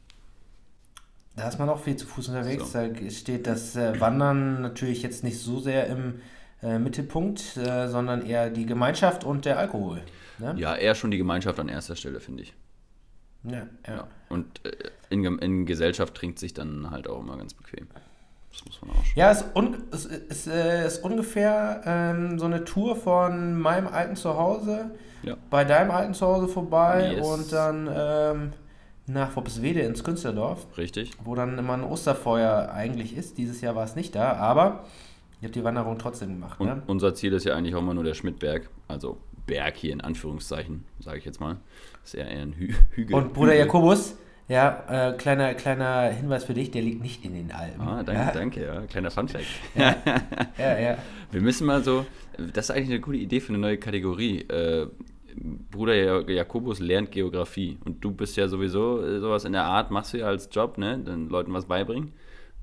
Da 1.36 1.48
ist 1.48 1.58
man 1.58 1.68
auch 1.68 1.80
viel 1.80 1.96
zu 1.96 2.06
Fuß 2.06 2.28
unterwegs. 2.28 2.72
So. 2.72 2.78
Da 2.78 3.10
steht 3.10 3.46
das 3.46 3.76
äh, 3.76 4.00
Wandern 4.00 4.62
natürlich 4.62 5.02
jetzt 5.02 5.24
nicht 5.24 5.38
so 5.38 5.60
sehr 5.60 5.88
im 5.88 6.20
äh, 6.62 6.78
Mittelpunkt, 6.78 7.56
äh, 7.56 7.88
sondern 7.88 8.24
eher 8.24 8.50
die 8.50 8.66
Gemeinschaft 8.66 9.24
und 9.24 9.44
der 9.44 9.58
Alkohol. 9.58 10.02
Ne? 10.38 10.54
Ja, 10.56 10.74
eher 10.76 10.94
schon 10.94 11.10
die 11.10 11.18
Gemeinschaft 11.18 11.58
an 11.58 11.68
erster 11.68 11.96
Stelle, 11.96 12.20
finde 12.20 12.44
ich. 12.44 12.54
Ja, 13.42 13.66
ja. 13.86 14.08
Und 14.28 14.64
äh, 14.64 14.90
in, 15.10 15.24
in 15.38 15.66
Gesellschaft 15.66 16.14
trinkt 16.14 16.38
sich 16.38 16.54
dann 16.54 16.90
halt 16.90 17.08
auch 17.08 17.20
immer 17.20 17.36
ganz 17.36 17.52
bequem. 17.54 17.86
Das 18.54 18.64
muss 18.66 18.80
man 18.82 18.90
auch 18.92 19.04
schon. 19.04 19.12
Ja, 19.16 19.30
es 19.32 19.40
ist, 19.42 19.56
un, 19.56 19.76
es 19.90 20.06
ist, 20.06 20.46
äh, 20.46 20.86
ist 20.86 21.02
ungefähr 21.04 21.82
ähm, 21.84 22.38
so 22.38 22.46
eine 22.46 22.64
Tour 22.64 22.94
von 22.96 23.58
meinem 23.60 23.88
alten 23.88 24.14
Zuhause 24.16 24.92
Ja. 25.22 25.36
bei 25.50 25.64
deinem 25.64 25.90
alten 25.90 26.14
Zuhause 26.14 26.46
vorbei 26.48 27.14
Yes. 27.16 27.26
und 27.26 27.52
dann 27.52 27.90
ähm, 27.92 28.50
nach 29.06 29.34
Wopswede 29.36 29.80
ins 29.80 30.04
Künstlerdorf, 30.04 30.66
Richtig? 30.78 31.10
wo 31.24 31.34
dann 31.34 31.58
immer 31.58 31.74
ein 31.74 31.84
Osterfeuer 31.84 32.70
eigentlich 32.72 33.16
ist. 33.16 33.36
Dieses 33.38 33.60
Jahr 33.60 33.74
war 33.74 33.84
es 33.84 33.96
nicht 33.96 34.14
da, 34.14 34.34
aber 34.34 34.84
ihr 35.40 35.46
habt 35.48 35.56
die 35.56 35.64
Wanderung 35.64 35.98
trotzdem 35.98 36.28
gemacht, 36.30 36.60
ne? 36.60 36.82
unser 36.86 37.14
Ziel 37.14 37.32
ist 37.32 37.44
ja 37.44 37.54
eigentlich 37.54 37.74
auch 37.74 37.82
mal 37.82 37.92
nur 37.94 38.04
der 38.04 38.14
Schmidtberg. 38.14 38.70
Also 38.88 39.18
Berg 39.46 39.76
hier 39.76 39.92
in 39.92 40.00
Anführungszeichen, 40.00 40.84
sage 41.00 41.18
ich 41.18 41.24
jetzt 41.26 41.40
mal. 41.40 41.56
Ist 42.04 42.14
eher 42.14 42.28
ein 42.28 42.52
Hü 42.54 42.72
Hügel. 42.92 43.14
Und 43.16 43.34
Bruder 43.34 43.52
Hügel. 43.52 43.66
Jakobus, 43.66 44.14
ja, 44.48 45.10
äh, 45.10 45.12
kleiner, 45.16 45.54
kleiner 45.54 46.08
Hinweis 46.10 46.44
für 46.44 46.54
dich, 46.54 46.70
der 46.70 46.82
liegt 46.82 47.02
nicht 47.02 47.24
in 47.24 47.34
den 47.34 47.50
Alpen. 47.52 47.80
Ah, 47.80 48.02
danke, 48.02 48.22
ja? 48.22 48.30
danke, 48.32 48.64
ja. 48.66 48.80
Kleiner 48.82 49.10
Funfact. 49.10 49.44
Ja, 49.74 50.78
ja. 50.78 50.98
Wir 51.30 51.40
müssen 51.40 51.66
mal 51.66 51.82
so, 51.82 52.04
das 52.52 52.66
ist 52.66 52.70
eigentlich 52.70 52.90
eine 52.90 53.00
gute 53.00 53.16
Idee 53.18 53.40
für 53.40 53.48
eine 53.50 53.58
neue 53.58 53.78
Kategorie. 53.78 54.40
Äh, 54.42 54.86
Bruder 55.70 55.94
Ja- 55.96 56.20
Jakobus 56.20 56.78
lernt 56.78 57.10
Geografie 57.10 57.78
und 57.84 58.04
du 58.04 58.12
bist 58.12 58.36
ja 58.36 58.46
sowieso 58.46 59.02
äh, 59.02 59.18
sowas 59.18 59.44
in 59.44 59.52
der 59.52 59.64
Art, 59.64 59.90
machst 59.90 60.12
du 60.14 60.18
ja 60.18 60.26
als 60.26 60.48
Job, 60.52 60.78
ne? 60.78 60.98
Den 60.98 61.28
Leuten 61.28 61.52
was 61.52 61.64
beibringen. 61.66 62.12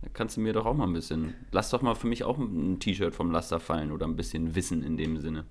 Da 0.02 0.08
kannst 0.14 0.38
du 0.38 0.42
mir 0.42 0.54
doch 0.54 0.66
auch 0.66 0.74
mal 0.74 0.88
ein 0.88 0.94
bisschen, 0.94 1.34
lass 1.52 1.70
doch 1.70 1.82
mal 1.82 1.96
für 1.96 2.08
mich 2.08 2.24
auch 2.24 2.38
ein 2.38 2.80
T-Shirt 2.80 3.14
vom 3.14 3.30
Laster 3.32 3.60
fallen 3.60 3.92
oder 3.92 4.06
ein 4.08 4.16
bisschen 4.16 4.56
Wissen 4.56 4.84
in 4.84 4.96
dem 4.98 5.18
Sinne. 5.20 5.44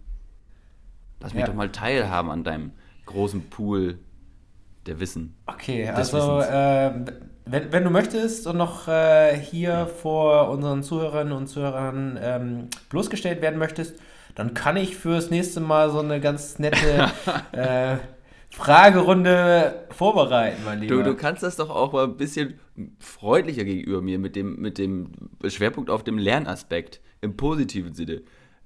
Lass 1.21 1.35
mich 1.35 1.43
Ja. 1.43 1.47
doch 1.47 1.55
mal 1.55 1.71
teilhaben 1.71 2.31
an 2.31 2.43
deinem 2.45 2.71
großen 3.07 3.43
Pool 3.51 3.99
der 4.87 5.01
Wissen. 5.01 5.37
Okay, 5.47 5.89
also 5.89 6.41
äh, 6.41 6.93
wenn, 7.47 7.73
wenn 7.73 7.85
du 7.85 7.91
möchtest 7.91 8.47
und 8.47 8.57
noch 8.57 8.89
äh, 8.89 9.37
hier 9.37 9.87
vor 9.87 10.51
unseren 10.51 10.83
Zuhörerinnen 10.83 11.33
und 11.33 11.47
Zuhörern 11.49 12.19
ähm, 12.23 12.69
bloßgestellt 12.89 13.43
werden 13.43 13.59
möchtest, 13.59 13.97
dann 14.35 14.55
kann 14.55 14.77
ich 14.77 14.97
fürs 14.97 15.31
nächste 15.31 15.61
Mal 15.61 15.91
so 15.91 15.99
eine 16.01 16.21
ganz 16.21 16.59
nette 16.59 17.11
äh, 17.53 17.97
Fragerunde 18.51 19.87
vorbereiten, 19.91 20.63
mein 20.65 20.81
Lieber. 20.81 20.97
Du, 20.97 21.03
du 21.03 21.15
kannst 21.15 21.43
das 21.43 21.57
doch 21.57 21.71
auch 21.71 21.93
mal 21.93 22.05
ein 22.05 22.17
bisschen 22.17 22.59
freundlicher 22.99 23.65
gegenüber 23.65 24.03
mir 24.03 24.19
mit 24.19 24.35
dem, 24.35 24.61
mit 24.61 24.79
dem 24.79 25.13
Schwerpunkt 25.47 25.91
auf 25.91 26.03
dem 26.03 26.19
Lernaspekt 26.19 27.01
im 27.21 27.37
positiven 27.37 27.95
Sinne. 27.95 28.23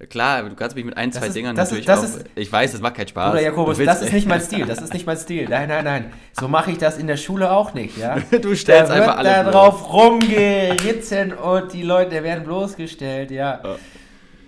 Klar, 0.09 0.43
du 0.49 0.55
kannst 0.55 0.77
mich 0.77 0.85
mit 0.85 0.97
ein, 0.97 1.11
Das 1.11 1.21
zwei 1.21 1.27
ist- 1.29 1.37
Dingern 1.37 1.55
das 1.57 1.71
natürlich 1.71 1.89
ist- 1.89 2.03
das 2.03 2.15
auch. 2.15 2.21
ist- 2.21 2.27
ich 2.35 2.53
weiß, 2.53 2.73
das 2.73 2.81
macht 2.81 2.95
keinen 2.97 3.09
Spaß. 3.09 3.31
Bruder 3.33 3.43
Jakobus, 3.43 3.79
das 3.79 4.03
ist 4.03 4.13
nicht 4.13 4.29
mein 4.29 4.41
Stil, 4.41 4.67
das 4.67 4.79
ist 4.81 4.93
nicht 4.93 5.07
mein 5.07 5.17
Stil. 5.17 5.49
Nein, 5.49 5.69
nein, 5.69 5.85
nein. 5.85 6.13
So 6.39 6.49
mache 6.49 6.71
ich 6.71 6.79
das 6.79 6.99
in 6.99 7.07
der 7.07 7.17
Schule 7.17 7.51
auch 7.53 7.75
nicht, 7.75 7.97
ja. 7.99 8.17
Du 8.43 8.55
stellst 8.55 8.91
da 8.91 8.95
einfach 8.95 9.17
alle 9.19 9.29
da 9.29 9.51
drauf 9.51 9.93
rumgeritten 9.93 11.33
und 11.33 11.73
die 11.73 11.83
Leute 11.83 12.23
werden 12.23 12.45
bloßgestellt, 12.45 13.31
ja. 13.31 13.61
Ja. 13.65 13.77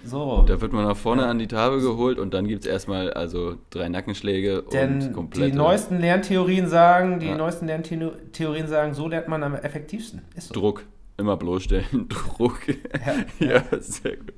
So. 0.04 0.44
Da 0.46 0.60
wird 0.60 0.72
man 0.72 0.84
nach 0.84 0.96
vorne 0.96 1.26
an 1.26 1.38
die 1.40 1.48
Tafel 1.48 1.80
geholt 1.80 2.20
und 2.20 2.32
dann 2.32 2.46
gibt 2.46 2.64
es 2.64 2.70
erstmal 2.70 3.12
also 3.12 3.56
drei 3.70 3.88
Nackenschläge 3.88 4.62
und 4.62 4.72
Denn 4.72 5.12
komplett. 5.12 5.52
die 5.52 5.56
neuesten 5.56 5.98
Lerntheorien 5.98 6.68
sagen, 6.68 7.18
die 7.18 7.26
Ja. 7.26 7.36
neuesten 7.36 7.66
Lerntheorien 7.66 8.68
sagen, 8.68 8.94
so 8.94 9.08
lernt 9.08 9.26
man 9.26 9.42
am 9.42 9.56
effektivsten. 9.56 10.22
Ist 10.36 10.48
so. 10.48 10.54
Druck. 10.54 10.84
Immer 11.18 11.36
bloßstellen. 11.36 12.08
Druck. 12.08 12.60
Ja. 12.68 13.14
Ja, 13.48 13.62
sehr 13.80 14.16
gut. 14.16 14.34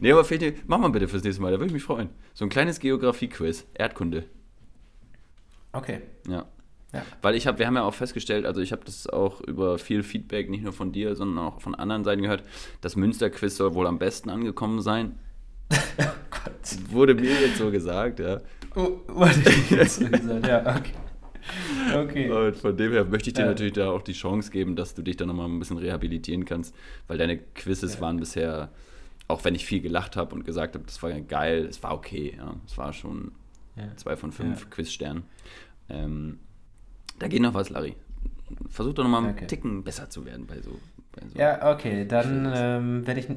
Nee, 0.00 0.12
aber 0.12 0.24
Feti, 0.24 0.54
mach 0.66 0.78
mal 0.78 0.88
bitte 0.88 1.08
fürs 1.08 1.22
nächste 1.24 1.42
Mal, 1.42 1.50
da 1.52 1.58
würde 1.58 1.66
ich 1.66 1.72
mich 1.72 1.82
freuen. 1.82 2.08
So 2.34 2.44
ein 2.44 2.48
kleines 2.48 2.80
Geografie-Quiz. 2.80 3.66
Erdkunde. 3.74 4.24
Okay. 5.72 6.00
Ja. 6.28 6.46
Ja. 6.94 7.02
Weil 7.20 7.34
ich 7.34 7.46
habe, 7.46 7.58
wir 7.58 7.66
haben 7.66 7.76
ja 7.76 7.82
auch 7.82 7.92
festgestellt, 7.92 8.46
also 8.46 8.62
ich 8.62 8.72
habe 8.72 8.82
das 8.86 9.06
auch 9.06 9.42
über 9.42 9.78
viel 9.78 10.02
Feedback, 10.02 10.48
nicht 10.48 10.64
nur 10.64 10.72
von 10.72 10.90
dir, 10.90 11.14
sondern 11.16 11.44
auch 11.44 11.60
von 11.60 11.74
anderen 11.74 12.02
Seiten 12.02 12.22
gehört, 12.22 12.42
das 12.80 12.96
Münster-Quiz 12.96 13.56
soll 13.56 13.74
wohl 13.74 13.86
am 13.86 13.98
besten 13.98 14.30
angekommen 14.30 14.80
sein. 14.80 15.18
Gott. 16.30 16.52
Wurde 16.90 17.14
mir 17.14 17.30
jetzt 17.42 17.58
so 17.58 17.70
gesagt, 17.70 18.20
ja. 18.20 18.40
Oh, 18.74 19.00
warte, 19.08 19.40
ich 19.50 19.70
jetzt 19.70 19.96
so 20.00 20.08
gesagt. 20.08 20.46
Ja, 20.46 20.60
okay. 20.76 20.92
Okay. 21.94 22.30
Und 22.30 22.56
von 22.56 22.76
dem 22.76 22.92
her 22.92 23.04
möchte 23.04 23.30
ich 23.30 23.34
dir 23.34 23.42
Ja. 23.42 23.48
natürlich 23.48 23.72
da 23.74 23.90
auch 23.90 24.02
die 24.02 24.12
Chance 24.12 24.50
geben, 24.50 24.74
dass 24.76 24.94
du 24.94 25.02
dich 25.02 25.16
da 25.16 25.26
nochmal 25.26 25.46
ein 25.48 25.58
bisschen 25.58 25.78
rehabilitieren 25.78 26.44
kannst, 26.46 26.74
weil 27.06 27.18
deine 27.18 27.38
Quizzes 27.38 27.94
Ja. 27.96 28.00
waren 28.00 28.18
bisher, 28.18 28.70
auch 29.28 29.44
wenn 29.44 29.54
ich 29.54 29.64
viel 29.66 29.80
gelacht 29.80 30.16
habe 30.16 30.34
und 30.34 30.44
gesagt 30.44 30.74
habe, 30.74 30.84
das 30.86 31.02
war 31.02 31.10
ja 31.10 31.20
geil, 31.20 31.66
es 31.68 31.82
war 31.82 31.92
okay, 31.94 32.34
ja. 32.36 32.54
Es 32.66 32.76
war 32.78 32.92
schon 32.92 33.32
Ja. 33.76 33.84
zwei 33.96 34.16
von 34.16 34.32
fünf 34.32 34.60
Ja. 34.62 34.66
Quizsternen. 34.70 35.22
Ähm, 35.88 36.38
da 37.18 37.28
geht 37.28 37.42
noch 37.42 37.54
was, 37.54 37.70
Larry. 37.70 37.94
Versuch 38.70 38.94
doch 38.94 39.04
nochmal 39.04 39.24
einen 39.24 39.34
Okay. 39.34 39.46
Ticken 39.46 39.84
besser 39.84 40.08
zu 40.10 40.24
werden 40.24 40.46
bei 40.46 40.60
so. 40.60 40.70
Bei 41.12 41.22
so. 41.28 41.38
Ja, 41.38 41.72
okay, 41.72 42.06
dann 42.06 42.50
ähm, 42.54 43.06
werde 43.06 43.20
ich, 43.20 43.28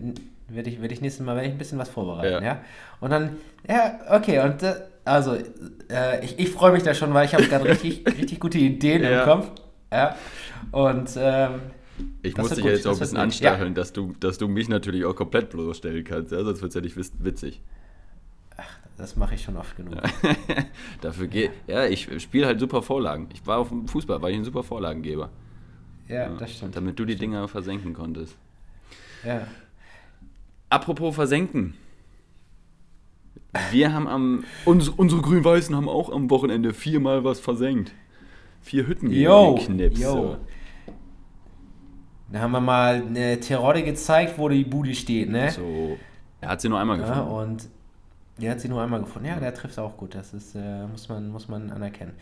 werd 0.47 0.67
ich, 0.67 0.81
werd 0.81 0.91
ich 0.91 1.01
nächstes 1.01 1.25
Mal 1.25 1.35
werd 1.35 1.45
ich 1.47 1.51
ein 1.51 1.57
bisschen 1.57 1.77
was 1.79 1.89
vorbereiten, 1.89 2.43
Ja. 2.43 2.53
ja. 2.53 2.61
Und 3.01 3.11
dann, 3.11 3.35
ja, 3.67 3.99
okay, 4.09 4.39
und 4.39 4.63
äh, 4.63 4.75
also, 5.03 5.35
äh, 5.89 6.23
ich, 6.23 6.39
ich 6.39 6.49
freue 6.49 6.71
mich 6.71 6.83
da 6.83 6.93
schon, 6.93 7.13
weil 7.13 7.25
ich 7.25 7.33
habe 7.33 7.43
gerade 7.47 7.65
richtig, 7.65 8.05
richtig 8.07 8.39
gute 8.39 8.57
Ideen 8.59 9.03
im 9.03 9.23
Kopf. 9.25 9.51
Ja. 9.91 10.15
Und 10.71 11.09
ähm, 11.17 11.59
Ich 12.21 12.33
Das 12.33 12.43
muss 12.43 12.55
dich 12.55 12.65
ja 12.65 12.71
jetzt 12.71 12.87
auch 12.87 12.93
ein 12.93 12.99
bisschen 12.99 13.09
gut. 13.09 13.17
Ja. 13.17 13.23
anstacheln, 13.23 13.73
dass, 13.73 13.93
du, 13.93 14.13
dass 14.19 14.37
du 14.37 14.47
mich 14.47 14.69
natürlich 14.69 15.05
auch 15.05 15.15
komplett 15.15 15.49
bloßstellen 15.49 16.03
kannst, 16.03 16.31
ja? 16.31 16.43
sonst 16.43 16.61
wird 16.61 16.69
es 16.69 16.75
ja 16.75 16.81
nicht 16.81 17.23
witzig. 17.23 17.61
das 18.97 19.15
mache 19.15 19.35
ich 19.35 19.41
schon 19.41 19.57
oft 19.57 19.75
genug. 19.75 19.95
Dafür 21.01 21.27
geht. 21.27 21.51
Ja, 21.67 21.85
ich 21.85 22.07
spiele 22.21 22.45
halt 22.45 22.59
super 22.59 22.81
Vorlagen. 22.81 23.29
Ich 23.33 23.45
war 23.47 23.57
auf 23.57 23.69
dem 23.69 23.87
Fußball, 23.87 24.21
war 24.21 24.29
ich 24.29 24.37
ein 24.37 24.43
super 24.43 24.63
Vorlagengeber. 24.63 25.29
Ja, 26.07 26.29
das 26.29 26.53
stimmt. 26.53 26.75
Damit 26.75 26.99
du 26.99 27.05
die 27.05 27.15
Dinger 27.15 27.47
versenken 27.47 27.93
konntest. 27.93 28.35
Ja. 29.25 29.47
Apropos 30.69 31.15
versenken. 31.15 31.73
Wir 33.71 33.93
haben 33.93 34.07
am. 34.07 34.43
Uns, 34.65 34.87
unsere 34.89 35.21
Grün-Weißen 35.21 35.75
haben 35.75 35.89
auch 35.89 36.11
am 36.11 36.29
Wochenende 36.29 36.73
viermal 36.73 37.23
was 37.23 37.39
versenkt. 37.39 37.93
Vier 38.61 38.87
Hütten 38.87 39.09
geknipst. 39.09 40.01
yo. 40.01 40.37
Da 42.31 42.39
haben 42.39 42.51
wir 42.51 42.61
mal 42.61 43.03
eine 43.07 43.39
Terodde 43.39 43.83
gezeigt, 43.83 44.37
wo 44.37 44.47
die 44.49 44.63
Bude 44.63 44.95
steht, 44.95 45.29
ne? 45.29 45.51
so. 45.51 45.97
Er 46.39 46.49
hat 46.49 46.61
sie 46.61 46.69
nur 46.69 46.79
einmal 46.79 46.99
Ja, 46.99 47.07
gefunden. 47.07 47.31
und 47.31 47.67
der 48.37 48.51
hat 48.51 48.59
sie 48.61 48.69
nur 48.69 48.81
einmal 48.81 49.01
gefunden. 49.01 49.27
Ja, 49.27 49.39
der 49.39 49.53
trifft 49.53 49.77
auch 49.77 49.97
gut. 49.97 50.15
Das 50.15 50.33
ist, 50.33 50.55
äh, 50.55 50.87
muss, 50.87 51.07
man, 51.09 51.29
muss 51.29 51.47
man 51.47 51.69
anerkennen. 51.71 52.13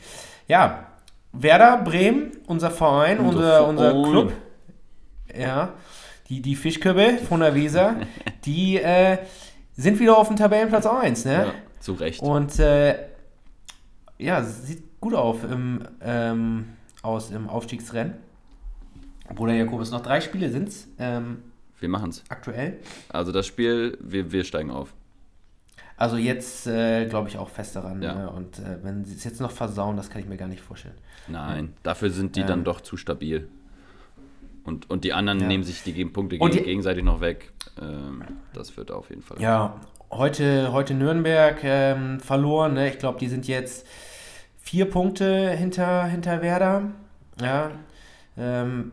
Ja, 0.48 0.86
Werder 1.32 1.78
Bremen, 1.84 2.32
unser 2.48 2.72
Verein, 2.72 3.20
Unser 3.20 3.68
unser. 3.68 3.92
Club. 4.04 4.34
Ja, 5.38 5.74
die, 6.28 6.42
die 6.42 6.56
Fischköppe 6.56 7.18
von 7.20 7.40
der 7.42 7.54
Weser, 7.54 7.96
die 8.46 8.78
äh, 8.78 9.20
sind 9.78 10.00
wieder 10.00 10.18
auf 10.18 10.28
dem 10.28 10.38
Tabellenplatz 10.38 10.86
1, 10.88 11.26
ne? 11.26 11.34
ja, 11.34 11.54
zu 11.80 11.94
Recht. 11.94 12.22
Und 12.22 12.58
äh, 12.60 12.96
ja, 14.18 14.44
sieht 14.44 15.00
gut 15.00 15.14
auf 15.14 15.44
im, 15.44 15.88
ähm, 16.02 16.70
aus 17.04 17.32
im 17.32 17.48
Aufstiegsrennen. 17.48 18.16
Bruder 19.36 19.54
Jakobus, 19.54 19.92
noch 19.92 20.02
drei 20.02 20.22
Spiele 20.22 20.50
sind 20.50 20.70
es 20.70 20.88
ähm, 21.00 21.44
Wir 21.80 21.90
machen's. 21.90 22.24
aktuell. 22.30 22.80
Also 23.10 23.32
das 23.32 23.46
Spiel, 23.48 23.98
wir, 24.02 24.32
wir 24.32 24.44
steigen 24.44 24.72
auf. 24.72 24.94
Also 25.98 26.16
jetzt 26.18 26.66
äh, 26.68 27.06
glaube 27.08 27.28
ich 27.30 27.38
auch 27.38 27.50
fest 27.50 27.76
daran. 27.76 28.02
Ja. 28.02 28.16
Ne? 28.16 28.30
Und 28.30 28.60
äh, 28.60 28.78
wenn 28.84 29.04
sie 29.06 29.16
es 29.16 29.24
jetzt 29.26 29.42
noch 29.42 29.52
versauen, 29.52 29.98
das 29.98 30.10
kann 30.10 30.22
ich 30.22 30.28
mir 30.28 30.38
gar 30.38 30.48
nicht 30.48 30.62
vorstellen. 30.62 30.96
Nein, 31.28 31.74
dafür 31.84 32.10
sind 32.10 32.36
die 32.36 32.42
Ähm. 32.42 32.48
dann 32.48 32.64
doch 32.64 32.82
zu 32.82 32.96
stabil. 32.98 33.48
Und, 34.64 34.90
und 34.90 35.04
die 35.04 35.14
anderen 35.14 35.40
Ja. 35.42 35.48
nehmen 35.48 35.64
sich 35.64 35.84
die 35.84 36.06
Punkte 36.06 36.38
gegen, 36.38 36.52
die- 36.52 36.62
gegenseitig 36.64 37.04
noch 37.04 37.22
weg. 37.22 37.52
Ähm, 37.82 38.24
das 38.54 38.78
wird 38.78 38.92
auf 38.92 39.10
jeden 39.10 39.22
Fall. 39.24 39.42
Ja, 39.42 39.76
heute, 40.12 40.72
heute 40.72 40.94
Nürnberg 40.94 41.60
ähm, 41.64 42.20
verloren. 42.20 42.74
Ne? 42.76 42.90
Ich 42.90 43.00
glaube, 43.00 43.20
die 43.20 43.28
sind 43.28 43.48
jetzt 43.48 43.86
vier 44.58 44.90
Punkte 44.90 45.50
hinter, 45.52 46.06
hinter 46.06 46.42
Werder. 46.42 46.84
Ja. 47.42 47.72
Ähm, 48.38 48.92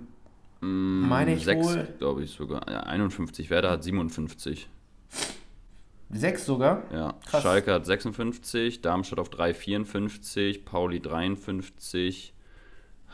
Mm, 0.61 1.09
meine 1.09 1.35
ich 1.35 1.45
sechs, 1.45 1.67
wohl. 1.67 1.89
glaube 1.99 2.25
ich 2.25 2.31
sogar. 2.31 2.71
Ja, 2.71 2.81
51. 2.81 3.51
Werder 3.51 3.71
hat 3.71 3.85
57. 3.85 4.69
sechs 6.11 6.47
sogar. 6.47 6.83
Ja. 6.93 7.15
Krass. 7.27 7.43
Schalke 7.43 7.73
hat 7.73 7.87
56. 7.87 8.81
Darmstadt 8.81 9.19
auf 9.19 9.29
3, 9.29 9.55
54. 9.55 10.65
Pauli 10.65 11.01
53. 11.01 12.33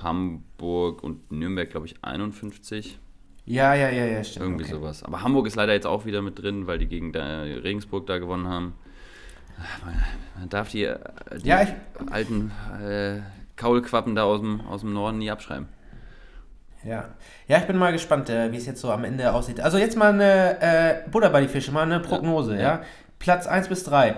Hamburg 0.02 1.02
und 1.02 1.30
Nürnberg, 1.30 1.70
glaube 1.70 1.86
ich, 1.86 1.96
51. 2.02 2.98
Ja, 3.44 3.74
ja, 3.74 3.90
ja, 3.90 4.06
ja, 4.06 4.22
stimmt. 4.24 4.44
Irgendwie 4.46 4.64
okay. 4.64 4.74
sowas. 4.74 5.02
Aber 5.02 5.22
Hamburg 5.22 5.46
ist 5.46 5.56
leider 5.56 5.72
jetzt 5.72 5.86
auch 5.86 6.04
wieder 6.04 6.22
mit 6.22 6.40
drin, 6.40 6.66
weil 6.66 6.78
die 6.78 6.86
gegen 6.86 7.12
da, 7.12 7.42
Regensburg 7.42 8.06
da 8.06 8.18
gewonnen 8.18 8.46
haben. 8.46 8.74
Man, 9.84 9.94
man 10.38 10.48
darf 10.48 10.70
die, 10.70 10.84
äh, 10.84 10.98
die 11.42 11.48
Ja, 11.48 11.66
alten 12.10 12.52
äh, 12.82 13.20
Kaulquappen 13.56 14.14
da 14.14 14.24
aus 14.24 14.40
dem, 14.40 14.60
aus 14.62 14.80
dem 14.80 14.92
Norden 14.92 15.18
nie 15.18 15.30
abschreiben. 15.30 15.68
Ja. 16.84 17.10
ja, 17.46 17.58
ich 17.58 17.64
bin 17.64 17.76
mal 17.76 17.92
gespannt, 17.92 18.28
äh, 18.28 18.50
wie 18.50 18.56
es 18.56 18.66
jetzt 18.66 18.80
so 18.80 18.90
am 18.90 19.04
Ende 19.04 19.32
aussieht. 19.32 19.60
Also 19.60 19.78
jetzt 19.78 19.96
mal 19.96 20.12
eine 20.12 20.60
äh, 20.60 21.08
Butter 21.10 21.30
bei 21.30 21.40
die 21.40 21.48
Fische, 21.48 21.70
mal 21.70 21.82
eine 21.82 22.00
Prognose, 22.00 22.56
ja. 22.56 22.62
Ja. 22.62 22.82
Platz 23.18 23.46
1 23.46 23.68
bis 23.68 23.84
3. 23.84 24.16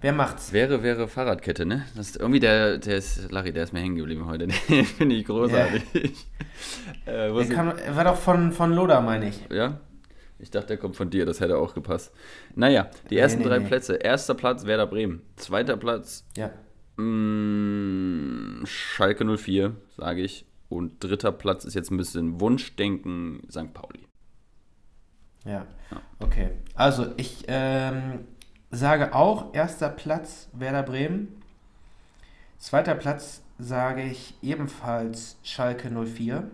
Wer 0.00 0.12
macht's? 0.12 0.52
Wäre, 0.52 0.84
wäre 0.84 1.08
Fahrradkette, 1.08 1.66
ne? 1.66 1.84
Das 1.96 2.10
ist 2.10 2.16
irgendwie 2.16 2.38
der, 2.38 2.78
der 2.78 2.98
ist, 2.98 3.32
Larry, 3.32 3.52
der 3.52 3.64
ist 3.64 3.72
mir 3.72 3.80
hängen 3.80 3.96
geblieben 3.96 4.26
heute. 4.26 4.46
Den 4.68 4.84
finde 4.84 5.16
ich 5.16 5.24
großartig. 5.24 5.82
äh, 7.04 7.32
der 7.32 7.46
kam, 7.48 7.72
war 7.90 8.04
doch 8.04 8.16
von, 8.16 8.52
von 8.52 8.72
Loda, 8.72 9.00
meine 9.00 9.28
ich. 9.28 9.40
Ja? 9.50 9.80
Ich 10.38 10.52
dachte, 10.52 10.68
der 10.68 10.76
kommt 10.76 10.94
von 10.94 11.10
dir, 11.10 11.26
das 11.26 11.40
hätte 11.40 11.58
auch 11.58 11.74
gepasst. 11.74 12.14
Naja, 12.54 12.88
die 13.10 13.18
ersten 13.18 13.40
nee, 13.40 13.44
nee, 13.44 13.50
drei 13.50 13.58
nee. 13.58 13.66
Plätze. 13.66 13.96
Erster 13.96 14.34
Platz 14.34 14.66
Werder 14.66 14.86
Bremen. 14.86 15.22
Zweiter 15.34 15.76
Platz 15.76 16.24
ja. 16.36 16.52
mh, 16.96 18.60
mm, 18.62 18.66
Schalke 18.66 19.24
04, 19.36 19.74
sage 19.96 20.22
ich. 20.22 20.46
Und 20.68 21.02
dritter 21.02 21.32
Platz 21.32 21.64
ist 21.64 21.74
jetzt 21.74 21.90
ein 21.90 21.96
bisschen 21.96 22.40
Wunschdenken 22.40 23.42
St. 23.50 23.72
Pauli. 23.72 24.06
Ja, 25.44 25.66
okay. 26.18 26.50
Also 26.74 27.06
ich 27.16 27.44
ähm, 27.48 28.26
sage 28.70 29.14
auch 29.14 29.54
erster 29.54 29.88
Platz 29.88 30.48
Werder 30.52 30.82
Bremen. 30.82 31.42
Zweiter 32.58 32.94
Platz 32.94 33.42
sage 33.58 34.02
ich 34.02 34.34
ebenfalls 34.42 35.38
Schalke 35.42 35.90
04. 35.90 36.50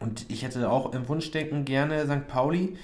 Und 0.00 0.28
ich 0.30 0.42
hätte 0.42 0.68
auch 0.70 0.92
im 0.92 1.08
Wunschdenken 1.08 1.64
gerne 1.64 2.04
St. 2.06 2.26
Pauli. 2.26 2.76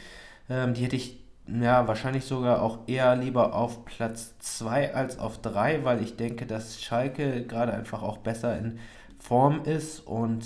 Ähm, 0.49 0.75
die 0.75 0.85
hätte 0.85 0.97
ich 0.97 1.19
ja 1.49 1.89
wahrscheinlich 1.89 2.25
sogar 2.25 2.63
auch 2.63 2.79
eher 2.87 3.17
lieber 3.17 3.55
auf 3.55 3.85
Platz 3.85 4.39
2 4.39 4.95
als 4.95 5.19
auf 5.19 5.39
3, 5.43 5.85
weil 5.85 6.03
ich 6.03 6.17
denke, 6.17 6.47
dass 6.47 6.81
Schalke 6.81 7.45
gerade 7.47 7.73
einfach 7.73 8.03
auch 8.03 8.19
besser 8.19 8.57
in 8.57 8.79
Form 9.21 9.65
ist 9.65 10.01
und 10.01 10.45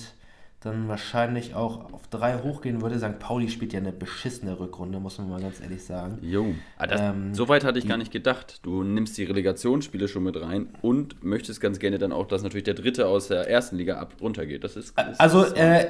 dann 0.60 0.88
wahrscheinlich 0.88 1.54
auch 1.54 1.92
auf 1.92 2.08
drei 2.08 2.38
hochgehen 2.38 2.80
würde. 2.80 2.98
St. 2.98 3.18
Pauli 3.18 3.50
spielt 3.50 3.72
ja 3.74 3.80
eine 3.80 3.92
beschissene 3.92 4.58
Rückrunde, 4.58 4.98
muss 4.98 5.18
man 5.18 5.28
mal 5.28 5.40
ganz 5.40 5.60
ehrlich 5.60 5.84
sagen. 5.84 6.18
Jo, 6.22 6.54
ah, 6.78 6.86
das, 6.86 7.00
ähm, 7.00 7.34
so 7.34 7.48
weit 7.48 7.64
hatte 7.64 7.78
ich 7.78 7.86
gar 7.86 7.98
nicht 7.98 8.12
gedacht. 8.12 8.60
Du 8.62 8.82
nimmst 8.82 9.18
die 9.18 9.24
Relegationsspiele 9.24 10.08
schon 10.08 10.22
mit 10.22 10.40
rein 10.40 10.68
und 10.80 11.22
möchtest 11.22 11.60
ganz 11.60 11.78
gerne 11.78 11.98
dann 11.98 12.12
auch, 12.12 12.26
dass 12.26 12.42
natürlich 12.42 12.64
der 12.64 12.74
Dritte 12.74 13.06
aus 13.06 13.28
der 13.28 13.48
ersten 13.48 13.76
Liga 13.76 13.98
ab 13.98 14.14
runtergeht. 14.20 14.64
Das 14.64 14.76
ist. 14.76 14.98
Das 14.98 15.20
also, 15.20 15.44
ist 15.44 15.56
äh, 15.58 15.86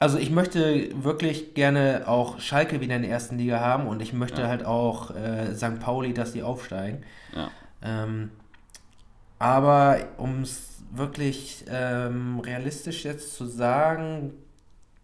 also 0.00 0.18
ich 0.18 0.30
möchte 0.30 0.88
wirklich 1.04 1.54
gerne 1.54 2.04
auch 2.06 2.40
Schalke 2.40 2.80
wieder 2.80 2.96
in 2.96 3.02
der 3.02 3.10
ersten 3.10 3.38
Liga 3.38 3.60
haben 3.60 3.86
und 3.86 4.02
ich 4.02 4.12
möchte 4.12 4.42
ja. 4.42 4.48
halt 4.48 4.64
auch 4.64 5.14
äh, 5.14 5.54
St. 5.54 5.78
Pauli, 5.78 6.12
dass 6.12 6.32
die 6.32 6.42
aufsteigen. 6.42 7.04
Ja. 7.36 7.50
Ähm, 7.82 8.30
aber 9.38 9.98
um 10.16 10.42
es 10.42 10.69
wirklich 10.90 11.64
ähm, 11.68 12.40
realistisch 12.40 13.04
jetzt 13.04 13.34
zu 13.34 13.46
sagen, 13.46 14.32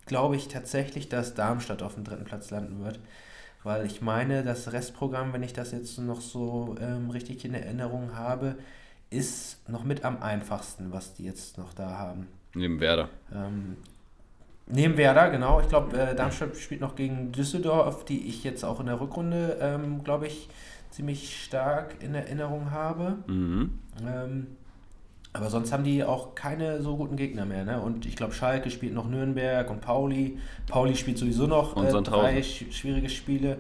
glaube 0.07 0.37
ich 0.37 0.49
tatsächlich, 0.49 1.09
dass 1.09 1.35
Darmstadt 1.35 1.83
auf 1.83 1.95
dem 1.95 2.05
dritten 2.05 2.25
Platz 2.25 2.51
landen 2.51 2.85
wird. 2.85 2.99
Weil 3.63 3.87
ich 3.87 4.01
meine, 4.01 4.45
das 4.45 4.73
Restprogramm, 4.73 5.33
wenn 5.33 5.43
ich 5.43 5.53
das 5.53 5.73
jetzt 5.73 5.99
noch 5.99 6.21
so 6.21 6.77
ähm, 6.81 7.11
richtig 7.11 7.45
in 7.45 7.55
Erinnerung 7.55 8.15
habe, 8.15 8.57
ist 9.11 9.69
noch 9.69 9.85
mit 9.85 10.05
am 10.05 10.23
einfachsten, 10.23 10.93
was 10.93 11.15
die 11.15 11.25
jetzt 11.25 11.59
noch 11.59 11.75
da 11.75 11.91
haben. 11.91 12.29
Neben 12.55 12.81
Werder. 12.81 13.09
Ähm, 13.35 13.77
neben 14.67 14.97
Werder, 14.97 15.31
genau. 15.31 15.61
Ich 15.61 15.69
glaube, 15.69 15.99
äh, 15.99 16.15
Darmstadt 16.15 16.57
spielt 16.57 16.81
noch 16.81 16.95
gegen 16.95 17.33
Düsseldorf, 17.33 18.05
die 18.05 18.29
ich 18.29 18.45
jetzt 18.45 18.65
auch 18.65 18.81
in 18.81 18.87
der 18.87 19.01
Rückrunde, 19.01 19.59
ähm, 19.61 20.05
glaube 20.05 20.29
ich, 20.29 20.49
ziemlich 20.91 21.43
stark 21.45 21.97
in 22.01 22.15
Erinnerung 22.15 22.71
habe. 22.71 23.19
Mhm. 23.27 23.79
Ähm, 24.07 24.47
aber 25.37 25.51
sonst 25.51 25.73
haben 25.73 25.85
die 25.85 26.05
auch 26.05 26.35
keine 26.35 26.83
so 26.83 26.97
guten 26.97 27.17
Gegner 27.17 27.45
mehr. 27.45 27.65
Ne? 27.65 27.81
Und 27.81 28.07
ich 28.07 28.17
glaube, 28.17 28.33
Schalke 28.33 28.71
spielt 28.71 28.95
noch 28.95 29.09
Nürnberg 29.09 29.71
und 29.71 29.81
Pauli. 29.81 30.39
Pauli 30.69 30.97
spielt 30.97 31.19
sowieso 31.19 31.47
noch 31.47 31.77
äh, 31.83 32.03
drei 32.03 32.43
sch 32.43 32.65
schwierige 32.71 33.09
Spiele. 33.09 33.59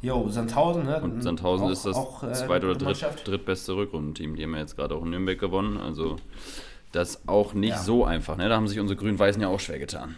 Jo, 0.00 0.28
Sandhausen, 0.28 0.84
ne? 0.84 1.00
Und 1.00 1.22
Sandhausen 1.22 1.66
auch, 1.66 1.70
ist 1.72 1.84
das 1.84 1.96
auch, 1.96 2.22
äh, 2.22 2.32
zweit- 2.32 2.62
oder 2.62 2.76
dritt, 2.76 3.04
drittbeste 3.24 3.74
Rückrundenteam. 3.74 4.36
Die 4.36 4.44
haben 4.44 4.54
ja 4.54 4.60
jetzt 4.60 4.76
gerade 4.76 4.94
auch 4.94 5.02
in 5.02 5.10
Nürnberg 5.10 5.38
gewonnen. 5.38 5.76
Also 5.76 6.16
das 6.92 7.16
ist 7.16 7.28
auch 7.28 7.52
nicht 7.54 7.70
ja. 7.70 7.78
so 7.78 8.04
einfach. 8.04 8.36
Ne? 8.36 8.48
Da 8.48 8.56
haben 8.56 8.68
sich 8.68 8.78
unsere 8.78 8.96
Grün-Weißen 8.96 9.42
ja 9.42 9.48
auch 9.48 9.60
schwer 9.60 9.78
getan. 9.78 10.14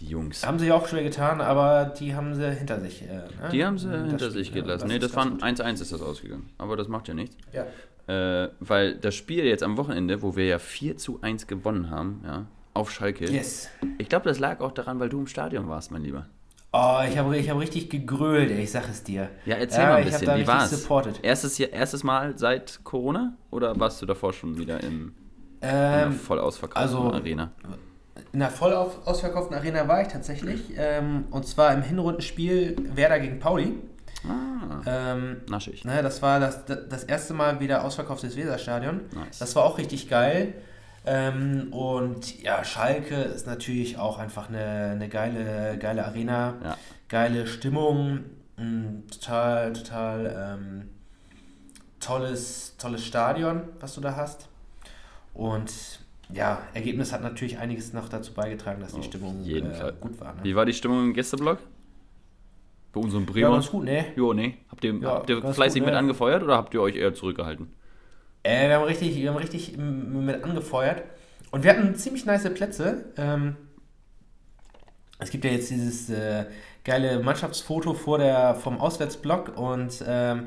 Die 0.00 0.06
Jungs. 0.06 0.46
Haben 0.46 0.58
sich 0.58 0.72
auch 0.72 0.88
schwer 0.88 1.02
getan, 1.02 1.42
aber 1.42 1.84
die 1.84 2.14
haben 2.14 2.34
sie 2.34 2.50
hinter 2.50 2.80
sich. 2.80 3.02
Äh, 3.02 3.06
ne? 3.06 3.22
Die 3.52 3.64
haben 3.64 3.78
sie 3.78 3.90
das 3.90 4.06
hinter 4.08 4.30
sich 4.30 4.52
gelassen. 4.52 4.88
Das 4.88 4.88
nee, 4.88 4.98
das 4.98 5.14
waren 5.14 5.38
1-1 5.40 5.82
ist 5.82 5.92
das 5.92 6.00
ausgegangen. 6.00 6.48
Aber 6.56 6.78
das 6.78 6.88
macht 6.88 7.06
ja 7.08 7.12
nichts. 7.12 7.36
Ja. 7.52 7.66
Äh, 8.10 8.50
weil 8.58 8.96
das 8.96 9.14
Spiel 9.14 9.44
jetzt 9.44 9.62
am 9.62 9.76
Wochenende, 9.76 10.20
wo 10.20 10.34
wir 10.34 10.44
ja 10.44 10.58
4 10.58 10.96
zu 10.96 11.20
1 11.22 11.46
gewonnen 11.46 11.90
haben, 11.90 12.22
ja, 12.24 12.46
auf 12.74 12.90
Schalke. 12.90 13.30
Yes. 13.30 13.68
Ich 13.98 14.08
glaube, 14.08 14.28
das 14.28 14.40
lag 14.40 14.58
auch 14.58 14.72
daran, 14.72 14.98
weil 14.98 15.08
du 15.08 15.20
im 15.20 15.28
Stadion 15.28 15.68
warst, 15.68 15.92
mein 15.92 16.02
Lieber. 16.02 16.26
Oh, 16.72 16.98
ich 17.08 17.16
habe 17.16 17.36
ich 17.36 17.48
hab 17.48 17.60
richtig 17.60 17.88
gegrölt, 17.88 18.50
ey, 18.50 18.62
ich 18.62 18.72
sag 18.72 18.88
es 18.88 19.04
dir. 19.04 19.28
Ja, 19.44 19.56
erzähl 19.56 19.82
ja, 19.82 19.88
mal 19.90 19.96
ein 19.96 20.04
bisschen, 20.06 20.36
wie 20.36 20.46
war's? 20.46 20.70
Supported. 20.70 21.20
Erstes, 21.22 21.60
erstes 21.60 22.02
Mal 22.02 22.36
seit 22.36 22.82
Corona 22.82 23.36
oder 23.52 23.78
warst 23.78 24.02
du 24.02 24.06
davor 24.06 24.32
schon 24.32 24.58
wieder 24.58 24.82
im, 24.82 25.14
ähm, 25.60 25.68
in 25.68 25.68
einer 25.68 26.12
voll 26.12 26.40
ausverkauften 26.40 26.82
also, 26.82 27.12
Arena? 27.12 27.52
In 28.32 28.42
einer 28.42 28.50
voll 28.50 28.72
ausverkauften 28.72 29.56
Arena 29.56 29.86
war 29.86 30.02
ich 30.02 30.08
tatsächlich. 30.08 30.72
Ähm, 30.76 31.26
und 31.30 31.46
zwar 31.46 31.72
im 31.74 31.82
Hinrundenspiel 31.82 32.74
Werder 32.92 33.20
gegen 33.20 33.38
Pauli. 33.38 33.74
Ah, 34.28 34.82
ähm, 34.86 35.42
naschig. 35.48 35.84
Ne, 35.84 36.02
das 36.02 36.22
war 36.22 36.40
das, 36.40 36.64
das 36.64 37.04
erste 37.04 37.34
Mal 37.34 37.60
wieder 37.60 37.84
ausverkauftes 37.84 38.36
Weserstadion. 38.36 39.02
Nice. 39.14 39.38
Das 39.38 39.56
war 39.56 39.64
auch 39.64 39.78
richtig 39.78 40.08
geil. 40.08 40.54
Ähm, 41.06 41.72
und 41.72 42.42
ja, 42.42 42.62
Schalke 42.62 43.14
ist 43.14 43.46
natürlich 43.46 43.98
auch 43.98 44.18
einfach 44.18 44.48
eine, 44.48 44.90
eine 44.92 45.08
geile, 45.08 45.78
geile 45.78 46.04
Arena, 46.04 46.54
ja. 46.62 46.76
geile 47.08 47.46
Stimmung, 47.46 48.20
ein 48.58 49.04
total, 49.10 49.72
total 49.72 50.58
ähm, 50.58 50.88
tolles, 52.00 52.76
tolles 52.76 53.04
Stadion, 53.04 53.62
was 53.80 53.94
du 53.94 54.00
da 54.02 54.16
hast. 54.16 54.48
Und 55.32 55.72
ja, 56.32 56.62
Ergebnis 56.74 57.12
hat 57.12 57.22
natürlich 57.22 57.58
einiges 57.58 57.92
noch 57.92 58.08
dazu 58.08 58.32
beigetragen, 58.34 58.80
dass 58.80 58.92
die 58.92 59.00
Auf 59.00 59.04
Stimmung 59.06 59.44
äh, 59.44 59.92
gut 60.00 60.20
war. 60.20 60.34
Ne? 60.34 60.40
Wie 60.42 60.54
war 60.54 60.66
die 60.66 60.74
Stimmung 60.74 61.04
im 61.04 61.14
Gästeblock? 61.14 61.58
Bei 62.92 63.00
unserem 63.00 63.26
Bremer? 63.26 63.48
Ja, 63.48 63.54
ganz 63.54 63.70
gut, 63.70 63.84
ne? 63.84 64.06
Jo, 64.16 64.32
ne. 64.32 64.54
Habt 64.68 64.84
ihr, 64.84 64.94
ja, 64.94 65.10
habt 65.14 65.30
ihr 65.30 65.40
fleißig 65.40 65.80
gut, 65.80 65.86
mit 65.86 65.94
ne? 65.94 65.98
angefeuert 65.98 66.42
oder 66.42 66.56
habt 66.56 66.74
ihr 66.74 66.82
euch 66.82 66.96
eher 66.96 67.14
zurückgehalten? 67.14 67.68
Äh, 68.42 68.68
wir 68.68 68.76
haben 68.76 68.84
richtig, 68.84 69.16
wir 69.16 69.28
haben 69.28 69.36
richtig 69.36 69.76
mit 69.76 70.42
angefeuert. 70.42 71.04
Und 71.50 71.64
wir 71.64 71.70
hatten 71.70 71.94
ziemlich 71.94 72.26
nice 72.26 72.52
Plätze. 72.54 73.12
Ähm, 73.16 73.56
es 75.18 75.30
gibt 75.30 75.44
ja 75.44 75.50
jetzt 75.50 75.70
dieses 75.70 76.10
äh, 76.10 76.46
geile 76.84 77.20
Mannschaftsfoto 77.20 77.94
vor 77.94 78.18
der, 78.18 78.54
vom 78.54 78.80
Auswärtsblock 78.80 79.56
und 79.58 80.02
ähm, 80.06 80.46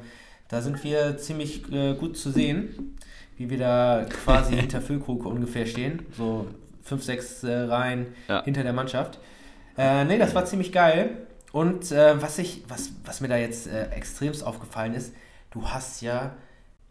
da 0.50 0.62
sind 0.62 0.84
wir 0.84 1.18
ziemlich 1.18 1.72
äh, 1.72 1.94
gut 1.94 2.18
zu 2.18 2.32
sehen, 2.32 2.98
wie 3.38 3.50
wir 3.50 3.58
da 3.58 4.06
quasi 4.10 4.56
hinter 4.60 4.82
Füllkrug 4.82 5.26
ungefähr 5.26 5.66
stehen. 5.66 6.06
So 6.18 6.48
fünf, 6.82 7.04
sechs 7.04 7.44
äh, 7.44 7.54
Reihen 7.54 8.08
ja. 8.28 8.44
hinter 8.44 8.64
der 8.64 8.74
Mannschaft. 8.74 9.20
Äh, 9.78 10.06
ne, 10.06 10.18
das 10.18 10.36
war 10.36 10.46
ziemlich 10.46 10.72
geil. 10.72 11.28
Und 11.54 11.92
äh, 11.92 12.20
was, 12.20 12.40
ich, 12.40 12.64
was, 12.68 12.94
was 13.06 13.22
mir 13.22 13.28
da 13.28 13.38
jetzt 13.38 13.68
äh, 13.68 13.86
extremst 13.92 14.44
aufgefallen 14.44 14.96
ist, 14.96 15.14
du 15.52 15.70
hast 15.70 16.02
ja 16.02 16.36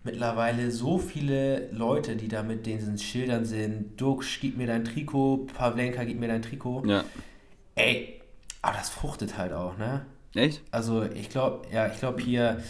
mittlerweile 0.04 0.70
so 0.70 0.98
viele 0.98 1.68
Leute, 1.72 2.14
die 2.14 2.28
da 2.28 2.44
mit 2.44 2.64
diesen 2.64 2.96
Schildern 2.96 3.44
sind. 3.44 4.00
Dux, 4.00 4.38
gib 4.40 4.56
mir 4.56 4.68
dein 4.68 4.84
Trikot, 4.84 5.48
Pavlenka, 5.52 6.04
gib 6.04 6.20
mir 6.20 6.28
dein 6.28 6.42
Trikot. 6.42 6.84
Ja. 6.86 7.02
Ey, 7.74 8.20
aber 8.62 8.76
das 8.76 8.88
fruchtet 8.88 9.36
halt 9.36 9.52
auch, 9.52 9.76
ne? 9.78 10.06
Echt? 10.32 10.62
Also 10.70 11.02
ich 11.02 11.28
glaube, 11.28 11.66
ja, 11.72 11.88
ich 11.88 11.98
glaube 11.98 12.22
hier, 12.22 12.62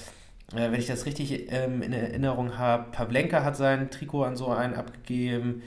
äh, 0.55 0.73
wenn 0.73 0.81
ich 0.81 0.87
das 0.87 1.05
richtig 1.05 1.53
ähm, 1.53 1.83
in 1.83 1.93
Erinnerung 1.93 2.57
habe, 2.57 2.91
Pavlenka 2.91 3.45
hat 3.45 3.59
sein 3.59 3.91
Trikot 3.91 4.25
an 4.25 4.37
so 4.37 4.49
einen 4.49 4.73
abgegeben, 4.77 5.63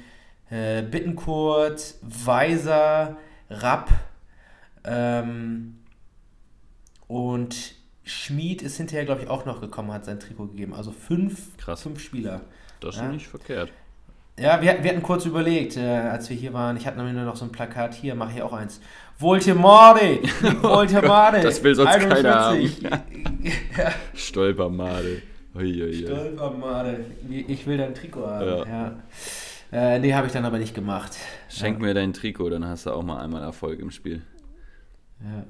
äh, 0.49 0.82
Bittenkurt, 0.82 1.93
Weiser, 2.01 3.15
Rapp, 3.51 3.91
ähm, 4.84 5.84
und 7.08 7.76
Schmied 8.03 8.62
ist 8.62 8.78
hinterher, 8.78 9.06
glaube 9.06 9.24
ich, 9.24 9.30
auch 9.30 9.45
noch 9.45 9.62
gekommen, 9.62 9.91
hat 9.91 10.06
sein 10.06 10.20
Trikot 10.20 10.47
gegeben. 10.47 10.74
Also 10.74 10.91
fünf, 10.91 11.58
Krass. 11.58 11.82
fünf 11.82 11.99
Spieler. 11.99 12.41
Das 12.80 12.95
ist 12.95 13.01
ja. 13.01 13.10
nicht 13.10 13.28
verkehrt. 13.28 13.72
Ja, 14.38 14.62
wir, 14.62 14.84
wir 14.84 14.91
hatten 14.91 15.01
kurz 15.01 15.26
überlegt, 15.26 15.78
äh, 15.78 15.82
als 15.82 16.30
wir 16.30 16.36
hier 16.36 16.53
waren, 16.53 16.76
ich 16.76 16.86
hatte 16.86 16.97
nämlich 16.97 17.16
nur 17.16 17.24
noch 17.24 17.38
so 17.38 17.45
ein 17.45 17.51
Plakat, 17.51 17.93
hier 17.93 18.16
mache 18.16 18.34
ich 18.36 18.41
auch 18.41 18.51
eins. 18.51 18.82
Volte 19.18 19.56
Volte 19.56 21.01
Das 21.41 21.64
will 21.64 21.74
sonst 21.74 21.93
41. 21.93 22.22
keiner 22.22 22.41
haben. 22.41 22.62
ja. 23.78 23.91
Stolpermade. 24.14 25.22
Stolpermade. 25.53 27.06
Ich 27.30 27.66
will 27.66 27.78
dein 27.78 27.95
Trikot 27.95 28.28
haben. 28.28 28.47
Ja. 28.47 28.66
ja. 28.66 28.93
Äh, 29.72 29.99
nee, 29.99 30.14
habe 30.14 30.28
ich 30.28 30.34
dann 30.34 30.45
aber 30.45 30.60
nicht 30.60 30.76
gemacht. 30.76 31.16
Schenk 31.49 31.80
ja. 31.80 31.86
mir 31.86 31.93
dein 31.93 32.12
Trikot, 32.12 32.49
dann 32.49 32.66
hast 32.66 32.86
du 32.86 32.91
auch 32.91 33.03
mal 33.03 33.24
einmal 33.24 33.41
Erfolg 33.41 33.80
im 33.80 33.89
Spiel. 33.89 34.22
Ja. 35.22 35.45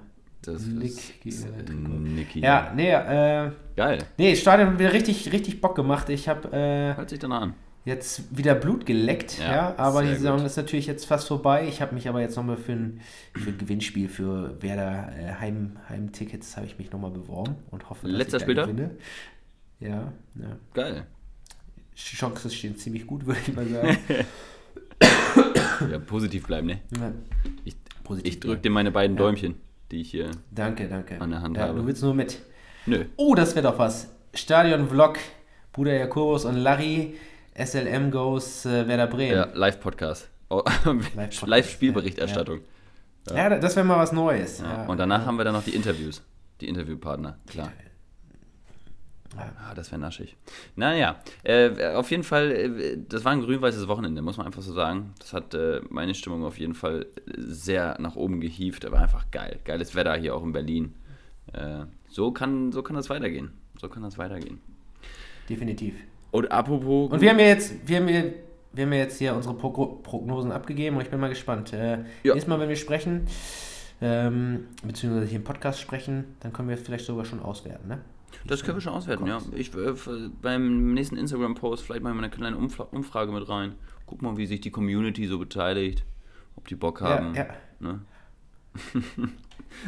Das 0.45 0.65
Nick, 0.65 1.25
ist 1.25 1.47
Nicky. 1.69 2.39
Ja, 2.39 2.71
nee, 2.75 2.91
äh, 2.91 3.51
Geil. 3.75 3.99
Nee, 4.17 4.35
Stadion 4.35 4.69
hat 4.71 4.79
wieder 4.79 4.93
richtig, 4.93 5.31
richtig 5.31 5.59
Bock 5.61 5.75
gemacht. 5.75 6.09
Ich 6.09 6.27
habe 6.29 6.47
äh, 6.51 6.95
Hört 6.95 7.09
sich 7.09 7.19
danach 7.19 7.41
an. 7.41 7.53
jetzt 7.83 8.35
wieder 8.37 8.55
Blut 8.55 8.85
geleckt, 8.85 9.39
ja, 9.39 9.51
Ja, 9.51 9.73
aber 9.77 10.03
die 10.03 10.09
Saison 10.15 10.37
gut. 10.37 10.45
ist 10.45 10.57
natürlich 10.57 10.87
jetzt 10.87 11.05
fast 11.05 11.27
vorbei. 11.27 11.67
Ich 11.67 11.81
habe 11.81 11.93
mich 11.95 12.07
aber 12.07 12.21
jetzt 12.21 12.35
nochmal 12.35 12.57
für 12.57 12.73
ein, 12.73 13.01
für 13.33 13.49
ein 13.49 13.57
Gewinnspiel 13.57 14.07
für 14.09 14.61
Werder 14.61 15.09
äh, 15.17 15.33
Heim, 15.39 15.77
Heimtickets 15.89 16.55
habe 16.57 16.65
ich 16.67 16.77
mich 16.77 16.91
nochmal 16.91 17.11
beworben 17.11 17.55
und 17.71 17.89
hoffe, 17.89 18.07
dass 18.07 18.15
Letzter 18.17 18.37
ich 18.37 18.41
da 18.41 18.45
Spieltag? 18.45 18.67
gewinne. 18.67 18.91
Ja, 19.79 20.13
ja. 20.39 20.57
Geil. 20.73 21.05
Die 21.93 22.15
Chancen 22.15 22.51
stehen 22.51 22.75
ziemlich 22.77 23.07
gut, 23.07 23.25
würde 23.25 23.39
ich 23.45 23.53
mal 23.55 23.67
sagen. 23.67 23.97
Ja, 25.91 25.99
positiv 25.99 26.47
bleiben, 26.47 26.67
ne? 26.67 26.79
ja. 26.97 27.11
Ich, 27.65 27.75
Positiv 28.03 28.33
ich 28.33 28.39
drücke 28.39 28.61
dir 28.61 28.69
meine 28.69 28.91
beiden 28.91 29.17
Ja. 29.17 29.23
Däumchen, 29.23 29.55
die 29.91 30.01
ich 30.01 30.11
hier. 30.11 30.31
Danke, 30.51 30.87
danke. 30.87 31.19
an 31.19 31.29
der 31.31 31.41
Hand 31.41 31.57
ja, 31.57 31.63
habe. 31.67 31.79
Du 31.79 31.87
willst 31.87 32.03
nur 32.03 32.13
mit. 32.13 32.39
Nö. 32.85 33.05
Oh, 33.15 33.35
das 33.35 33.55
wäre 33.55 33.67
doch 33.67 33.79
was. 33.79 34.09
Stadion-Vlog, 34.33 35.17
Bruder 35.73 35.93
Jakobus 35.93 36.45
und 36.45 36.55
Larry, 36.55 37.15
SLM 37.57 38.11
Goes 38.11 38.65
äh, 38.65 38.87
Werder 38.87 39.07
Bremen. 39.07 39.35
Ja, 39.35 39.47
Live-Podcast. 39.53 40.29
Oh, 40.49 40.63
Live-Spielberichterstattung. 41.45 42.59
Ja, 43.33 43.49
da- 43.49 43.57
das 43.59 43.75
wäre 43.75 43.85
mal 43.85 43.97
was 43.97 44.11
Neues. 44.11 44.59
Ja. 44.59 44.83
Ja. 44.83 44.85
Und 44.87 44.97
danach 44.99 45.25
haben 45.25 45.37
wir 45.37 45.43
dann 45.43 45.53
noch 45.53 45.63
die 45.63 45.73
Interviews. 45.75 46.21
Die 46.61 46.67
Interviewpartner, 46.67 47.37
klar. 47.47 47.67
Ja. 47.67 47.85
Ah, 49.37 49.73
das 49.75 49.91
wäre 49.91 49.99
naschig. 49.99 50.35
Naja, 50.75 51.17
äh, 51.43 51.93
auf 51.95 52.09
jeden 52.11 52.23
Fall, 52.23 52.51
äh, 52.51 52.97
das 53.09 53.25
war 53.25 53.31
ein 53.33 53.41
grün-weißes 53.41 53.87
Wochenende, 53.87 54.21
muss 54.21 54.37
man 54.37 54.45
einfach 54.45 54.61
so 54.61 54.73
sagen. 54.73 55.13
Das 55.19 55.33
hat 55.33 55.53
äh, 55.53 55.81
meine 55.89 56.13
Stimmung 56.13 56.43
auf 56.43 56.57
jeden 56.57 56.73
Fall 56.73 57.05
sehr 57.37 57.97
nach 57.99 58.15
oben 58.15 58.39
gehievt. 58.39 58.85
Aber 58.85 58.99
einfach 58.99 59.29
geil. 59.31 59.59
Geiles 59.65 59.95
Wetter 59.95 60.15
hier 60.15 60.35
auch 60.35 60.43
in 60.43 60.51
Berlin. 60.53 60.93
Äh, 61.53 61.85
so, 62.09 62.31
kann, 62.31 62.71
so 62.71 62.81
kann 62.81 62.95
das 62.95 63.09
weitergehen. 63.09 63.51
So 63.79 63.89
kann 63.89 64.03
das 64.03 64.17
weitergehen. 64.17 64.59
Definitiv. 65.49 65.95
Und 66.31 66.51
apropos. 66.51 67.11
Und 67.11 67.21
wir 67.21 67.29
haben 67.29 67.39
ja 67.39 67.47
jetzt, 67.47 67.75
wir 67.87 67.97
haben 67.97 68.07
ja, 68.09 68.23
wir 68.73 68.85
haben 68.85 68.93
ja 68.93 68.99
jetzt 68.99 69.17
hier 69.19 69.35
unsere 69.35 69.53
Pro 69.55 69.69
Prognosen 69.69 70.51
abgegeben 70.51 70.97
und 70.97 71.03
ich 71.03 71.09
bin 71.09 71.19
mal 71.19 71.29
gespannt. 71.29 71.71
Äh, 71.73 71.99
Ja. 72.23 72.33
Nächstes 72.33 72.47
Mal, 72.47 72.59
wenn 72.59 72.69
wir 72.69 72.75
sprechen, 72.75 73.27
ähm, 74.01 74.67
beziehungsweise 74.83 75.27
hier 75.27 75.37
im 75.37 75.43
Podcast 75.43 75.79
sprechen, 75.79 76.35
dann 76.41 76.51
können 76.51 76.67
wir 76.69 76.77
vielleicht 76.77 77.05
sogar 77.05 77.25
schon 77.25 77.41
auswerten, 77.41 77.87
ne? 77.87 77.99
Das 78.45 78.63
können 78.63 78.77
wir 78.77 78.81
schon 78.81 78.93
auswerten, 78.93 79.25
ja. 79.27 79.39
Ich, 79.55 79.73
äh, 79.75 79.93
beim 80.41 80.93
nächsten 80.93 81.17
Instagram-Post 81.17 81.83
vielleicht 81.83 82.03
mal 82.03 82.11
eine 82.15 82.29
kleine 82.29 82.57
Umfra 82.57 82.83
Umfrage 82.91 83.31
mit 83.31 83.47
rein. 83.49 83.73
Guck 84.05 84.21
mal, 84.21 84.37
wie 84.37 84.45
sich 84.45 84.61
die 84.61 84.71
Community 84.71 85.27
so 85.27 85.39
beteiligt. 85.39 86.03
Ob 86.55 86.67
die 86.67 86.75
Bock 86.75 87.01
haben. 87.01 87.33
Ja, 87.35 87.45
ja. 87.45 87.53
Ne? 87.79 87.99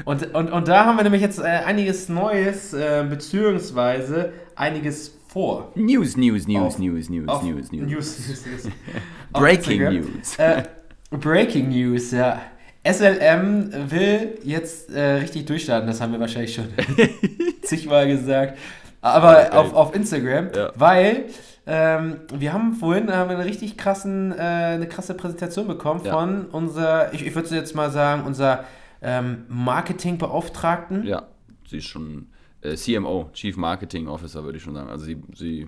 Und, 0.06 0.34
und, 0.34 0.52
und 0.52 0.68
da 0.68 0.86
haben 0.86 0.98
wir 0.98 1.04
nämlich 1.04 1.22
jetzt 1.22 1.40
äh, 1.40 1.44
einiges 1.44 2.10
Neues, 2.10 2.74
äh, 2.74 3.06
beziehungsweise 3.10 4.34
einiges 4.56 5.18
vor. 5.28 5.72
News, 5.76 6.18
News, 6.18 6.48
News, 6.48 6.76
Auf- 6.76 6.80
News, 6.80 7.10
News, 7.10 7.28
Auf- 7.28 7.44
News, 7.44 7.72
News. 7.72 7.90
News, 7.90 8.28
News, 8.28 8.46
News. 8.46 8.74
Breaking. 9.34 9.82
News. 9.84 10.38
Äh, 10.38 10.64
Breaking 11.12 11.70
News, 11.70 12.12
ja. 12.12 12.42
SLM 12.86 13.70
will 13.92 14.38
jetzt 14.44 14.90
äh, 14.92 15.02
richtig 15.16 15.46
durchstarten, 15.46 15.88
das 15.88 16.00
haben 16.00 16.14
wir 16.14 16.20
wahrscheinlich 16.22 16.54
schon 16.54 16.66
zigmal 17.68 18.08
gesagt. 18.08 18.58
Aber 19.02 19.34
geil. 19.36 19.50
auf, 19.52 19.74
auf 19.74 19.96
Instagram, 19.96 20.50
Ja. 20.56 20.72
weil 20.76 21.26
ähm, 21.70 22.22
wir 22.34 22.54
haben 22.54 22.74
vorhin 22.76 23.12
haben 23.14 23.30
wir 23.30 23.38
eine 23.38 23.46
richtig 23.46 23.78
krassen, 23.78 24.32
äh, 24.32 24.42
eine 24.42 24.88
krasse 24.88 25.14
Präsentation 25.14 25.68
bekommen 25.68 26.02
Ja. 26.04 26.14
von 26.14 26.46
unser, 26.52 27.14
ich, 27.14 27.26
ich 27.26 27.36
würde 27.36 27.54
jetzt 27.56 27.76
mal 27.76 27.92
sagen, 27.92 28.24
unser 28.26 28.64
ähm, 29.02 29.46
Marketingbeauftragten. 29.50 31.06
Ja, 31.06 31.24
sie 31.70 31.78
ist 31.78 31.86
schon 31.86 32.28
äh, 32.62 32.76
CMO, 32.76 33.30
Chief 33.34 33.56
Marketing 33.58 34.08
Officer, 34.08 34.44
würde 34.44 34.58
ich 34.58 34.64
schon 34.64 34.74
sagen. 34.76 34.90
Also 34.90 35.06
sie, 35.06 35.22
sie 35.36 35.68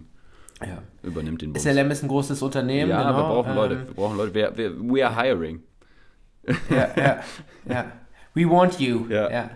Ja. 0.61 0.79
übernimmt 1.03 1.41
den 1.41 1.53
Bums. 1.53 1.63
SLM 1.63 1.91
ist 1.91 2.03
ein 2.03 2.07
großes 2.09 2.41
Unternehmen. 2.41 2.89
ja, 2.89 3.03
genau, 3.03 3.17
wir 3.17 3.23
brauchen 3.35 3.55
Leute. 3.55 3.73
ähm, 3.75 3.87
Wir 3.87 3.93
brauchen 3.93 4.17
Leute. 4.17 4.33
Wir, 4.33 4.57
wir, 4.57 4.79
we 4.79 5.05
are 5.05 5.15
hiring. 5.21 5.61
ja, 6.69 6.87
ja, 6.95 7.17
ja. 7.65 7.85
We 8.33 8.49
want 8.49 8.79
you. 8.79 9.05
Ja. 9.09 9.49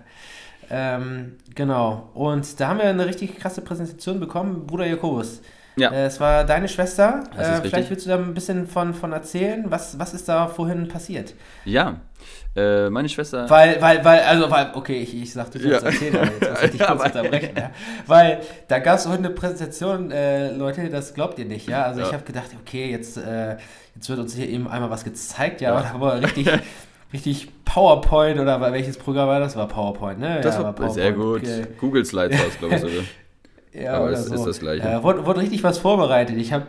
Ähm, 0.69 1.37
genau. 1.55 2.09
Und 2.13 2.59
da 2.59 2.67
haben 2.69 2.77
wir 2.79 2.85
eine 2.85 3.05
richtig 3.05 3.37
krasse 3.39 3.61
Präsentation 3.61 4.19
bekommen. 4.19 4.65
Bruder 4.67 4.85
Jakobus. 4.85 5.41
Ja. 5.75 5.91
Äh, 5.91 6.05
es 6.05 6.19
war 6.19 6.43
deine 6.43 6.67
Schwester. 6.67 7.23
Das 7.35 7.47
ist 7.47 7.47
Äh, 7.47 7.51
richtig. 7.53 7.69
vielleicht 7.71 7.89
willst 7.89 8.05
du 8.05 8.09
da 8.11 8.17
ein 8.17 8.33
bisschen 8.35 8.67
von, 8.67 8.93
von 8.93 9.11
erzählen. 9.11 9.65
Was, 9.69 9.97
was 9.97 10.13
ist 10.13 10.29
da 10.29 10.47
vorhin 10.47 10.87
passiert? 10.87 11.33
Ja, 11.65 11.95
äh, 12.55 12.91
meine 12.91 13.09
Schwester. 13.09 13.49
Weil, 13.49 13.81
weil, 13.81 14.05
weil, 14.05 14.19
also, 14.21 14.51
weil, 14.51 14.69
okay, 14.75 14.97
ich, 15.01 15.19
ich 15.19 15.33
sagte, 15.33 15.57
du 15.57 15.67
sollst 15.69 15.83
Ja. 15.83 15.89
erzählen, 15.89 16.15
aber 16.17 16.25
jetzt 16.27 16.49
muss 16.51 16.63
ich 16.63 16.69
dich 16.71 16.79
Ja, 16.81 16.87
kurz 16.95 17.05
unterbrechen. 17.05 17.49
Ja. 17.57 17.71
Weil 18.05 18.41
da 18.67 18.77
gab 18.79 18.99
es 18.99 19.07
heute 19.07 19.17
eine 19.19 19.29
Präsentation, 19.31 20.11
äh, 20.11 20.51
Leute, 20.51 20.89
das 20.89 21.15
glaubt 21.15 21.39
ihr 21.39 21.45
nicht, 21.45 21.67
ja. 21.67 21.85
Also 21.85 22.01
Ja. 22.01 22.07
ich 22.07 22.13
habe 22.13 22.23
gedacht, 22.23 22.51
okay, 22.61 22.91
jetzt, 22.91 23.17
äh, 23.17 23.57
jetzt 23.95 24.07
wird 24.09 24.19
uns 24.19 24.35
hier 24.35 24.47
eben 24.47 24.67
einmal 24.67 24.91
was 24.91 25.03
gezeigt, 25.03 25.61
ja, 25.61 25.71
Ja. 25.71 25.77
aber 25.77 25.87
da 25.91 25.99
war 25.99 26.21
richtig, 26.21 26.47
richtig 27.13 27.47
PowerPoint 27.65 28.39
oder 28.39 28.59
welches 28.73 28.97
Programm 28.97 29.27
war 29.29 29.39
das? 29.39 29.55
War 29.55 29.67
PowerPoint, 29.67 30.19
ne? 30.19 30.41
das 30.41 30.55
ja, 30.55 30.63
war 30.63 30.73
PowerPoint. 30.73 30.93
sehr 30.93 31.11
gut. 31.13 31.41
Okay. 31.41 31.67
Google 31.79 32.05
Slides 32.05 32.39
war 32.39 32.47
es, 32.47 32.57
glaube 32.57 32.75
ich, 32.75 32.81
sogar. 32.81 32.95
Ja, 33.75 33.93
Aber 33.95 34.11
es 34.11 34.27
so. 34.27 34.35
ist 34.35 34.45
das 34.45 34.59
Gleiche. 34.59 34.87
Ja, 34.87 35.01
wurde, 35.01 35.25
wurde 35.25 35.39
richtig 35.39 35.63
was 35.63 35.79
vorbereitet. 35.79 36.37
Ich 36.37 36.53
habe 36.53 36.67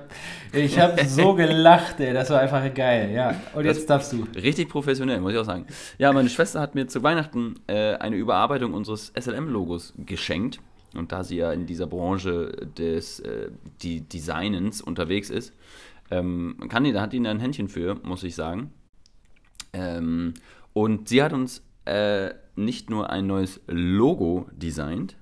ich 0.55 0.81
hab 0.81 0.99
so 1.07 1.35
gelacht, 1.35 2.01
ey. 2.01 2.15
Das 2.15 2.31
war 2.31 2.41
einfach 2.41 2.73
geil, 2.73 3.11
ja. 3.15 3.35
Und 3.55 3.67
Das- 3.67 3.77
jetzt 3.77 3.91
darfst 3.91 4.15
du. 4.15 4.25
Richtig 4.35 4.71
professionell, 4.71 5.21
muss 5.21 5.33
ich 5.35 5.39
auch 5.39 5.45
sagen. 5.45 5.67
Ja, 5.99 6.15
meine 6.15 6.31
Schwester 6.31 6.63
hat 6.63 6.75
mir 6.75 6.87
zu 6.87 7.03
Weihnachten 7.03 7.57
äh, 7.67 7.97
eine 7.97 8.17
Überarbeitung 8.17 8.73
unseres 8.73 9.13
SLM-Logos 9.21 9.93
geschenkt. 9.99 10.61
Und 10.97 11.13
da 11.13 11.25
sie 11.25 11.37
ja 11.37 11.53
in 11.53 11.67
dieser 11.67 11.87
Branche 11.87 12.53
des 12.79 13.21
äh, 13.21 13.51
die 13.83 14.01
Designens 14.01 14.81
unterwegs 14.81 15.29
ist, 15.29 15.53
ähm, 16.11 16.57
kann 16.71 16.85
die, 16.85 16.93
da 16.93 17.03
hat 17.03 17.13
die 17.13 17.23
da 17.23 17.31
ein 17.33 17.39
Händchen 17.41 17.69
für, 17.69 17.97
muss 18.03 18.23
ich 18.23 18.35
sagen. 18.35 18.73
Ähm, 19.75 20.35
und 20.73 21.09
sie 21.09 21.23
hat 21.23 21.33
uns 21.33 21.63
äh, 21.85 22.31
nicht 22.57 22.91
nur 22.91 23.11
ein 23.11 23.27
neues 23.27 23.61
Logo 23.67 24.49
designt, 24.53 25.17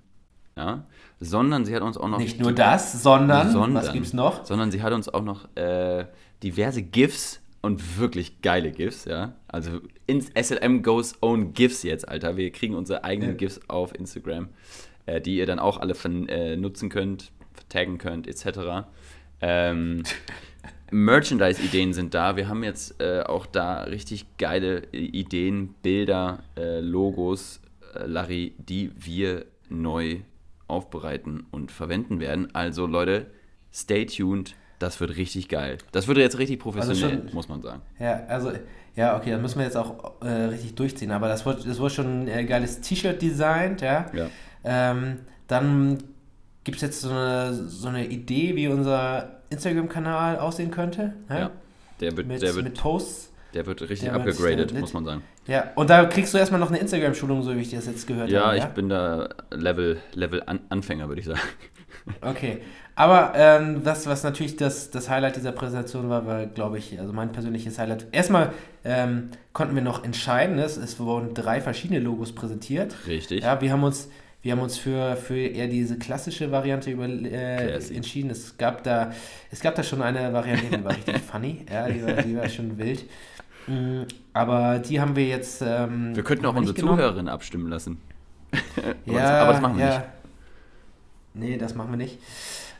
ja, 0.56 0.84
sondern 1.18 1.64
sie 1.64 1.74
hat 1.74 1.82
uns 1.82 1.96
auch 1.96 2.08
noch 2.08 2.18
Nicht 2.18 2.38
nur 2.40 2.52
das, 2.52 3.02
sondern, 3.02 3.50
sondern, 3.50 3.74
was 3.74 3.92
gibt's 3.92 4.12
noch? 4.12 4.44
Sondern 4.44 4.70
sie 4.70 4.82
hat 4.82 4.92
uns 4.92 5.08
auch 5.08 5.22
noch 5.22 5.48
äh, 5.56 6.06
diverse 6.42 6.82
GIFs 6.82 7.40
und 7.62 7.98
wirklich 7.98 8.42
geile 8.42 8.70
GIFs, 8.72 9.04
ja. 9.06 9.34
Also 9.48 9.80
ins 10.06 10.30
SLM 10.34 10.82
Goes 10.82 11.14
Own 11.22 11.54
GIFs 11.54 11.84
jetzt, 11.84 12.08
Alter. 12.08 12.36
Wir 12.36 12.50
kriegen 12.50 12.74
unsere 12.74 13.04
eigenen 13.04 13.30
Ja. 13.30 13.36
GIFs 13.36 13.60
auf 13.68 13.94
Instagram, 13.94 14.48
äh, 15.06 15.20
die 15.20 15.36
ihr 15.36 15.46
dann 15.46 15.58
auch 15.58 15.78
alle 15.78 15.94
von, 15.94 16.28
äh, 16.28 16.56
nutzen 16.56 16.88
könnt, 16.88 17.30
taggen 17.68 17.98
könnt, 17.98 18.26
etc. 18.26 18.86
Ähm, 19.40 20.02
Merchandise-Ideen 20.92 21.92
sind 21.92 22.14
da. 22.14 22.36
Wir 22.36 22.48
haben 22.48 22.62
jetzt 22.62 23.00
äh, 23.00 23.22
auch 23.22 23.46
da 23.46 23.82
richtig 23.84 24.26
geile 24.38 24.86
Ideen, 24.92 25.74
Bilder, 25.82 26.40
äh, 26.56 26.80
Logos, 26.80 27.60
äh, 27.94 28.06
Larry, 28.06 28.54
die 28.58 28.92
wir 28.96 29.46
neu 29.68 30.18
aufbereiten 30.68 31.44
und 31.50 31.70
verwenden 31.72 32.20
werden. 32.20 32.54
Also 32.54 32.86
Leute, 32.86 33.26
stay 33.72 34.06
tuned. 34.06 34.54
Das 34.78 34.98
wird 35.00 35.16
richtig 35.16 35.48
geil. 35.48 35.78
Das 35.92 36.08
wird 36.08 36.18
jetzt 36.18 36.38
richtig 36.38 36.58
professionell, 36.58 37.22
schon- 37.26 37.34
muss 37.34 37.48
man 37.48 37.62
sagen. 37.62 37.82
Ja, 38.00 38.24
also, 38.26 38.50
ja, 38.96 39.16
okay, 39.16 39.30
dann 39.30 39.40
müssen 39.40 39.58
wir 39.58 39.64
jetzt 39.64 39.76
auch 39.76 40.20
äh, 40.22 40.26
richtig 40.28 40.74
durchziehen. 40.74 41.12
Aber 41.12 41.28
das 41.28 41.46
wurde, 41.46 41.62
das 41.64 41.78
wurde 41.78 41.94
schon 41.94 42.22
ein 42.24 42.28
äh, 42.28 42.44
geiles 42.44 42.80
T-Shirt 42.80 43.22
designt, 43.22 43.80
ja. 43.80 44.06
Ja. 44.12 44.28
Ähm, 44.64 45.20
dann 45.46 45.98
gibt 46.64 46.76
es 46.76 46.82
jetzt 46.82 47.00
so 47.00 47.10
eine, 47.10 47.54
so 47.54 47.88
eine 47.88 48.06
Idee, 48.08 48.56
wie 48.56 48.66
unser 48.68 49.41
Instagram-Kanal 49.52 50.38
aussehen 50.38 50.70
könnte. 50.70 51.12
Ja? 51.28 51.38
Ja. 51.38 51.50
Der 52.00 52.16
wird, 52.16 52.26
Mit, 52.26 52.42
der 52.42 52.54
wird, 52.54 52.64
mit 52.64 52.80
Posts. 52.80 53.30
der 53.54 53.66
wird 53.66 53.80
richtig 53.82 54.00
der 54.00 54.14
abgegradet, 54.14 54.78
muss 54.78 54.92
man 54.92 55.04
sagen. 55.04 55.22
Ja, 55.46 55.70
und 55.76 55.88
da 55.90 56.04
kriegst 56.06 56.34
du 56.34 56.38
erstmal 56.38 56.58
noch 56.60 56.70
eine 56.70 56.78
Instagram-Schulung, 56.78 57.42
so 57.42 57.54
wie 57.54 57.60
ich 57.60 57.70
das 57.70 57.86
jetzt 57.86 58.06
gehört 58.06 58.30
Ja, 58.30 58.46
habe. 58.46 58.58
ich 58.58 58.64
bin 58.66 58.88
da 58.88 59.28
Level, 59.50 59.98
Level 60.14 60.42
An 60.46 60.60
Anfänger, 60.68 61.08
würde 61.08 61.20
ich 61.20 61.26
sagen. 61.26 61.40
Okay, 62.20 62.58
aber 62.96 63.32
ähm, 63.36 63.84
das, 63.84 64.08
was 64.08 64.24
natürlich 64.24 64.56
das, 64.56 64.90
das 64.90 65.08
Highlight 65.08 65.36
dieser 65.36 65.52
Präsentation 65.52 66.08
war, 66.08 66.26
war, 66.26 66.46
glaube 66.46 66.76
ich, 66.78 66.98
also 66.98 67.12
mein 67.12 67.30
persönliches 67.30 67.78
Highlight. 67.78 68.06
Erstmal 68.10 68.52
ähm, 68.84 69.30
konnten 69.52 69.76
wir 69.76 69.82
noch 69.82 70.02
entscheiden, 70.02 70.58
es, 70.58 70.76
es 70.76 70.98
wurden 70.98 71.32
drei 71.32 71.60
verschiedene 71.60 72.00
Logos 72.00 72.34
präsentiert. 72.34 72.96
Richtig. 73.06 73.44
Ja, 73.44 73.60
wir 73.60 73.70
haben 73.70 73.84
uns, 73.84 74.08
wir 74.42 74.52
haben 74.52 74.60
uns 74.60 74.76
für, 74.76 75.16
für 75.16 75.38
eher 75.38 75.68
diese 75.68 75.98
klassische 75.98 76.50
Variante 76.50 76.90
über, 76.90 77.06
äh, 77.08 77.74
entschieden. 77.94 78.30
Es 78.30 78.56
gab, 78.58 78.82
da, 78.82 79.12
es 79.50 79.60
gab 79.60 79.74
da 79.76 79.82
schon 79.82 80.02
eine 80.02 80.32
Variante, 80.32 80.76
die 80.76 80.84
war 80.84 80.92
richtig 80.92 81.18
funny, 81.30 81.64
ja, 81.72 81.88
die 81.88 82.04
war, 82.04 82.14
die 82.22 82.36
war 82.36 82.48
schon 82.48 82.76
wild. 82.78 83.04
Mm, 83.68 84.02
Aber 84.32 84.80
die 84.80 85.00
haben 85.00 85.14
wir 85.14 85.26
jetzt. 85.28 85.62
Ähm, 85.64 86.16
Wir 86.16 86.24
könnten 86.24 86.44
auch 86.46 86.54
unsere. 86.56 86.76
Zuhörerinnen 86.76 87.28
abstimmen 87.28 87.68
lassen. 87.68 87.98
Aber 89.06 89.12
Ja, 89.12 89.20
das- 89.22 89.30
aber 89.30 89.52
das 89.52 89.60
machen 89.62 89.78
wir 89.78 89.84
ja. 89.86 89.98
nicht. 89.98 90.08
Nee, 91.34 91.56
das 91.56 91.74
machen 91.74 91.90
wir 91.92 91.96
nicht. 91.96 92.18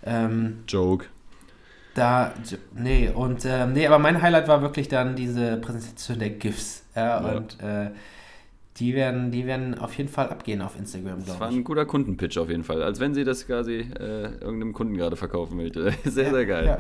Ähm, 0.05 0.65
Joke. 0.69 1.07
Da, 1.95 2.33
nee, 2.75 3.09
und 3.09 3.45
ähm, 3.45 3.75
nee, 3.75 3.87
aber 3.87 3.99
mein 3.99 4.21
Highlight 4.21 4.49
war 4.49 4.61
wirklich 4.63 4.89
dann 4.89 5.15
diese 5.15 5.59
Präsentation 5.59 6.19
der 6.19 6.31
GIFs. 6.31 6.85
Ja, 6.97 7.21
Ja. 7.27 7.37
und 7.37 7.61
äh, 7.61 7.91
die 8.79 8.95
werden, 8.95 9.31
die 9.31 9.47
werden 9.47 9.79
auf 9.79 9.95
jeden 9.99 10.09
Fall 10.09 10.29
abgehen 10.31 10.63
auf 10.63 10.79
Instagram, 10.79 11.19
Das 11.21 11.29
war 11.29 11.37
glaube 11.37 11.53
ein 11.55 11.59
ich. 11.61 11.65
guter 11.65 11.85
Kundenpitch 11.85 12.39
auf 12.39 12.49
jeden 12.49 12.65
Fall. 12.65 12.83
Als 12.83 13.01
wenn 13.01 13.13
sie 13.15 13.25
das 13.25 13.47
quasi 13.47 13.81
äh, 13.99 14.23
irgendeinem 14.41 14.73
Kunden 14.73 14.97
gerade 14.97 15.17
verkaufen 15.17 15.57
möchte. 15.59 15.93
Sehr, 16.05 16.31
sehr 16.31 16.47
geil. 16.47 16.65
Ja, 16.67 16.79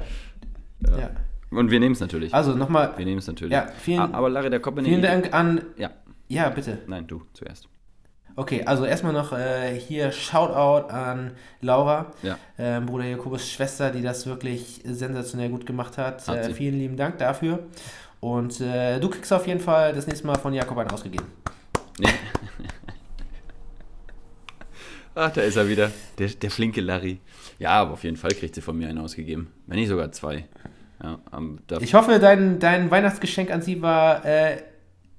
Ja. 0.91 0.99
ja. 0.99 1.11
Und 1.51 1.71
wir 1.71 1.81
nehmen 1.81 1.93
es 1.93 2.01
natürlich. 2.01 2.33
Also 2.33 2.55
nochmal, 2.55 2.95
wir 2.97 3.05
nehmen 3.05 3.19
es 3.19 3.27
natürlich. 3.27 3.53
ja, 3.53 3.69
vielen- 3.79 4.01
Ah, 4.01 4.09
Aber 4.13 4.31
Larry, 4.31 4.49
der 4.49 4.61
kommt 4.61 4.81
vielen 4.83 5.03
Dank 5.03 5.35
an. 5.35 5.61
Ja, 5.77 5.91
Ja, 6.29 6.49
bitte. 6.49 6.79
nein, 6.87 7.07
du 7.07 7.23
zuerst. 7.35 7.69
Okay, 8.35 8.63
also 8.65 8.87
erstmal 8.87 9.13
noch 9.13 9.35
äh, 9.35 9.79
hier 9.79 10.11
Shoutout 10.11 10.89
an 10.89 11.33
Laura, 11.61 12.13
Ja. 12.23 12.39
ähm, 12.59 12.87
Bruder 12.87 13.05
Jakobus 13.05 13.51
Schwester, 13.51 13.91
die 13.91 14.01
das 14.01 14.27
wirklich 14.27 14.81
sensationell 14.87 15.51
gut 15.51 15.67
gemacht 15.67 15.99
hat. 15.99 16.27
Hat 16.27 16.39
Äh, 16.39 16.55
vielen 16.55 16.79
lieben 16.79 16.97
Dank 16.97 17.19
dafür. 17.19 17.59
Und 18.21 18.63
äh, 18.63 18.99
du 19.01 19.11
kriegst 19.11 19.31
auf 19.35 19.47
jeden 19.47 19.61
Fall 19.61 19.93
das 19.93 20.07
nächste 20.07 20.27
Mal 20.27 20.39
von 20.39 20.55
Jakob 20.55 20.79
einen 20.79 20.91
ausgegeben. 20.91 21.27
Nee. 21.99 22.09
Ach, 25.15 25.31
da 25.31 25.43
ist 25.43 25.57
er 25.57 25.69
wieder. 25.69 25.91
Der, 26.19 26.29
der 26.29 26.51
flinke 26.51 26.81
Larry. 26.81 27.21
Ja, 27.59 27.71
aber 27.83 27.93
auf 27.93 28.05
jeden 28.05 28.17
Fall 28.17 28.31
kriegt 28.31 28.55
sie 28.55 28.63
von 28.63 28.79
mir 28.79 28.89
einen 28.89 28.99
ausgegeben. 28.99 29.53
Wenn 29.67 29.79
nicht 29.79 29.89
sogar 29.89 30.11
zwei. 30.13 30.49
Ja, 31.03 31.19
Ich 31.81 31.95
hoffe, 31.95 32.19
dein, 32.19 32.59
dein 32.59 32.91
Weihnachtsgeschenk 32.91 33.51
an 33.51 33.61
sie 33.61 33.83
war 33.83 34.25
äh, 34.25 34.63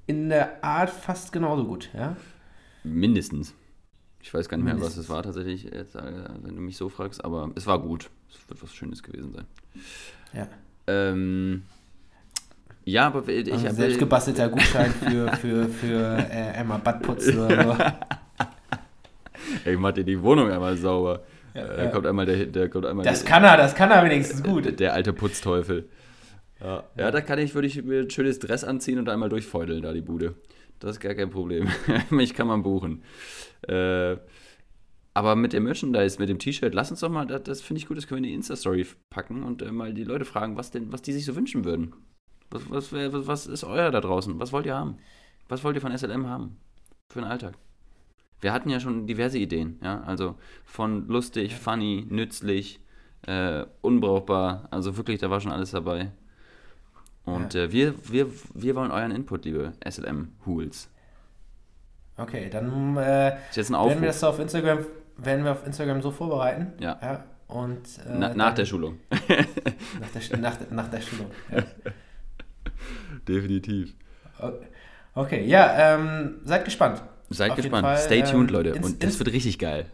in 0.07 0.30
der 0.30 0.63
Art 0.63 0.89
fast 0.89 1.32
genauso 1.32 1.65
gut. 1.65 1.89
Ja? 1.93 2.15
mindestens. 2.84 3.53
Ich 4.21 4.34
weiß 4.34 4.47
gar 4.47 4.57
nicht 4.57 4.63
mehr, 4.65 4.74
was 4.76 4.82
Mindestens. 4.82 5.03
es 5.05 5.09
war 5.09 5.24
tatsächlich, 5.24 5.63
jetzt, 5.63 5.95
äh, 5.95 6.24
wenn 6.41 6.55
du 6.55 6.61
mich 6.61 6.78
so 6.78 6.88
fragst, 6.89 7.24
aber 7.24 7.51
es 7.55 7.67
war 7.67 7.80
gut. 7.80 8.09
Es 8.30 8.49
wird 8.49 8.63
was 8.63 8.74
Schönes 8.74 9.03
gewesen 9.03 9.34
sein. 9.34 9.45
Ja. 10.34 10.47
Ähm, 10.88 11.63
ja, 12.86 13.07
aber 13.07 13.27
ich 13.27 13.51
Also 13.51 13.65
habe 13.65 13.75
selbst 13.75 13.99
gebastelter 13.99 14.49
Gutschein 14.49 14.91
für, 14.91 15.31
für, 15.38 15.69
für 15.69 16.17
äh, 16.17 16.57
einmal 16.57 16.79
Badputzen 16.79 17.39
oder 17.39 17.63
so. 17.63 17.77
ich 19.71 19.77
mach 19.77 19.91
dir 19.93 20.03
die 20.03 20.21
Wohnung 20.21 20.51
einmal 20.51 20.75
sauber. 20.77 21.23
Ja, 21.53 21.61
äh, 21.61 21.77
da 21.77 21.84
ja. 21.84 21.89
kommt 21.91 22.07
einmal 22.07 22.25
der, 22.25 22.45
der 22.45 22.69
kommt 22.69 22.86
einmal 22.86 23.05
Das 23.05 23.23
der, 23.23 23.29
kann 23.29 23.43
er, 23.43 23.57
das 23.57 23.75
kann 23.75 23.91
er 23.91 24.03
wenigstens 24.03 24.41
der, 24.41 24.51
gut. 24.51 24.79
der 24.79 24.93
alte 24.93 25.13
Putzteufel. 25.13 25.88
Ja, 26.59 26.84
ja, 26.97 27.11
da 27.11 27.21
kann 27.21 27.39
ich, 27.39 27.53
würde 27.55 27.67
ich 27.67 27.84
mir 27.84 28.01
ein 28.01 28.09
schönes 28.09 28.39
Dress 28.39 28.63
anziehen 28.63 28.97
und 28.97 29.09
einmal 29.09 29.29
durchfeudeln, 29.29 29.81
da 29.81 29.91
die 29.91 30.01
Bude. 30.01 30.36
Das 30.79 30.91
ist 30.91 30.99
gar 30.99 31.13
kein 31.13 31.29
Problem. 31.29 31.67
Mich 32.09 32.34
kann 32.34 32.47
man 32.47 32.63
buchen. 32.63 33.03
Äh, 33.67 34.17
aber 35.13 35.36
mit 35.36 35.53
dem 35.53 35.63
Merchandise, 35.63 36.19
mit 36.19 36.29
dem 36.29 36.39
T-Shirt, 36.39 36.73
lass 36.73 36.89
uns 36.89 37.01
doch 37.01 37.09
mal, 37.09 37.25
das, 37.25 37.43
das 37.43 37.61
finde 37.61 37.79
ich 37.79 37.88
gut, 37.88 37.97
das 37.97 38.07
können 38.07 38.23
wir 38.23 38.27
in 38.27 38.31
die 38.31 38.36
Insta-Story 38.36 38.86
packen 39.09 39.43
und 39.43 39.61
äh, 39.61 39.71
mal 39.71 39.93
die 39.93 40.03
Leute 40.03 40.25
fragen, 40.25 40.57
was 40.57 40.71
denn, 40.71 40.91
was 40.91 41.01
die 41.01 41.13
sich 41.13 41.25
so 41.25 41.36
wünschen 41.36 41.65
würden. 41.65 41.93
Was, 42.53 42.91
was, 42.91 42.93
was, 43.13 43.27
was 43.27 43.47
ist 43.47 43.63
euer 43.63 43.89
da 43.91 43.99
draußen? 44.01 44.39
Was 44.39 44.51
wollt 44.53 44.65
ihr 44.65 44.75
haben? 44.75 44.97
Was 45.49 45.63
wollt 45.63 45.75
ihr 45.75 45.81
von 45.81 45.95
SLM 45.97 46.27
haben? 46.27 46.57
Für 47.09 47.19
den 47.21 47.29
Alltag? 47.29 47.55
Wir 48.41 48.53
hatten 48.53 48.69
ja 48.69 48.79
schon 48.79 49.07
diverse 49.07 49.37
Ideen, 49.37 49.79
ja, 49.81 50.01
also 50.03 50.35
von 50.65 51.07
lustig, 51.07 51.55
funny, 51.55 52.05
nützlich, 52.09 52.79
äh, 53.25 53.65
unbrauchbar, 53.81 54.67
also 54.69 54.97
wirklich, 54.97 55.19
da 55.19 55.29
war 55.29 55.39
schon 55.39 55.51
alles 55.53 55.71
dabei. 55.71 56.11
Und 57.25 57.55
äh, 57.55 57.71
wir, 57.71 57.93
wir, 58.11 58.27
wir 58.53 58.75
wollen 58.75 58.91
euren 58.91 59.11
Input, 59.11 59.45
liebe 59.45 59.71
SLM-Hools. 59.89 60.89
Okay, 62.17 62.49
dann 62.49 62.97
äh, 62.97 63.37
werden 63.55 64.01
wir 64.01 64.07
das 64.07 64.19
so 64.19 64.27
auf 64.27 64.39
Instagram, 64.39 64.79
werden 65.17 65.45
wir 65.45 65.53
auf 65.53 65.65
Instagram 65.65 66.01
so 66.01 66.11
vorbereiten. 66.11 66.73
Ja. 66.83 67.23
und 67.47 67.77
äh, 68.05 68.09
Na, 68.09 68.27
dann- 68.27 68.37
nach 68.37 68.53
der 68.53 68.65
Schulung. 68.65 68.99
nach 69.09 70.09
der, 70.13 70.21
Sch- 70.21 70.37
nach, 70.37 70.55
der- 70.57 70.71
nach 70.73 70.89
der 70.89 70.99
Schulung. 71.01 71.31
Ja. 71.51 71.63
Definitiv. 73.28 73.93
Okay, 75.16 75.45
ja, 75.45 75.95
ähm, 75.95 76.36
seid 76.45 76.66
gespannt. 76.66 77.01
Seid 77.30 77.51
Auf 77.51 77.57
gespannt. 77.57 77.86
Fall, 77.86 77.97
Stay 77.97 78.22
tuned, 78.24 78.49
ähm, 78.49 78.55
Leute. 78.55 78.70
ins- 78.72 78.86
Und 78.86 79.03
das 79.03 79.20
wird 79.20 79.32
richtig 79.32 79.59
geil. 79.59 79.86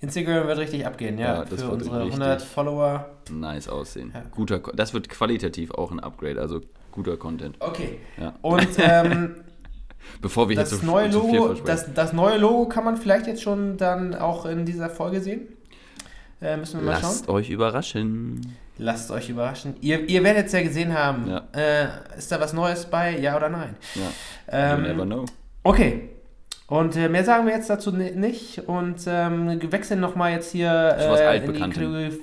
Instagram 0.00 0.46
wird 0.48 0.58
richtig 0.58 0.84
abgehen, 0.86 1.18
ja, 1.18 1.34
Ja, 1.36 1.40
das 1.44 1.60
für 1.62 1.68
wird 1.70 1.72
unsere 1.74 1.96
richtig- 2.00 2.14
100 2.14 2.42
Follower. 2.42 3.08
Nice 3.30 3.68
aussehen. 3.68 4.10
Ja. 4.14 4.22
Guter, 4.30 4.58
das 4.74 4.94
wird 4.94 5.08
qualitativ 5.08 5.70
auch 5.72 5.92
ein 5.92 6.00
Upgrade, 6.00 6.40
also 6.40 6.60
guter 6.90 7.16
Content. 7.16 7.56
Okay. 7.60 7.98
Ja. 8.20 8.34
Und 8.42 8.66
ähm, 8.78 9.36
Bevor 10.20 10.48
wir 10.48 10.56
das 10.56 10.72
jetzt 10.72 10.80
so, 10.80 10.86
neue 10.86 11.10
zu 11.10 11.20
viel 11.22 11.36
Logo, 11.36 11.46
versprechen. 11.54 11.66
das, 11.66 11.94
das 11.94 12.12
neue 12.12 12.36
Logo 12.38 12.66
kann 12.68 12.82
man 12.84 12.96
vielleicht 12.96 13.28
jetzt 13.28 13.42
schon 13.42 13.76
dann 13.76 14.16
auch 14.16 14.46
in 14.46 14.64
dieser 14.66 14.90
Folge 14.90 15.20
sehen. 15.20 15.42
Äh, 16.40 16.56
müssen 16.56 16.80
wir 16.80 16.86
mal 16.86 17.00
Lasst 17.00 17.26
schauen. 17.26 17.36
euch 17.36 17.50
überraschen. 17.50 18.56
Lasst 18.78 19.10
euch 19.10 19.28
überraschen. 19.28 19.74
Ihr, 19.80 20.08
ihr 20.08 20.24
werdet 20.24 20.46
es 20.46 20.52
ja 20.52 20.62
gesehen 20.62 20.94
haben. 20.94 21.28
Ja. 21.28 21.42
Äh, 21.54 21.88
ist 22.18 22.32
da 22.32 22.40
was 22.40 22.52
Neues 22.52 22.86
bei? 22.86 23.18
Ja 23.18 23.36
oder 23.36 23.48
nein? 23.48 23.76
Ja. 23.94 24.74
you 24.76 24.80
never 24.82 25.02
Ähm, 25.02 25.06
know. 25.08 25.24
okay. 25.62 26.08
Und 26.68 26.96
äh, 26.96 27.08
mehr 27.08 27.22
sagen 27.24 27.46
wir 27.46 27.54
jetzt 27.54 27.68
dazu 27.68 27.92
ni- 27.92 28.12
nicht. 28.12 28.60
Und 28.66 29.02
ähm, 29.06 29.60
wir 29.60 29.72
wechseln 29.72 30.00
nochmal 30.00 30.32
jetzt 30.32 30.52
hier 30.52 30.96
Zu 30.98 31.10
was 31.10 31.20
äh, 31.20 31.22
in 31.24 31.28
die 31.30 31.38
Altbekanntem. 31.48 31.70
Kategorie 31.82 32.20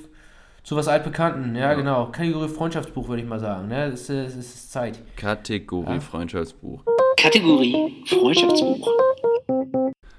zu 0.64 0.76
was 0.76 0.88
Altbekannten. 0.88 1.56
Ja, 1.56 1.70
Ja. 1.70 1.74
genau. 1.76 2.08
Kategorie 2.08 2.50
Freundschaftsbuch 2.50 3.08
würde 3.08 3.22
ich 3.22 3.28
mal 3.28 3.40
sagen. 3.40 3.68
Ne? 3.68 3.86
Es, 3.86 4.02
ist, 4.10 4.10
es 4.10 4.36
ist 4.36 4.72
Zeit. 4.72 5.00
Kategorie 5.16 5.94
Ja. 5.94 6.00
Freundschaftsbuch. 6.00 6.84
Kategorie 7.16 8.04
Freundschaftsbuch. 8.08 8.90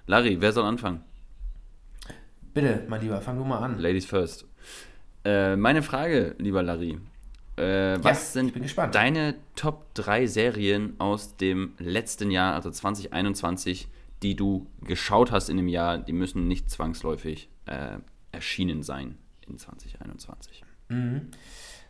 Larry, 0.07 0.37
wer 0.41 0.53
soll 0.53 0.65
anfangen? 0.65 1.03
Bitte, 2.55 2.85
mein 2.89 3.01
Lieber, 3.01 3.21
fang 3.21 3.37
du 3.39 3.45
mal 3.45 3.59
an. 3.59 3.79
Ladies 3.79 4.07
first. 4.07 4.45
Äh, 5.25 5.57
meine 5.57 5.83
Frage, 5.83 6.35
lieber 6.39 6.63
Larry. 6.63 6.99
Äh, 7.57 8.03
was 8.03 8.23
ich 8.23 8.53
sind 8.53 8.95
deine 8.95 9.35
Top 9.55 9.93
3 9.95 10.27
Serien 10.27 10.95
aus 10.99 11.37
dem 11.37 11.75
letzten 11.79 12.31
Jahr, 12.31 12.55
also 12.55 12.71
2021, 12.71 13.89
die 14.23 14.35
du 14.35 14.67
geschaut 14.83 15.31
hast 15.31 15.51
in 15.51 15.57
dem 15.57 15.69
Jahr? 15.69 15.99
Die 15.99 16.13
müssen 16.13 16.49
nicht 16.49 16.71
zwangsläufig 16.71 17.49
äh, 17.67 17.99
erschienen 18.33 18.83
sein 18.83 19.17
in 19.47 19.59
2021. 19.59 20.65
Mhm. 20.89 21.31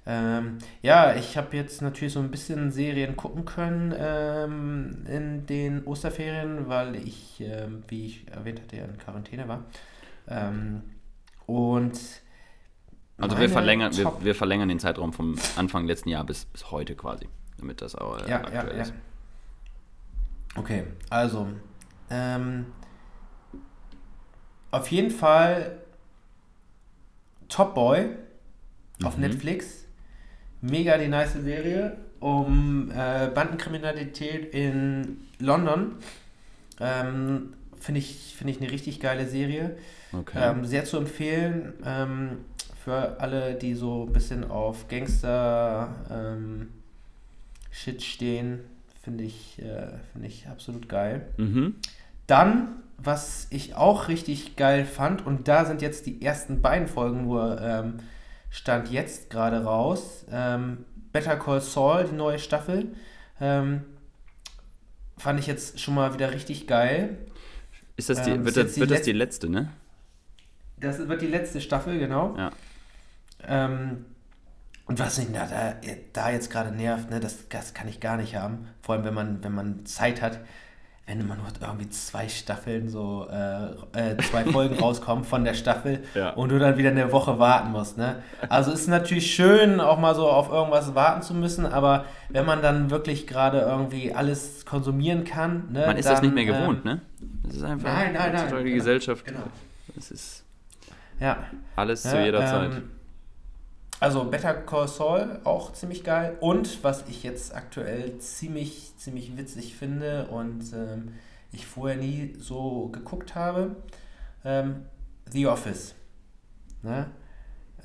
Ähm, 0.06 0.58
ja, 0.82 1.14
ich 1.14 1.36
habe 1.36 1.56
jetzt 1.56 1.82
natürlich 1.82 2.14
so 2.14 2.20
ein 2.20 2.30
bisschen 2.30 2.72
Serien 2.72 3.16
gucken 3.16 3.44
können 3.44 3.94
ähm, 3.96 5.04
in 5.06 5.46
den 5.46 5.84
Osterferien, 5.84 6.68
weil 6.68 6.96
ich, 6.96 7.40
ähm, 7.40 7.84
wie 7.88 8.06
ich 8.06 8.26
erwähnt 8.28 8.60
hatte, 8.60 8.76
ja 8.76 8.84
in 8.84 8.98
Quarantäne 8.98 9.46
war. 9.46 9.64
Ähm, 10.26 10.82
und 11.46 11.98
Also 13.20 13.38
wir 13.38 13.48
verlängern, 13.50 13.96
wir, 13.96 14.12
wir 14.20 14.34
verlängern 14.34 14.68
den 14.68 14.78
Zeitraum 14.78 15.12
vom 15.12 15.36
Anfang 15.56 15.86
letzten 15.86 16.08
Jahr 16.08 16.24
bis, 16.24 16.46
bis 16.46 16.70
heute 16.70 16.94
quasi, 16.94 17.28
damit 17.58 17.82
das 17.82 17.94
auch 17.94 18.18
äh, 18.24 18.30
ja, 18.30 18.36
aktuell 18.36 18.68
ja, 18.68 18.74
ja. 18.74 18.82
ist. 18.82 18.92
Okay, 20.56 20.84
also 21.10 21.46
ähm, 22.10 22.66
auf 24.70 24.88
jeden 24.88 25.10
Fall 25.10 25.78
Top 27.48 27.74
Boy 27.74 28.10
auf 29.02 29.16
Mhm. 29.16 29.22
Netflix. 29.22 29.84
Mega 30.60 30.98
die 30.98 31.08
nice 31.08 31.34
Serie 31.34 31.96
um 32.20 32.90
äh, 32.90 33.28
Bandenkriminalität 33.28 34.54
in 34.54 35.18
London. 35.38 35.92
Ähm, 36.78 37.54
Finde 37.78 38.00
ich, 38.00 38.34
find 38.36 38.50
ich 38.50 38.60
eine 38.60 38.70
richtig 38.70 39.00
geile 39.00 39.26
Serie. 39.26 39.78
Okay. 40.12 40.38
Ähm, 40.38 40.66
sehr 40.66 40.84
zu 40.84 40.98
empfehlen 40.98 41.72
ähm, 41.84 42.44
für 42.84 43.20
alle, 43.20 43.54
die 43.54 43.74
so 43.74 44.06
ein 44.06 44.12
bisschen 44.12 44.50
auf 44.50 44.88
Gangster 44.88 45.94
ähm, 46.10 46.68
Shit 47.70 48.02
stehen. 48.02 48.60
Finde 49.02 49.24
ich, 49.24 49.60
äh, 49.60 49.88
finde 50.12 50.28
ich 50.28 50.48
absolut 50.48 50.88
geil. 50.88 51.26
mhm. 51.36 51.76
Dann, 52.26 52.76
was 52.96 53.48
ich 53.50 53.74
auch 53.74 54.06
richtig 54.06 54.54
geil 54.54 54.84
fand, 54.84 55.26
und 55.26 55.48
da 55.48 55.64
sind 55.64 55.82
jetzt 55.82 56.06
die 56.06 56.22
ersten 56.22 56.62
beiden 56.62 56.86
Folgen 56.86 57.24
nur 57.24 57.60
ähm, 57.60 57.94
Stand 58.50 58.90
jetzt 58.90 59.30
gerade 59.30 59.64
raus. 59.64 60.24
Ähm, 60.30 60.84
Better 61.12 61.36
Call 61.36 61.60
Saul, 61.60 62.04
die 62.04 62.14
neue 62.14 62.38
Staffel. 62.38 62.94
Ähm, 63.40 63.82
fand 65.18 65.40
ich 65.40 65.46
jetzt 65.46 65.80
schon 65.80 65.94
mal 65.94 66.14
wieder 66.14 66.32
richtig 66.32 66.66
geil. 66.66 67.18
Ist 67.96 68.10
das 68.10 68.22
die, 68.22 68.30
ähm, 68.30 68.44
wird, 68.44 68.56
das, 68.56 68.78
wird 68.78 68.90
das 68.90 69.02
die 69.02 69.12
letzte, 69.12 69.48
ne? 69.48 69.70
Das 70.78 70.98
wird 70.98 71.20
die 71.20 71.26
letzte 71.26 71.60
Staffel, 71.60 71.98
genau. 71.98 72.36
Ja. 72.36 72.52
Ähm, 73.48 74.04
und 74.86 74.98
was 74.98 75.18
mich 75.18 75.28
da, 75.32 75.46
da, 76.12 76.30
jetzt 76.30 76.50
gerade 76.50 76.72
nervt, 76.72 77.10
ne, 77.10 77.20
das, 77.20 77.48
das 77.48 77.74
kann 77.74 77.86
ich 77.88 78.00
gar 78.00 78.16
nicht 78.16 78.34
haben. 78.36 78.66
Vor 78.82 78.94
allem, 78.96 79.04
wenn 79.04 79.14
man, 79.14 79.44
wenn 79.44 79.54
man 79.54 79.86
Zeit 79.86 80.20
hat, 80.20 80.40
wenn 81.06 81.20
immer 81.20 81.34
nur 81.36 81.46
irgendwie 81.60 81.88
zwei 81.90 82.28
Staffeln, 82.28 82.88
so 82.88 83.26
äh, 83.30 84.10
äh, 84.12 84.16
zwei 84.18 84.44
Folgen 84.52 84.76
rauskommen 84.78 85.24
von 85.24 85.44
der 85.44 85.54
Staffel 85.54 86.04
Ja. 86.14 86.30
und 86.30 86.50
du 86.50 86.58
dann 86.60 86.76
wieder 86.76 86.90
eine 86.90 87.10
Woche 87.10 87.38
warten 87.40 87.72
musst. 87.72 87.98
Ne? 87.98 88.22
Also 88.48 88.70
ist 88.70 88.86
natürlich 88.88 89.32
schön, 89.34 89.80
auch 89.80 89.98
mal 89.98 90.14
so 90.14 90.28
auf 90.28 90.50
irgendwas 90.50 90.94
warten 90.94 91.22
zu 91.22 91.34
müssen, 91.34 91.66
aber 91.66 92.04
wenn 92.28 92.46
man 92.46 92.62
dann 92.62 92.90
wirklich 92.90 93.26
gerade 93.26 93.60
irgendwie 93.60 94.14
alles 94.14 94.64
konsumieren 94.66 95.24
kann, 95.24 95.68
ne, 95.72 95.86
Man 95.86 95.96
ist 95.96 96.06
dann, 96.06 96.14
das 96.14 96.22
nicht 96.22 96.34
mehr 96.34 96.44
gewohnt, 96.44 96.84
ähm, 96.84 96.92
ne? 96.92 97.00
Das 97.44 97.56
ist 97.56 97.62
einfach 97.64 97.92
Nein, 97.92 98.12
nein, 98.12 98.32
nein, 98.32 98.48
die 98.48 98.54
genau, 98.62 98.74
Gesellschaft. 98.76 99.24
genau. 99.24 99.42
Es 99.96 100.10
ist 100.12 100.44
Ja. 101.18 101.38
alles 101.74 102.02
zu 102.02 102.16
Ja, 102.16 102.24
jeder 102.24 102.40
ähm, 102.64 102.72
Zeit. 102.72 102.82
Also 104.00 104.24
Better 104.24 104.54
Call 104.54 104.88
Saul 104.88 105.40
auch 105.44 105.72
ziemlich 105.74 106.02
geil. 106.04 106.36
Und 106.40 106.82
was 106.82 107.04
ich 107.08 107.22
jetzt 107.22 107.54
aktuell 107.54 108.18
ziemlich, 108.18 108.92
ziemlich 108.96 109.36
witzig 109.36 109.76
finde 109.76 110.26
und 110.28 110.72
ähm, 110.72 111.12
ich 111.52 111.66
vorher 111.66 111.98
nie 111.98 112.34
so 112.38 112.88
geguckt 112.88 113.34
habe, 113.34 113.76
ähm, 114.44 114.86
The 115.30 115.46
Office. 115.48 115.94
Ne? 116.82 117.10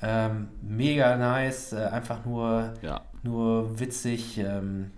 Ähm, 0.02 0.48
mega 0.62 1.16
nice, 1.16 1.72
äh, 1.74 1.84
einfach 1.84 2.24
nur, 2.24 2.72
Ja. 2.82 3.02
nur 3.22 3.78
witzig. 3.78 4.38
Ähm, 4.38 4.90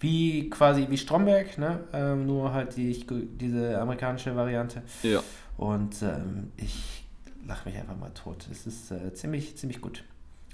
Wie 0.00 0.48
quasi 0.48 0.86
wie 0.90 0.96
Stromberg, 0.98 1.58
ne? 1.58 1.80
Ähm, 1.92 2.26
nur 2.26 2.52
halt 2.52 2.76
die, 2.76 3.04
diese 3.36 3.80
amerikanische 3.80 4.34
Variante. 4.36 4.82
Ja. 5.02 5.20
Und 5.56 6.02
ähm, 6.02 6.52
ich 6.56 7.04
lache 7.46 7.68
mich 7.68 7.76
einfach 7.78 7.96
mal 7.96 8.10
tot. 8.10 8.46
Es 8.50 8.64
ist 8.66 8.92
äh, 8.92 9.12
ziemlich, 9.12 9.56
ziemlich 9.56 9.80
gut. 9.80 10.04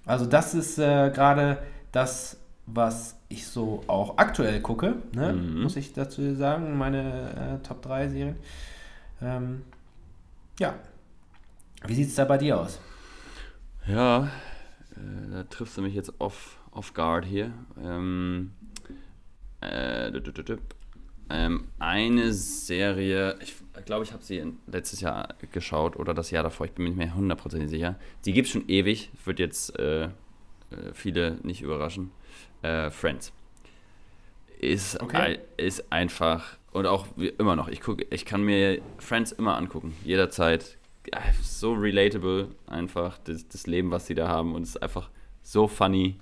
Also 0.06 0.26
das 0.26 0.54
ist 0.54 0.78
äh, 0.78 1.10
gerade 1.10 1.58
das, 1.92 2.36
was 2.66 3.16
ich 3.28 3.46
so 3.46 3.82
auch 3.86 4.18
aktuell 4.18 4.60
gucke, 4.60 4.96
ne? 5.12 5.32
Mhm. 5.32 5.62
muss 5.62 5.76
ich 5.76 5.92
dazu 5.92 6.34
sagen, 6.34 6.76
meine 6.76 7.60
äh, 7.62 7.66
Top 7.66 7.82
3 7.82 8.08
Serien. 8.08 8.36
Ähm, 9.22 9.62
ja. 10.58 10.74
Wie 11.86 11.94
sieht 11.94 12.08
es 12.08 12.14
da 12.14 12.24
bei 12.24 12.38
dir 12.38 12.60
aus? 12.60 12.80
Ja, 13.86 14.24
äh, 14.96 15.30
da 15.30 15.42
triffst 15.44 15.76
du 15.76 15.82
mich 15.82 15.94
jetzt 15.94 16.12
off, 16.18 16.58
off 16.70 16.94
guard 16.94 17.24
hier. 17.24 17.52
Ähm, 17.82 18.52
äh. 19.60 20.10
Ähm, 21.30 21.68
eine 21.78 22.32
Serie, 22.32 23.38
ich 23.40 23.54
glaube, 23.84 24.04
ich 24.04 24.12
habe 24.12 24.22
sie 24.22 24.42
letztes 24.66 25.00
Jahr 25.00 25.28
geschaut 25.52 25.96
oder 25.96 26.14
das 26.14 26.30
Jahr 26.30 26.42
davor, 26.42 26.66
ich 26.66 26.72
bin 26.72 26.84
mir 26.84 26.90
nicht 26.90 26.98
mehr 26.98 27.14
hundertprozentig 27.14 27.70
sicher. 27.70 27.96
Die 28.24 28.32
gibt 28.32 28.46
es 28.46 28.52
schon 28.52 28.68
ewig, 28.68 29.10
wird 29.24 29.38
jetzt 29.38 29.78
äh, 29.78 30.04
äh, 30.04 30.10
viele 30.92 31.38
nicht 31.42 31.62
überraschen. 31.62 32.10
Äh, 32.62 32.90
Friends. 32.90 33.32
Ist, 34.58 35.00
Okay. 35.02 35.40
ist 35.56 35.92
einfach, 35.92 36.56
und 36.72 36.86
auch 36.86 37.06
immer 37.38 37.56
noch, 37.56 37.68
ich, 37.68 37.80
guck, 37.80 38.02
ich 38.12 38.24
kann 38.24 38.42
mir 38.42 38.80
Friends 38.98 39.32
immer 39.32 39.56
angucken, 39.56 39.94
jederzeit. 40.04 40.78
So 41.42 41.74
relatable, 41.74 42.48
einfach 42.66 43.18
das, 43.24 43.46
das 43.48 43.66
Leben, 43.66 43.90
was 43.90 44.06
sie 44.06 44.14
da 44.14 44.28
haben. 44.28 44.54
Und 44.54 44.62
es 44.62 44.70
ist 44.70 44.82
einfach 44.82 45.10
so 45.42 45.68
funny. 45.68 46.16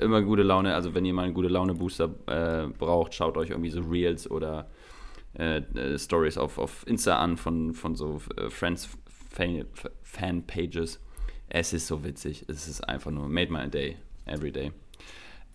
Immer 0.00 0.22
gute 0.22 0.42
Laune. 0.42 0.74
Also, 0.74 0.94
wenn 0.94 1.04
ihr 1.04 1.12
mal 1.14 1.24
einen 1.24 1.34
gute 1.34 1.48
Laune-Booster 1.48 2.10
äh, 2.26 2.66
braucht, 2.78 3.14
schaut 3.14 3.36
euch 3.36 3.50
irgendwie 3.50 3.70
so 3.70 3.80
Reels 3.82 4.30
oder 4.30 4.68
äh, 5.38 5.58
äh, 5.58 5.98
Stories 5.98 6.38
auf, 6.38 6.58
auf 6.58 6.86
Insta 6.86 7.18
an 7.18 7.36
von, 7.36 7.72
von 7.74 7.94
so 7.94 8.20
äh, 8.36 8.48
Friends 8.50 8.88
Fan- 9.30 9.66
Fan-Pages. 10.02 11.00
Es 11.48 11.72
ist 11.72 11.86
so 11.86 12.04
witzig. 12.04 12.44
Es 12.48 12.66
ist 12.68 12.80
einfach 12.88 13.10
nur 13.10 13.28
made 13.28 13.52
my 13.52 13.68
day, 13.68 13.96
every 14.26 14.52
day. 14.52 14.72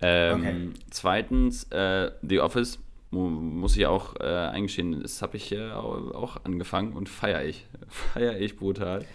Ähm, 0.01 0.39
Okay. 0.41 0.69
Zweitens, 0.91 1.63
äh, 1.71 2.11
The 2.21 2.39
Office, 2.41 2.79
mu 3.11 3.29
muss 3.29 3.77
ich 3.77 3.85
auch 3.85 4.15
äh, 4.19 4.23
eingestehen, 4.25 5.01
das 5.01 5.21
habe 5.21 5.37
ich 5.37 5.51
äh, 5.53 5.71
au- 5.71 6.11
auch 6.13 6.37
angefangen 6.43 6.93
und 6.93 7.07
feiere 7.09 7.45
ich. 7.45 7.65
Feiere 7.87 8.37
ich 8.39 8.57
brutal. 8.57 9.05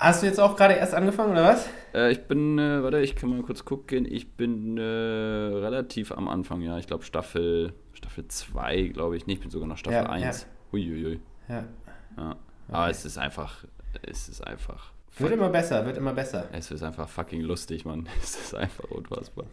Hast 0.00 0.22
du 0.22 0.26
jetzt 0.26 0.40
auch 0.40 0.56
gerade 0.56 0.74
erst 0.74 0.94
angefangen 0.94 1.32
oder 1.32 1.44
was? 1.44 1.68
Äh, 1.94 2.10
ich 2.12 2.22
bin, 2.26 2.58
äh, 2.58 2.82
warte, 2.82 3.00
ich 3.00 3.14
kann 3.16 3.28
mal 3.30 3.42
kurz 3.42 3.64
gucken. 3.66 4.06
Ich 4.10 4.32
bin 4.32 4.78
äh, 4.78 4.80
relativ 4.82 6.10
am 6.12 6.26
Anfang, 6.28 6.62
ja. 6.62 6.78
Ich 6.78 6.86
glaube 6.86 7.04
Staffel 7.04 7.74
Staffel 7.92 8.26
2, 8.26 8.84
glaube 8.94 9.16
ich. 9.18 9.26
Nee, 9.26 9.34
ich 9.34 9.40
bin 9.40 9.50
sogar 9.50 9.68
noch 9.68 9.76
Staffel 9.76 9.98
Ja, 10.04 10.08
1. 10.08 10.42
ja. 10.42 10.46
Uiuiui. 10.72 11.20
Ja. 11.48 11.64
Ja. 12.16 12.36
Aber 12.68 12.88
es 12.88 13.04
ist 13.04 13.18
einfach, 13.18 13.64
es 14.02 14.28
ist 14.30 14.46
einfach, 14.46 14.92
Wird 15.18 15.32
immer 15.32 15.50
besser, 15.50 15.84
wird 15.84 15.98
immer 15.98 16.14
besser. 16.14 16.48
es 16.52 16.70
ist 16.70 16.82
einfach 16.82 17.08
fucking 17.08 17.42
lustig, 17.42 17.84
Mann. 17.84 18.08
Es 18.22 18.36
ist 18.36 18.54
einfach 18.54 18.84
unfassbar. 18.90 19.44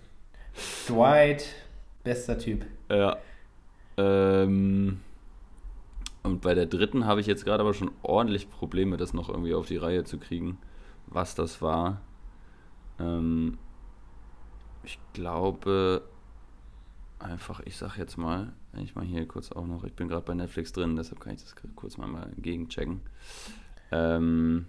Dwight, 0.88 1.46
bester 2.06 2.38
Typ. 2.38 2.66
Ja. 2.90 3.18
Ähm, 3.98 5.02
und 6.28 6.42
bei 6.42 6.54
der 6.54 6.66
dritten 6.66 7.06
habe 7.06 7.22
ich 7.22 7.28
jetzt 7.28 7.46
gerade 7.46 7.62
aber 7.62 7.74
schon 7.74 7.92
ordentlich 8.02 8.50
Probleme, 8.50 8.98
das 8.98 9.14
noch 9.14 9.30
irgendwie 9.30 9.54
auf 9.54 9.68
die 9.68 9.78
Reihe 9.78 10.04
zu 10.04 10.18
kriegen, 10.18 10.58
was 11.08 11.36
das 11.36 11.62
war. 11.62 12.02
Ähm, 13.00 13.58
ich 14.84 15.00
glaube 15.14 16.04
einfach, 17.20 17.62
ich 17.62 17.78
sag 17.78 17.98
jetzt 17.98 18.18
mal, 18.18 18.54
wenn 18.72 18.84
ich 18.84 18.96
mal 18.96 19.06
hier 19.06 19.28
kurz 19.28 19.52
auch 19.52 19.66
noch, 19.66 19.84
ich 19.84 19.94
bin 19.94 20.08
gerade 20.08 20.26
bei 20.26 20.34
Netflix 20.34 20.74
drin, 20.74 20.96
deshalb 20.96 21.20
kann 21.20 21.34
ich 21.34 21.42
das 21.42 21.56
kurz 21.76 21.98
mal, 21.98 22.08
mal 22.08 22.32
gegenchecken. 22.38 23.02
Ähm, 23.92 24.68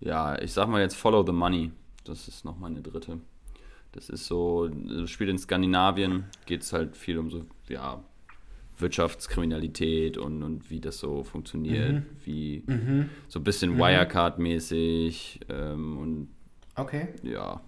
ja, 0.00 0.38
ich 0.40 0.52
sag 0.52 0.68
mal 0.68 0.80
jetzt 0.80 0.96
Follow 0.96 1.24
the 1.24 1.32
Money. 1.32 1.72
Das 2.04 2.28
ist 2.28 2.44
noch 2.44 2.58
meine 2.58 2.82
dritte. 2.82 3.20
Das 3.96 4.10
ist 4.10 4.26
so, 4.26 4.68
das 4.68 5.08
spielt 5.10 5.30
in 5.30 5.38
Skandinavien, 5.38 6.24
geht 6.44 6.60
es 6.62 6.72
halt 6.74 6.96
viel 6.98 7.16
um 7.16 7.30
so, 7.30 7.46
ja, 7.68 8.02
Wirtschaftskriminalität 8.78 10.18
und, 10.18 10.42
und 10.42 10.70
wie 10.70 10.80
das 10.80 10.98
so 10.98 11.24
funktioniert, 11.24 12.02
wie 12.24 12.62
Mhm. 12.66 13.08
so 13.26 13.40
ein 13.40 13.44
bisschen 13.44 13.78
Wirecard-mäßig 13.78 15.40
ähm, 15.48 15.96
und 15.98 16.28
Okay. 16.74 17.08
ja, 17.22 17.62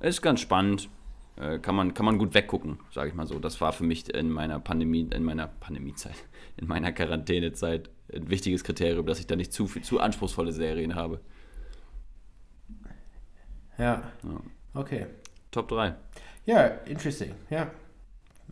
ist 0.00 0.22
ganz 0.22 0.40
spannend. 0.40 0.88
Äh, 1.36 1.58
kann, 1.58 1.76
man, 1.76 1.92
kann 1.92 2.06
man 2.06 2.16
gut 2.16 2.32
weggucken, 2.32 2.78
sage 2.90 3.10
ich 3.10 3.14
mal 3.14 3.26
so. 3.26 3.38
Das 3.38 3.60
war 3.60 3.72
für 3.74 3.84
mich 3.84 4.12
in 4.12 4.30
meiner 4.30 4.58
Pandemie, 4.60 5.06
in 5.14 5.24
meiner 5.24 5.46
Pandemiezeit, 5.46 6.14
in 6.56 6.66
meiner 6.66 6.90
Quarantänezeit 6.90 7.90
ein 8.10 8.30
wichtiges 8.30 8.64
Kriterium, 8.64 9.04
dass 9.04 9.20
ich 9.20 9.26
da 9.26 9.36
nicht 9.36 9.52
zu, 9.52 9.66
viel, 9.66 9.82
zu 9.82 10.00
anspruchsvolle 10.00 10.52
Serien 10.52 10.94
habe. 10.94 11.20
Ja. 13.76 14.10
Ja. 14.24 14.40
Okay. 14.74 15.06
Top 15.50 15.68
3. 15.68 15.94
Ja, 16.46 16.66
interesting. 16.86 17.32
Ja. 17.50 17.66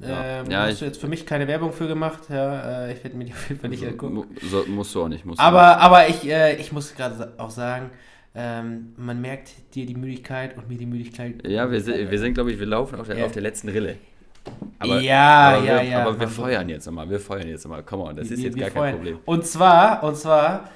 Ja. 0.00 0.40
Ähm, 0.40 0.50
Ja, 0.50 0.62
hast 0.64 0.74
ich- 0.74 0.78
du 0.80 0.84
jetzt 0.86 1.00
für 1.00 1.08
mich 1.08 1.24
keine 1.24 1.46
Werbung 1.48 1.72
für 1.72 1.88
gemacht. 1.88 2.24
Ja, 2.28 2.84
äh, 2.86 2.92
ich 2.92 3.02
werde 3.02 3.16
mir 3.16 3.24
die 3.24 3.32
auf 3.32 3.48
jeden 3.48 3.60
Fall 3.60 3.70
nicht 3.70 3.86
angucken. 3.86 4.24
So, 4.42 4.64
musst 4.66 4.94
du 4.94 5.02
auch 5.02 5.08
nicht. 5.08 5.24
Musst 5.24 5.40
Aber, 5.40 5.78
aber 5.78 6.08
ich, 6.08 6.26
äh, 6.28 6.56
ich 6.56 6.70
muss 6.72 6.94
gerade 6.94 7.32
auch 7.38 7.50
sagen, 7.50 7.90
ähm, 8.34 8.92
man 8.98 9.20
merkt 9.22 9.74
dir 9.74 9.86
die 9.86 9.94
Müdigkeit 9.94 10.56
und 10.58 10.68
mir 10.68 10.76
die 10.76 10.84
Müdigkeit. 10.84 11.46
Ja, 11.46 11.70
wir 11.70 11.80
sind, 11.80 12.10
wir 12.10 12.18
sind 12.18 12.34
glaube 12.34 12.52
ich, 12.52 12.58
wir 12.58 12.66
laufen 12.66 13.00
auf 13.00 13.06
der, 13.06 13.18
Ja. 13.18 13.24
auf 13.24 13.32
der 13.32 13.40
letzten 13.42 13.70
Rille. 13.70 13.96
ja, 14.84 14.90
aber 14.90 15.00
ja, 15.00 15.62
wir, 15.62 15.82
ja. 15.82 16.02
Aber 16.06 16.20
wir 16.20 16.28
feuern 16.28 16.68
jetzt 16.68 16.84
nochmal. 16.86 17.08
Wir 17.08 17.18
feuern 17.18 17.48
jetzt 17.48 17.64
nochmal. 17.64 17.82
Come 17.82 18.02
on, 18.04 18.16
das 18.16 18.30
ist 18.30 18.38
wir- 18.38 18.44
jetzt 18.50 18.58
gar 18.58 18.70
feuern. 18.70 18.84
kein 18.90 18.96
Problem. 18.96 19.18
Und 19.24 19.46
zwar, 19.46 20.02
und 20.04 20.16
zwar, 20.16 20.68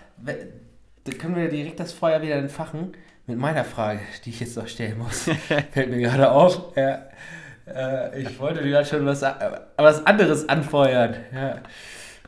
können 1.19 1.37
wir 1.37 1.49
direkt 1.51 1.79
das 1.79 1.93
Feuer 1.93 2.23
wieder 2.23 2.37
entfachen 2.37 2.93
mit 3.31 3.39
meiner 3.39 3.65
Frage, 3.65 4.01
die 4.25 4.31
ich 4.31 4.41
jetzt 4.41 4.57
noch 4.57 4.69
stellen 4.69 4.99
muss. 4.99 5.23
Fällt 5.73 5.91
mir 5.91 5.99
gerade 6.01 6.31
auf. 6.31 6.77
Ja, 6.77 7.03
äh, 7.67 8.23
ich 8.23 8.39
wollte 8.39 8.63
dir 8.63 8.71
gerade 8.71 8.87
schon 8.87 9.07
was, 9.07 9.23
a- 9.23 9.61
was 9.77 10.05
anderes 10.07 10.49
anfeuern. 10.49 11.15
Ja, 11.35 11.59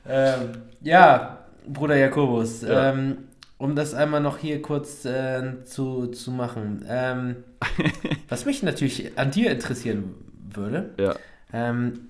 ähm, 0.09 0.48
ja 0.80 1.38
Bruder 1.66 1.96
Jakobus, 1.96 2.62
Ja. 2.62 2.90
ähm, 2.90 3.18
um 3.59 3.76
das 3.76 3.94
einmal 3.94 4.20
noch 4.20 4.38
hier 4.38 4.61
kurz 4.62 5.05
äh, 5.05 5.62
zu, 5.64 6.09
zu 6.09 6.30
machen. 6.32 6.84
Ähm, 6.88 7.36
was 8.28 8.44
mich 8.44 8.62
natürlich 8.62 9.16
an 9.18 9.30
dir 9.30 9.50
interessieren 9.50 10.14
würde, 10.55 10.90
Ja, 10.98 11.14
ähm, 11.53 12.09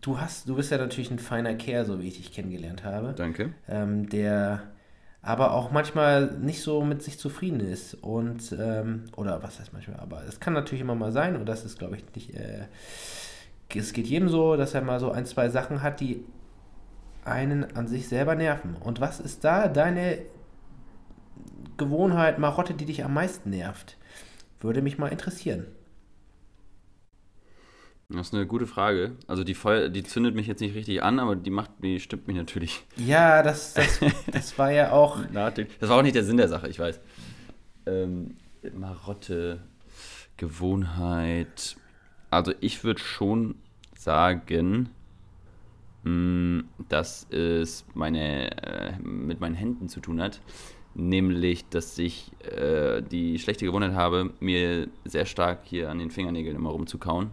du 0.00 0.20
hast, 0.20 0.48
du 0.48 0.56
bist 0.56 0.70
ja 0.70 0.78
natürlich 0.78 1.10
ein 1.10 1.18
feiner 1.18 1.54
Kerl, 1.54 1.84
so 1.84 2.00
wie 2.00 2.08
ich 2.08 2.16
dich 2.16 2.32
kennengelernt 2.32 2.84
habe, 2.84 3.12
danke. 3.16 3.50
ähm, 3.68 4.08
der 4.08 4.62
aber 5.24 5.52
auch 5.54 5.70
manchmal 5.70 6.26
nicht 6.38 6.60
so 6.62 6.84
mit 6.84 7.02
sich 7.02 7.18
zufrieden 7.18 7.60
ist 7.60 7.94
und 7.94 8.54
ähm, 8.58 9.04
oder 9.16 9.42
was 9.42 9.58
heißt 9.58 9.72
manchmal, 9.72 9.98
aber 10.00 10.22
es 10.28 10.38
kann 10.38 10.52
natürlich 10.52 10.82
immer 10.82 10.94
mal 10.94 11.12
sein 11.12 11.36
und 11.36 11.46
das 11.46 11.64
ist 11.64 11.78
glaube 11.78 11.96
ich 11.96 12.04
nicht, 12.14 12.34
äh, 12.36 12.66
es 13.74 13.92
geht 13.92 14.06
jedem 14.06 14.28
so, 14.28 14.56
dass 14.56 14.74
er 14.74 14.82
mal 14.82 15.00
so 15.00 15.10
ein, 15.10 15.26
zwei 15.26 15.48
Sachen 15.48 15.82
hat, 15.82 16.00
die 16.00 16.24
einen 17.24 17.76
an 17.76 17.88
sich 17.88 18.08
selber 18.08 18.34
nerven. 18.34 18.76
Und 18.76 19.00
was 19.00 19.20
ist 19.20 19.44
da 19.44 19.68
deine 19.68 20.18
Gewohnheit, 21.76 22.38
Marotte, 22.38 22.74
die 22.74 22.84
dich 22.84 23.04
am 23.04 23.14
meisten 23.14 23.50
nervt? 23.50 23.96
Würde 24.60 24.82
mich 24.82 24.98
mal 24.98 25.08
interessieren. 25.08 25.66
Das 28.16 28.28
ist 28.28 28.34
eine 28.34 28.46
gute 28.46 28.66
Frage. 28.66 29.12
Also 29.26 29.44
die 29.44 29.54
Feuer, 29.54 29.88
die 29.88 30.02
zündet 30.02 30.34
mich 30.34 30.46
jetzt 30.46 30.60
nicht 30.60 30.74
richtig 30.74 31.02
an, 31.02 31.18
aber 31.18 31.36
die 31.36 31.50
macht, 31.50 31.70
die 31.82 32.00
stimmt 32.00 32.26
mich 32.28 32.36
natürlich 32.36 32.84
Ja, 32.96 33.42
das, 33.42 33.74
das, 33.74 34.00
das 34.26 34.58
war 34.58 34.70
ja 34.70 34.92
auch. 34.92 35.18
Das 35.80 35.88
war 35.90 35.98
auch 35.98 36.02
nicht 36.02 36.14
der 36.14 36.24
Sinn 36.24 36.36
der 36.36 36.48
Sache, 36.48 36.68
ich 36.68 36.78
weiß. 36.78 37.00
Ähm, 37.86 38.36
Marotte, 38.74 39.60
Gewohnheit. 40.36 41.76
Also 42.30 42.52
ich 42.60 42.84
würde 42.84 43.00
schon 43.00 43.56
sagen, 43.96 44.88
mh, 46.04 46.64
dass 46.88 47.28
es 47.30 47.84
meine, 47.94 48.50
äh, 48.62 48.98
mit 49.00 49.40
meinen 49.40 49.54
Händen 49.54 49.88
zu 49.88 50.00
tun 50.00 50.20
hat. 50.20 50.40
Nämlich, 50.96 51.68
dass 51.70 51.98
ich 51.98 52.30
äh, 52.44 53.02
die 53.02 53.38
schlechte 53.40 53.64
Gewohnheit 53.66 53.94
habe, 53.94 54.32
mir 54.38 54.88
sehr 55.04 55.26
stark 55.26 55.60
hier 55.64 55.90
an 55.90 55.98
den 55.98 56.10
Fingernägeln 56.10 56.54
immer 56.56 56.70
rumzukauen. 56.70 57.30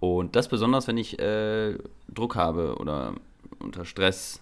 Und 0.00 0.34
das 0.34 0.48
besonders, 0.48 0.88
wenn 0.88 0.96
ich 0.96 1.18
äh, 1.18 1.76
Druck 2.08 2.34
habe 2.36 2.76
oder 2.78 3.14
unter 3.58 3.84
Stress 3.84 4.40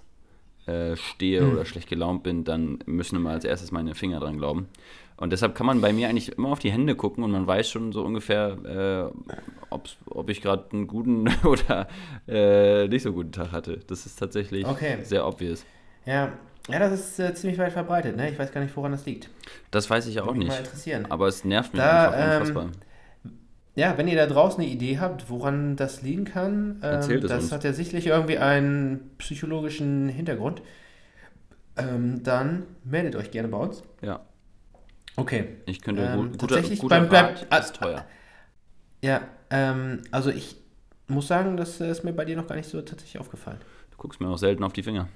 äh, 0.67 0.97
stehe 0.97 1.47
oder 1.49 1.65
schlecht 1.65 1.89
gelaunt 1.89 2.23
bin, 2.23 2.45
dann 2.45 2.79
müssen 2.87 3.17
immer 3.17 3.31
als 3.31 3.45
erstes 3.45 3.73
meine 3.73 3.95
Finger 3.95 4.21
dran 4.21 4.39
glauben. 4.39 4.69
Und 5.17 5.33
deshalb 5.33 5.57
kann 5.57 5.67
man 5.67 5.81
bei 5.81 5.93
mir 5.93 6.09
eigentlich 6.09 6.31
immer 6.39 6.51
auf 6.51 6.61
die 6.61 6.71
Hände 6.71 6.95
gucken 6.95 7.25
und 7.25 7.33
man 7.33 7.45
weiß 7.45 7.69
schon 7.69 7.91
so 7.93 8.03
ungefähr, 8.05 9.11
äh, 9.13 9.75
ob 10.11 10.31
ich 10.31 10.41
gerade 10.41 10.65
einen 10.73 10.87
guten 10.87 11.27
oder 11.45 11.89
äh, 12.29 12.87
nicht 12.87 13.03
so 13.03 13.13
guten 13.13 13.33
Tag 13.33 13.51
hatte. 13.51 13.81
Das 13.89 14.07
ist 14.07 14.17
tatsächlich 14.19 14.65
Okay. 14.65 14.99
sehr 15.03 15.27
obvious. 15.27 15.65
Ja, 16.07 16.33
Ja, 16.69 16.79
das 16.79 16.93
ist 16.93 17.19
äh, 17.19 17.35
ziemlich 17.35 17.59
weit 17.59 17.73
verbreitet, 17.73 18.17
ne? 18.17 18.31
Ich 18.31 18.39
weiß 18.39 18.53
gar 18.53 18.61
nicht, 18.61 18.77
woran 18.77 18.93
das 18.93 19.07
liegt. 19.07 19.29
Das 19.73 19.91
weiß 19.91 20.07
ich 20.07 20.15
ja 20.17 20.23
auch 20.23 20.27
Würde 20.29 20.39
nicht. 20.41 20.49
mal 20.49 20.59
interessieren. 20.59 21.07
Aber 21.11 21.27
es 21.27 21.45
nervt 21.45 21.73
mich 21.73 21.83
Da, 21.83 22.11
einfach 22.11 22.19
ähm, 22.19 22.25
unfassbar. 22.33 22.71
Ja, 23.79 23.97
wenn 23.97 24.09
ihr 24.09 24.17
da 24.17 24.27
draußen 24.27 24.61
eine 24.61 24.69
Idee 24.69 24.99
habt, 24.99 25.31
woran 25.31 25.77
das 25.77 26.03
liegen 26.03 26.25
kann, 26.25 26.81
ähm, 26.83 27.21
das 27.21 27.31
uns. 27.45 27.53
hat 27.53 27.63
ja 27.63 27.73
sicherlich 27.73 28.09
irgendwie 28.09 28.37
einen 28.39 29.11
psychologischen 29.19 30.09
Hintergrund, 30.09 30.63
ähm, 31.77 32.25
dann 32.25 32.65
meldet 32.83 33.15
euch 33.15 33.31
gerne 33.31 33.47
bei 33.47 33.59
uns. 33.59 33.85
Ja, 34.03 34.19
Okay. 35.15 35.59
ich 35.67 35.81
könnte 35.81 36.03
Ähm, 36.03 36.17
gut, 36.17 36.31
guter, 36.33 36.55
tatsächlich 36.57 36.81
guter 36.81 36.99
beim- 37.03 37.09
beim- 37.09 37.25
Rat 37.27 37.47
ah, 37.51 37.57
ist 37.59 37.77
teuer. 37.77 38.05
Ja, 39.01 39.21
ähm, 39.51 40.03
also 40.11 40.31
ich 40.31 40.57
muss 41.07 41.29
sagen, 41.29 41.57
das 41.57 41.81
äh, 41.81 41.89
ist 41.89 42.03
mir 42.03 42.13
bei 42.13 42.25
dir 42.25 42.37
noch 42.37 42.49
gar 42.49 42.57
nicht 42.57 42.69
so 42.69 42.83
tatsächlich 42.83 43.21
aufgefallen. 43.21 43.59
Du 43.93 43.97
guckst 43.97 44.21
mir 44.21 44.27
auch 44.29 44.39
selten 44.39 44.65
auf 44.65 44.73
die 44.73 44.83
Finger. 44.83 45.07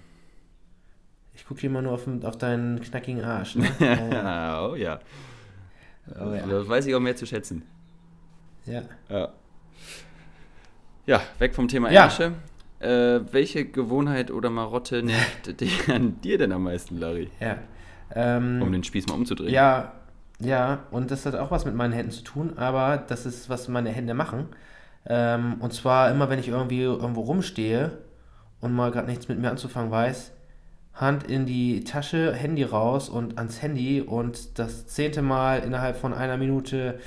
Ich 1.34 1.44
gucke 1.46 1.66
immer 1.66 1.82
nur 1.82 1.94
auf, 1.94 2.06
auf 2.22 2.38
deinen 2.38 2.80
knackigen 2.80 3.24
Arsch. 3.24 3.56
Ne? 3.56 3.66
äh, 3.80 4.70
oh 4.70 4.76
ja. 4.76 5.00
Oh 6.14 6.32
ja. 6.32 6.46
Das 6.46 6.68
weiß 6.68 6.86
ich 6.86 6.94
auch 6.94 7.00
mehr 7.00 7.16
zu 7.16 7.26
schätzen. 7.26 7.64
Ja. 8.66 8.82
Ja. 9.08 9.28
Ja, 11.06 11.20
weg 11.38 11.54
vom 11.54 11.68
Thema 11.68 11.90
Ja. 11.90 12.04
Ärsche. 12.04 12.32
Äh, 12.80 13.20
welche 13.32 13.64
Gewohnheit 13.64 14.30
oder 14.30 14.50
Marotte 14.50 15.02
nervt 15.02 15.60
dich 15.60 15.88
an 15.92 16.20
dir 16.20 16.38
denn 16.38 16.52
am 16.52 16.64
meisten, 16.64 16.98
Larry? 16.98 17.30
Ja. 17.40 17.58
Ähm, 18.14 18.60
Um 18.62 18.72
den 18.72 18.84
Spieß 18.84 19.06
mal 19.08 19.14
umzudrehen. 19.14 19.52
Ja, 19.52 19.92
ja, 20.40 20.80
und 20.90 21.10
das 21.10 21.24
hat 21.24 21.34
auch 21.36 21.50
was 21.50 21.64
mit 21.64 21.74
meinen 21.74 21.92
Händen 21.92 22.10
zu 22.12 22.22
tun, 22.24 22.54
aber 22.56 22.96
das 22.98 23.26
ist, 23.26 23.48
was 23.48 23.68
meine 23.68 23.90
Hände 23.90 24.14
machen. 24.14 24.48
Ähm, 25.06 25.56
und 25.60 25.72
zwar 25.72 26.10
immer, 26.10 26.28
wenn 26.30 26.38
ich 26.38 26.48
irgendwie 26.48 26.82
irgendwo 26.82 27.22
rumstehe 27.22 27.98
und 28.60 28.72
mal 28.72 28.90
gerade 28.90 29.08
nichts 29.08 29.28
mit 29.28 29.38
mir 29.40 29.50
anzufangen 29.50 29.90
weiß, 29.90 30.32
Hand 30.94 31.24
in 31.24 31.46
die 31.46 31.84
Tasche, 31.84 32.32
Handy 32.34 32.64
raus 32.64 33.08
und 33.08 33.38
ans 33.38 33.62
Handy 33.62 34.00
und 34.02 34.58
das 34.58 34.86
zehnte 34.88 35.22
Mal 35.22 35.60
innerhalb 35.60 35.96
von 35.96 36.12
einer 36.12 36.36
Minute 36.36 36.98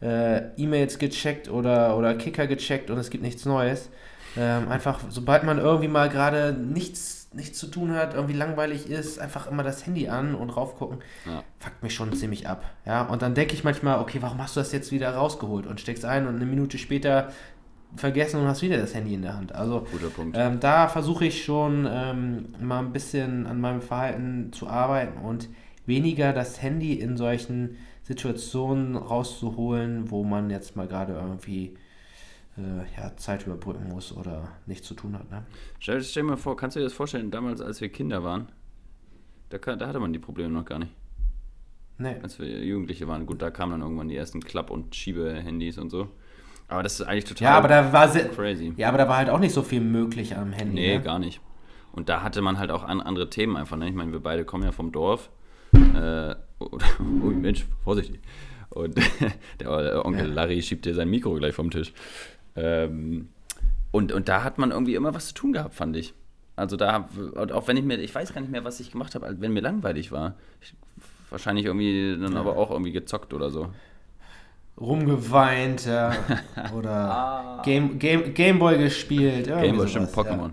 äh, 0.00 0.48
E-Mails 0.56 0.98
gecheckt 0.98 1.50
oder, 1.50 1.96
oder 1.96 2.14
Kicker 2.14 2.46
gecheckt 2.46 2.90
und 2.90 2.98
es 2.98 3.10
gibt 3.10 3.22
nichts 3.22 3.44
Neues. 3.44 3.90
Ähm, 4.36 4.68
einfach, 4.68 5.00
sobald 5.08 5.42
man 5.44 5.58
irgendwie 5.58 5.88
mal 5.88 6.08
gerade 6.08 6.52
nichts, 6.52 7.28
nichts 7.32 7.58
zu 7.58 7.66
tun 7.66 7.92
hat, 7.94 8.14
irgendwie 8.14 8.34
langweilig 8.36 8.88
ist, 8.88 9.18
einfach 9.18 9.50
immer 9.50 9.62
das 9.64 9.84
Handy 9.86 10.08
an 10.08 10.34
und 10.34 10.50
raufgucken 10.50 10.98
Ja. 11.26 11.42
fuckt 11.58 11.82
mich 11.82 11.94
schon 11.94 12.12
ziemlich 12.12 12.48
ab. 12.48 12.64
Ja, 12.86 13.02
und 13.02 13.22
dann 13.22 13.34
denke 13.34 13.54
ich 13.54 13.64
manchmal, 13.64 13.98
okay, 13.98 14.18
warum 14.20 14.40
hast 14.40 14.54
du 14.56 14.60
das 14.60 14.72
jetzt 14.72 14.92
wieder 14.92 15.14
rausgeholt 15.14 15.66
und 15.66 15.80
steckst 15.80 16.04
ein 16.04 16.26
und 16.28 16.36
eine 16.36 16.46
Minute 16.46 16.78
später 16.78 17.32
vergessen 17.96 18.40
und 18.40 18.46
hast 18.46 18.62
wieder 18.62 18.78
das 18.78 18.94
Handy 18.94 19.14
in 19.14 19.22
der 19.22 19.36
Hand. 19.36 19.52
Also 19.52 19.84
ähm, 20.34 20.60
da 20.60 20.86
versuche 20.86 21.24
ich 21.24 21.44
schon 21.44 21.88
ähm, 21.90 22.54
mal 22.60 22.78
ein 22.78 22.92
bisschen 22.92 23.46
an 23.46 23.60
meinem 23.60 23.82
Verhalten 23.82 24.52
zu 24.52 24.68
arbeiten 24.68 25.18
und 25.20 25.48
weniger 25.86 26.32
das 26.32 26.62
Handy 26.62 26.94
in 26.94 27.16
solchen 27.16 27.76
Situationen 28.10 28.96
rauszuholen, 28.96 30.10
wo 30.10 30.24
man 30.24 30.50
jetzt 30.50 30.74
mal 30.74 30.88
gerade 30.88 31.12
irgendwie 31.12 31.76
äh, 32.58 33.00
ja, 33.00 33.16
Zeit 33.16 33.46
überbrücken 33.46 33.88
muss 33.88 34.10
oder 34.16 34.48
nichts 34.66 34.88
zu 34.88 34.94
tun 34.94 35.16
hat. 35.16 35.30
Ne? 35.30 35.44
Stell, 35.78 36.02
stell 36.02 36.24
dir 36.24 36.30
mal 36.30 36.36
vor, 36.36 36.56
kannst 36.56 36.74
du 36.74 36.80
dir 36.80 36.84
das 36.84 36.92
vorstellen, 36.92 37.30
damals, 37.30 37.60
als 37.60 37.80
wir 37.80 37.88
Kinder 37.88 38.24
waren, 38.24 38.48
da, 39.50 39.58
da 39.58 39.86
hatte 39.86 40.00
man 40.00 40.12
die 40.12 40.18
Probleme 40.18 40.50
noch 40.52 40.64
gar 40.64 40.80
nicht. 40.80 40.90
Nee. 41.98 42.16
Als 42.20 42.40
wir 42.40 42.48
Jugendliche 42.48 43.06
waren, 43.06 43.26
gut, 43.26 43.42
da 43.42 43.52
kamen 43.52 43.72
dann 43.72 43.82
irgendwann 43.82 44.08
die 44.08 44.16
ersten 44.16 44.40
Klapp- 44.40 44.72
und 44.72 44.96
Schiebehandys 44.96 45.78
und 45.78 45.90
so. 45.90 46.08
Aber 46.66 46.82
das 46.82 46.98
ist 46.98 47.06
eigentlich 47.06 47.26
total 47.26 47.44
Ja, 47.44 47.58
aber 47.58 47.68
da 47.68 47.92
war 47.92 48.08
crazy. 48.08 48.72
ja, 48.76 48.88
aber 48.88 48.98
da 48.98 49.08
war 49.08 49.18
halt 49.18 49.30
auch 49.30 49.38
nicht 49.38 49.52
so 49.54 49.62
viel 49.62 49.80
möglich 49.80 50.36
am 50.36 50.52
Handy. 50.52 50.74
Nee, 50.74 50.98
ne? 50.98 51.02
gar 51.04 51.20
nicht. 51.20 51.40
Und 51.92 52.08
da 52.08 52.22
hatte 52.22 52.42
man 52.42 52.58
halt 52.58 52.72
auch 52.72 52.82
an, 52.82 53.00
andere 53.00 53.30
Themen 53.30 53.56
einfach. 53.56 53.76
Ne? 53.76 53.88
Ich 53.88 53.94
meine, 53.94 54.10
wir 54.10 54.20
beide 54.20 54.44
kommen 54.44 54.64
ja 54.64 54.72
vom 54.72 54.90
Dorf. 54.90 55.30
Äh, 55.72 56.34
oder, 56.60 56.86
Mensch, 57.00 57.66
vorsichtig. 57.84 58.20
Und 58.70 58.96
der 59.60 60.04
Onkel 60.06 60.28
Ja. 60.28 60.34
Larry 60.34 60.62
schiebt 60.62 60.84
dir 60.84 60.94
sein 60.94 61.10
Mikro 61.10 61.34
gleich 61.34 61.54
vom 61.54 61.70
Tisch. 61.70 61.92
Ähm, 62.54 63.28
und, 63.90 64.12
und 64.12 64.28
da 64.28 64.44
hat 64.44 64.58
man 64.58 64.70
irgendwie 64.70 64.94
immer 64.94 65.14
was 65.14 65.28
zu 65.28 65.34
tun 65.34 65.52
gehabt, 65.52 65.74
fand 65.74 65.96
ich. 65.96 66.14
Also 66.54 66.76
da, 66.76 67.08
auch 67.34 67.68
wenn 67.68 67.76
ich 67.76 67.84
mir, 67.84 67.98
ich 67.98 68.14
weiß 68.14 68.32
gar 68.34 68.40
nicht 68.40 68.50
mehr, 68.50 68.64
was 68.64 68.80
ich 68.80 68.92
gemacht 68.92 69.14
habe, 69.14 69.34
wenn 69.40 69.52
mir 69.52 69.62
langweilig 69.62 70.12
war. 70.12 70.34
Ich, 70.60 70.74
wahrscheinlich 71.30 71.64
irgendwie 71.64 72.16
dann 72.20 72.36
aber 72.36 72.56
auch 72.56 72.70
irgendwie 72.70 72.92
gezockt 72.92 73.32
oder 73.32 73.50
so. 73.50 73.72
rumgeweint 74.80 75.86
ja, 75.86 76.12
oder 76.76 77.62
Game, 77.64 77.98
Game, 77.98 78.34
Gameboy 78.34 78.78
gespielt. 78.78 79.46
Gameboy, 79.46 79.88
stimmt, 79.88 80.10
Pokémon. 80.10 80.50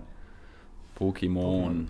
Pokémon. 0.98 1.86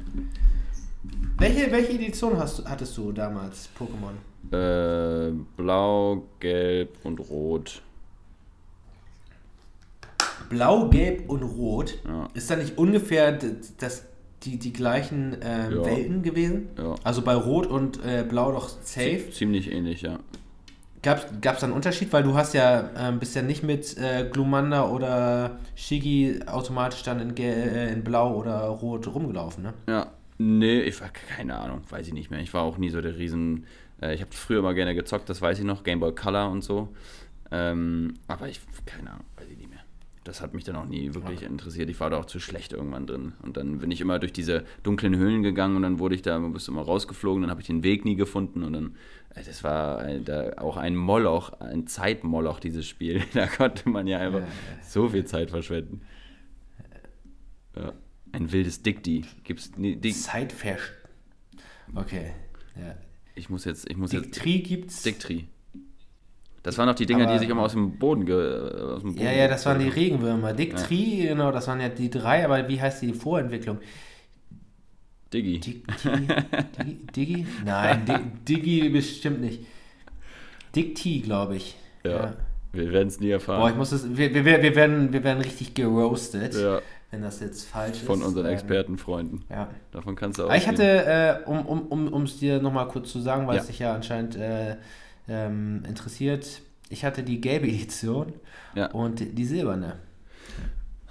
Welche, 1.39 1.71
welche 1.71 1.93
Edition 1.93 2.37
hast, 2.39 2.59
du- 2.61 2.65
hattest 2.65 2.97
du 2.97 3.13
damals, 3.13 3.69
Pokémon? 3.79 4.15
Äh, 4.55 5.33
blau, 5.57 6.25
gelb 6.41 6.97
und 7.05 7.19
rot. 7.21 7.83
Blau, 10.49 10.89
Gelb 10.89 11.29
und 11.29 11.43
Rot. 11.43 11.99
Ja. 12.07 12.27
Ist 12.33 12.51
da 12.51 12.57
nicht 12.57 12.79
ungefähr 12.79 13.39
das, 13.79 14.05
die, 14.45 14.59
die 14.59 14.73
gleichen 14.73 15.37
ähm, 15.43 15.73
Ja. 15.77 15.85
Welten 15.85 16.23
gewesen? 16.23 16.69
Ja. 16.79 16.95
Also 17.05 17.21
bei 17.21 17.35
Rot 17.35 17.67
und 17.67 18.03
äh, 18.03 18.25
Blau 18.27 18.53
doch 18.53 18.69
safe. 18.83 19.31
Ziemlich 19.31 19.71
ähnlich, 19.71 20.01
ja. 20.03 20.19
Gab 21.03 21.19
es 21.43 21.43
da 21.61 21.67
einen 21.67 21.75
Unterschied? 21.75 22.11
Weil 22.15 22.23
du 22.23 22.35
hast 22.35 22.55
ja, 22.55 22.89
ähm, 22.97 23.19
bist 23.19 23.37
ja 23.37 23.43
nicht 23.43 23.63
mit 23.63 23.97
äh, 23.99 24.27
Glumanda 24.33 24.89
oder 24.89 25.59
Shigi 25.77 26.41
automatisch 26.47 27.03
dann 27.03 27.21
in, 27.21 27.37
äh, 27.37 27.93
in 27.93 28.03
Blau 28.03 28.35
oder 28.35 28.61
Rot 28.69 29.07
rumgelaufen, 29.07 29.63
ne? 29.65 29.75
Ja, 29.87 30.07
nee, 30.39 30.81
ich 30.83 31.01
war 31.01 31.09
keine 31.11 31.57
Ahnung, 31.59 31.83
weiß 31.89 32.07
ich 32.09 32.15
nicht 32.15 32.31
mehr. 32.31 32.41
Ich 32.41 32.55
war 32.55 32.63
auch 32.63 32.79
nie 32.79 32.91
so 32.91 33.01
der 33.01 33.17
Riesen. 33.19 33.67
Äh, 34.01 34.15
ich 34.15 34.21
habe 34.21 34.33
früher 34.33 34.63
mal 34.63 34.75
gerne 34.75 34.95
gezockt, 34.95 35.29
das 35.29 35.43
weiß 35.43 35.59
ich 35.59 35.65
noch, 35.65 35.85
Game 35.85 36.01
Boy 36.01 36.15
Color 36.15 36.51
und 36.51 36.63
so. 36.63 36.89
Ähm, 37.51 38.15
aber 38.27 38.49
ich, 38.49 38.61
keine 38.87 39.11
Ahnung, 39.11 39.25
weiß 39.37 39.49
ich 39.51 39.57
nicht 39.57 39.71
mehr. 39.71 39.81
Das 40.25 40.43
hat 40.43 40.53
mich 40.53 40.65
dann 40.65 40.77
auch 40.77 40.85
nie 40.85 41.15
wirklich 41.15 41.43
interessiert. 41.43 41.89
Ich 41.89 41.99
war 42.01 42.11
da 42.11 42.19
auch 42.19 42.27
zu 42.27 42.39
schlecht 42.39 42.75
irgendwann 42.75 43.07
drin. 43.07 43.33
Und 43.41 43.57
dann 43.57 43.79
bin 43.79 43.91
ich 43.91 44.03
immer 44.03 44.19
durch 44.19 44.33
diese 44.33 44.65
dunklen 44.83 45.17
Höhlen 45.17 45.43
gegangen 45.43 45.75
und 45.77 45.83
dann 45.83 45.99
wurde 46.01 46.15
ich 46.15 46.21
da, 46.21 46.39
bist 46.39 46.69
du 46.69 46.73
immer 46.73 46.83
rausgeflogen, 46.83 47.41
dann 47.41 47.51
habe 47.51 47.63
ich 47.63 47.67
den 47.67 47.83
Weg 47.83 48.05
nie 48.05 48.15
gefunden 48.17 48.63
und 48.63 48.75
dann, 48.75 48.97
äh, 49.35 49.43
das 49.43 49.65
war 49.65 50.07
äh, 50.07 50.21
da 50.21 50.53
auch 50.59 50.77
ein 50.77 50.95
Moloch, 50.97 51.59
ein 51.61 51.87
Zeitmoloch, 51.87 52.61
dieses 52.61 52.87
Spiel. 52.87 53.23
Da 53.33 53.47
konnte 53.47 53.89
man 53.89 54.07
ja 54.07 54.19
einfach 54.19 54.41
Ja, 54.41 54.45
ja. 54.47 54.83
so 54.83 55.09
viel 55.09 55.25
Zeit 55.25 55.51
verschwenden. 55.51 56.03
Ja. 57.75 57.93
Ein 58.33 58.53
wildes 58.53 58.83
Dickdi. 58.83 59.25
Gibt's 59.45 59.77
nie, 59.77 59.97
Dick, 59.97 60.15
Zeitversch... 60.15 60.93
Okay, 61.95 62.33
ja. 62.77 62.95
Ich 63.35 63.49
muss 63.49 63.65
jetzt, 63.65 63.89
ich 63.91 63.97
muss 63.97 64.13
jetzt. 64.13 64.27
Diktri 64.27 64.59
gibt's... 64.61 65.03
Dicktree. 65.03 65.45
Das 66.63 66.77
waren 66.77 66.87
noch 66.87 66.95
die 66.97 67.07
Dinger, 67.07 67.21
die 67.25 67.31
Aber- 67.31 67.39
sich 67.39 67.49
immer 67.49 67.63
aus 67.63 67.73
dem 67.73 67.99
Boden 67.99 68.27
ge, 68.27 68.35
aus 68.37 69.01
dem 69.03 69.15
Boden 69.15 69.25
Ja, 69.25 69.33
ja, 69.33 69.49
das 69.49 69.65
waren 69.65 69.79
die 69.79 69.89
Regenwürmer. 69.89 70.53
Diktri, 70.53 71.27
genau, 71.29 71.51
das 71.53 71.67
waren 71.69 71.81
ja 71.81 71.89
die 71.89 72.11
drei, 72.11 72.45
aber 72.45 72.69
wie 72.69 72.81
heißt 72.81 73.01
die 73.03 73.13
Vorentwicklung? 73.15 73.77
haben. 73.77 73.85
Diggi. 75.33 75.61
Dig- 75.61 75.85
Digi? 76.03 76.27
Digi? 76.79 77.07
Digi? 77.15 77.47
Nein, 77.65 78.05
Di- 78.07 78.55
Digi 78.57 78.89
bestimmt 78.89 79.41
nicht. 79.41 79.61
Dikti, 80.75 81.21
glaube 81.21 81.57
ich. 81.57 81.77
Ja. 82.05 82.35
Wir 82.73 82.93
werden 82.93 83.09
es 83.09 83.19
nie 83.21 83.29
Boah, 83.29 83.37
ich 83.37 83.43
erfahren. 83.49 83.77
muss 83.79 83.93
es, 83.93 84.17
wir, 84.17 84.35
wir, 84.35 84.45
wir, 84.45 84.75
werden, 84.75 85.13
wir 85.13 85.25
werden 85.25 85.43
richtig 85.43 85.75
geroastet, 85.75 86.55
Ja, 86.55 86.81
wenn 87.11 87.23
das 87.23 87.41
jetzt 87.41 87.65
falsch 87.67 87.99
ist. 87.99 88.07
von 88.07 88.23
unseren 88.23 88.47
Ähm, 88.47 88.53
Expertenfreunden. 88.53 89.45
Ja. 89.49 89.69
Davon 89.93 90.15
kannst 90.17 90.39
du 90.39 90.45
auch. 90.47 90.55
Ich 90.55 90.69
hatte, 90.69 90.83
äh, 90.85 91.45
um 91.47 91.59
es 91.59 91.67
um, 91.67 91.87
um, 91.89 92.25
dir 92.39 92.61
nochmal 92.61 92.89
kurz 92.89 93.11
zu 93.13 93.21
sagen, 93.21 93.47
weil 93.47 93.57
Ja. 93.57 93.61
es 93.63 93.67
dich 93.69 93.79
ja 93.79 93.95
anscheinend 93.95 94.37
äh, 94.37 94.77
ähm, 95.29 95.83
interessiert, 95.89 96.61
ich 96.91 97.05
hatte 97.05 97.23
die 97.23 97.41
gelbe 97.41 97.67
Edition 97.69 98.33
Ja. 98.75 98.87
und 98.93 99.21
die 99.39 99.45
silberne. 99.45 99.97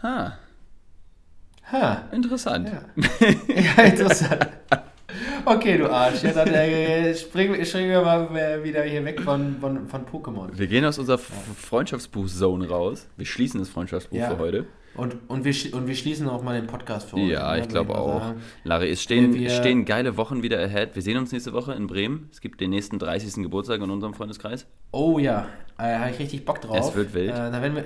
Ha, 0.03 0.37
Ha, 1.71 2.03
interessant. 2.13 2.69
ja. 2.69 2.81
ja, 3.77 3.83
interessant. 3.83 4.47
Okay, 5.55 5.77
du 5.77 5.89
Arsch. 5.91 6.23
Ja, 6.23 6.31
dann 6.33 6.49
äh, 6.49 7.15
springen, 7.15 7.63
springen 7.65 7.89
wir 7.89 8.01
mal 8.01 8.35
äh, 8.37 8.63
wieder 8.63 8.83
hier 8.83 9.03
weg 9.05 9.21
von, 9.21 9.57
von, 9.59 9.87
von 9.87 10.05
Pokémon. 10.05 10.49
Wir 10.57 10.67
gehen 10.67 10.83
aus 10.85 10.99
unserer 10.99 11.17
Freundschaftsbuch-Zone 11.17 12.67
raus. 12.67 13.07
Wir 13.17 13.25
schließen 13.25 13.59
das 13.59 13.69
Freundschaftsbuch 13.69 14.17
Ja. 14.17 14.29
für 14.31 14.39
heute. 14.39 14.65
Und, 14.95 15.15
und, 15.27 15.45
wir, 15.45 15.53
und 15.75 15.87
wir 15.87 15.95
schließen 15.95 16.27
auch 16.27 16.41
mal 16.43 16.59
den 16.59 16.65
Podcast 16.67 17.09
für 17.09 17.17
heute. 17.17 17.31
Ja, 17.31 17.53
ne, 17.55 17.61
ich 17.61 17.67
glaube 17.67 17.95
auch. 17.95 18.19
sagen. 18.19 18.41
Larry, 18.63 18.89
es 18.89 19.01
stehen, 19.03 19.33
Wir- 19.35 19.51
stehen 19.51 19.85
geile 19.85 20.17
Wochen 20.17 20.41
wieder 20.41 20.59
ahead. 20.59 20.95
Wir 20.95 21.03
sehen 21.03 21.17
uns 21.17 21.31
nächste 21.31 21.53
Woche 21.53 21.73
in 21.73 21.85
Bremen. 21.87 22.29
Es 22.31 22.41
gibt 22.41 22.59
den 22.61 22.71
nächsten 22.71 22.97
30. 22.97 23.43
Geburtstag 23.43 23.79
in 23.81 23.91
unserem 23.91 24.15
Freundeskreis. 24.15 24.65
Oh 24.91 25.19
ja, 25.19 25.47
äh, 25.77 25.83
habe 25.99 26.09
ich 26.11 26.19
richtig 26.19 26.45
Bock 26.45 26.61
drauf. 26.61 26.89
Es 26.89 26.95
wird 26.95 27.13
wild. 27.13 27.29
Äh, 27.29 27.51
da 27.51 27.61
werden 27.61 27.75
wir, 27.75 27.85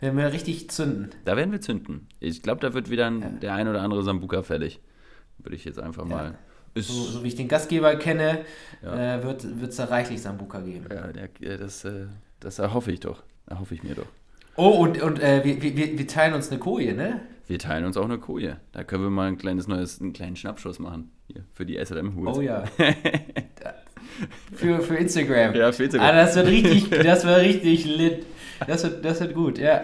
werden 0.00 0.16
wir 0.16 0.32
richtig 0.32 0.70
zünden. 0.70 1.10
Da 1.24 1.36
werden 1.36 1.50
wir 1.50 1.60
zünden. 1.60 2.06
Ich 2.20 2.42
glaube, 2.42 2.60
da 2.60 2.74
wird 2.74 2.90
wieder 2.90 3.06
ein, 3.06 3.20
Ja. 3.20 3.28
der 3.28 3.54
ein 3.54 3.66
oder 3.66 3.82
andere 3.82 4.04
Sambuka 4.04 4.42
fällig. 4.44 4.80
Würde 5.38 5.56
ich 5.56 5.64
jetzt 5.64 5.80
einfach 5.80 6.04
mal. 6.04 6.38
So, 6.74 6.92
so 7.04 7.22
wie 7.22 7.28
ich 7.28 7.34
den 7.36 7.48
Gastgeber 7.48 7.96
kenne, 7.96 8.44
Ja. 8.82 9.16
äh, 9.18 9.22
wird 9.24 9.44
es 9.44 9.76
da 9.76 9.84
reichlich 9.84 10.22
Sambuka 10.22 10.60
geben. 10.60 10.86
ja, 10.90 11.08
der, 11.08 11.24
äh, 11.40 11.58
das, 11.58 11.84
äh, 11.84 12.06
das 12.40 12.58
erhoffe 12.58 12.90
ich 12.92 13.00
doch. 13.00 13.22
Erhoffe 13.46 13.74
ich 13.74 13.82
mir 13.82 13.94
doch. 13.94 14.06
Oh, 14.56 14.68
und, 14.70 15.00
und 15.02 15.20
äh, 15.20 15.42
wir, 15.44 15.62
wir, 15.62 15.98
wir 15.98 16.06
teilen 16.06 16.34
uns 16.34 16.50
eine 16.50 16.58
Koje, 16.58 16.94
ne? 16.94 17.20
wir 17.48 17.58
teilen 17.58 17.84
uns 17.84 17.96
auch 17.98 18.04
eine 18.04 18.18
Koje. 18.18 18.56
Da 18.72 18.84
können 18.84 19.02
wir 19.02 19.10
mal 19.10 19.28
ein 19.28 19.36
kleines 19.36 19.66
neues, 19.68 20.00
einen 20.00 20.12
kleinen 20.14 20.36
Schnappschuss 20.36 20.78
machen. 20.78 21.10
Hier, 21.26 21.44
für 21.52 21.66
die 21.66 21.76
SLM-Hools. 21.84 22.38
Oh 22.38 22.40
ja. 22.40 22.64
für, 24.54 24.80
für 24.80 24.96
Instagram. 24.96 25.54
Ja, 25.54 25.72
für 25.72 25.84
Instagram. 25.84 26.08
Ah, 26.08 26.12
das 26.12 26.34
wird 26.36 26.46
richtig, 26.48 26.90
das 26.90 27.24
wird 27.26 27.38
richtig 27.40 27.84
lit. 27.84 28.26
Das 28.66 28.84
wird, 28.84 29.04
das 29.04 29.20
wird 29.20 29.34
gut, 29.34 29.58
ja. 29.58 29.82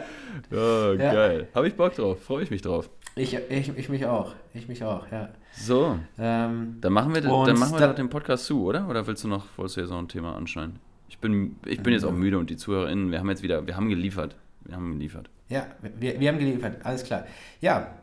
Ja, 0.50 0.92
Ja. 0.94 1.12
geil. 1.12 1.48
Habe 1.54 1.68
ich 1.68 1.74
Bock 1.74 1.94
drauf. 1.94 2.22
Freue 2.22 2.42
ich 2.44 2.50
mich 2.50 2.62
drauf. 2.62 2.88
Ich, 3.18 3.34
ich, 3.34 3.68
ich 3.76 3.88
mich 3.88 4.06
auch. 4.06 4.34
Ich 4.54 4.68
mich 4.68 4.82
auch, 4.84 5.10
ja. 5.10 5.28
So, 5.52 5.98
Ähm, 6.18 6.76
dann 6.80 6.92
machen 6.92 7.14
wir, 7.14 7.20
dann 7.20 7.58
machen 7.58 7.72
wir 7.72 7.80
da- 7.80 7.88
doch 7.88 7.94
den 7.96 8.08
Podcast 8.08 8.44
zu, 8.46 8.62
oder? 8.64 8.88
Oder 8.88 9.06
willst 9.06 9.24
du 9.24 9.28
noch, 9.28 9.44
wolltest 9.56 9.76
du 9.76 9.80
jetzt 9.82 9.90
noch 9.90 9.98
ein 9.98 10.08
Thema 10.08 10.36
anschneiden? 10.36 10.78
Ich 11.08 11.18
bin, 11.18 11.56
ich 11.66 11.80
bin 11.82 11.92
jetzt 11.92 12.04
auch 12.04 12.12
müde 12.12 12.38
und 12.38 12.50
die 12.50 12.56
ZuhörerInnen, 12.56 13.10
wir 13.10 13.18
haben 13.18 13.28
jetzt 13.30 13.42
wieder, 13.42 13.66
wir 13.66 13.76
haben 13.76 13.88
geliefert. 13.88 14.36
Wir 14.64 14.76
haben 14.76 14.92
geliefert. 14.92 15.30
ja, 15.48 15.66
wir, 15.98 16.20
wir 16.20 16.28
haben 16.28 16.38
geliefert, 16.38 16.76
alles 16.84 17.02
klar. 17.04 17.24
Ja, 17.60 17.94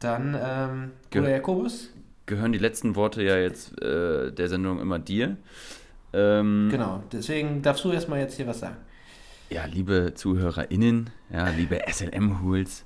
dann 0.00 0.36
ähm, 0.40 0.90
Ge- 1.10 1.20
Bruder 1.22 1.32
Jakobus. 1.34 1.90
Gehören 2.26 2.52
die 2.52 2.58
letzten 2.58 2.94
Worte 2.94 3.22
ja 3.22 3.38
jetzt 3.38 3.80
äh, 3.82 4.30
der 4.30 4.48
Sendung 4.48 4.80
immer 4.80 4.98
dir. 4.98 5.36
Ähm, 6.12 6.68
Genau, 6.70 7.02
deswegen 7.12 7.62
darfst 7.62 7.84
du 7.84 7.92
erstmal 7.92 8.20
jetzt 8.20 8.36
hier 8.36 8.46
was 8.46 8.60
sagen. 8.60 8.76
Ja, 9.50 9.64
liebe 9.64 10.12
ZuhörerInnen, 10.14 11.08
ja, 11.32 11.48
liebe 11.48 11.80
SLM-Hools, 11.90 12.84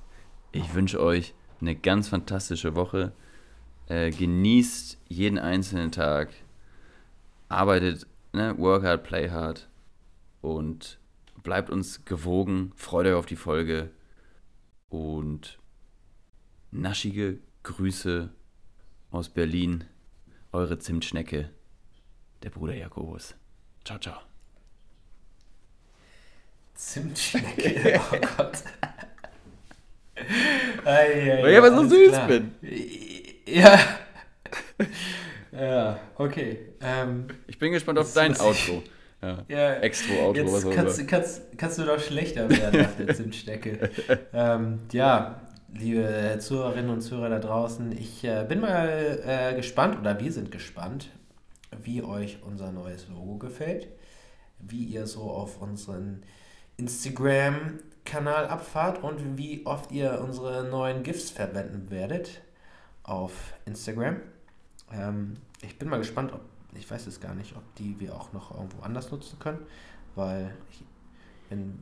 ich 0.53 0.73
wünsche 0.73 1.01
euch 1.01 1.33
eine 1.63 1.75
ganz 1.75 2.09
fantastische 2.09 2.75
Woche. 2.75 3.13
Äh, 3.87 4.11
genießt 4.11 4.97
jeden 5.07 5.39
einzelnen 5.39 5.91
Tag. 5.91 6.33
Arbeitet, 7.49 8.05
ne, 8.33 8.57
work 8.57 8.83
hard, 8.83 9.03
play 9.03 9.29
hard. 9.29 9.69
Und 10.41 10.99
bleibt 11.41 11.69
uns 11.69 12.05
gewogen. 12.05 12.73
Freut 12.75 13.07
euch 13.07 13.13
auf 13.13 13.25
die 13.25 13.35
Folge. 13.35 13.91
Und 14.89 15.59
naschige 16.71 17.39
Grüße 17.63 18.29
aus 19.11 19.29
Berlin. 19.29 19.85
Eure 20.51 20.77
Zimtschnecke, 20.77 21.49
der 22.43 22.49
Bruder 22.51 22.75
Jakobus. 22.75 23.35
Ciao, 23.83 23.97
ciao. 23.97 24.19
Zimtschnecke, 26.75 27.99
oh 28.11 28.17
Gott. 28.37 28.63
Ei, 30.85 31.31
ei, 31.31 31.43
Weil 31.43 31.51
ich 31.51 31.57
aber 31.57 31.71
so 31.75 31.83
süß 31.87 32.09
klar. 32.09 32.27
bin. 32.27 32.51
Ja. 33.45 33.77
Ja, 35.51 35.99
okay. 36.15 36.59
Ähm, 36.81 37.27
Ich 37.47 37.59
bin 37.59 37.73
gespannt 37.73 37.99
auf 37.99 38.13
dein 38.13 38.39
Outro. 38.39 38.81
Ja. 39.21 39.37
ja, 39.47 39.73
Extro-Outro, 39.75 40.45
was 40.45 40.63
Jetzt 40.63 40.65
auch 40.65 40.75
kannst, 40.75 41.07
kannst, 41.07 41.41
kannst 41.57 41.77
du 41.77 41.83
doch 41.83 41.99
schlechter 41.99 42.49
werden 42.49 42.81
nach 42.81 42.95
der 42.95 43.15
Zimtstecke. 43.15 43.89
ähm, 44.33 44.79
ja, 44.91 45.41
liebe 45.73 46.37
Zuhörerinnen 46.39 46.89
und 46.91 47.01
Zuhörer 47.01 47.29
da 47.29 47.39
draußen, 47.39 47.91
ich 47.91 48.23
äh, 48.23 48.45
bin 48.47 48.59
mal 48.59 49.19
äh, 49.25 49.55
gespannt, 49.55 49.97
oder 49.99 50.19
wir 50.19 50.31
sind 50.31 50.51
gespannt, 50.51 51.09
wie 51.83 52.01
euch 52.01 52.39
unser 52.45 52.71
neues 52.71 53.07
Logo 53.09 53.37
gefällt, 53.37 53.87
wie 54.59 54.83
ihr 54.83 55.07
so 55.07 55.23
auf 55.23 55.61
unseren 55.61 56.23
Instagram-Kanal 58.03 58.47
abfahrt 58.47 59.03
und 59.03 59.37
wie 59.37 59.65
oft 59.65 59.91
ihr 59.91 60.19
unsere 60.21 60.63
neuen 60.63 61.03
GIFs 61.03 61.29
verwenden 61.31 61.89
werdet 61.89 62.41
auf 63.03 63.31
Instagram. 63.65 64.17
Ähm, 64.91 65.37
ich 65.61 65.77
bin 65.79 65.89
mal 65.89 65.97
gespannt, 65.97 66.31
ob, 66.33 66.41
ich 66.73 66.89
weiß 66.89 67.07
es 67.07 67.19
gar 67.19 67.33
nicht, 67.33 67.55
ob 67.55 67.63
die 67.75 67.99
wir 67.99 68.13
auch 68.15 68.33
noch 68.33 68.55
irgendwo 68.55 68.83
anders 68.83 69.11
nutzen 69.11 69.39
können, 69.39 69.59
weil 70.15 70.53
ich 70.69 70.83
bin, 71.49 71.79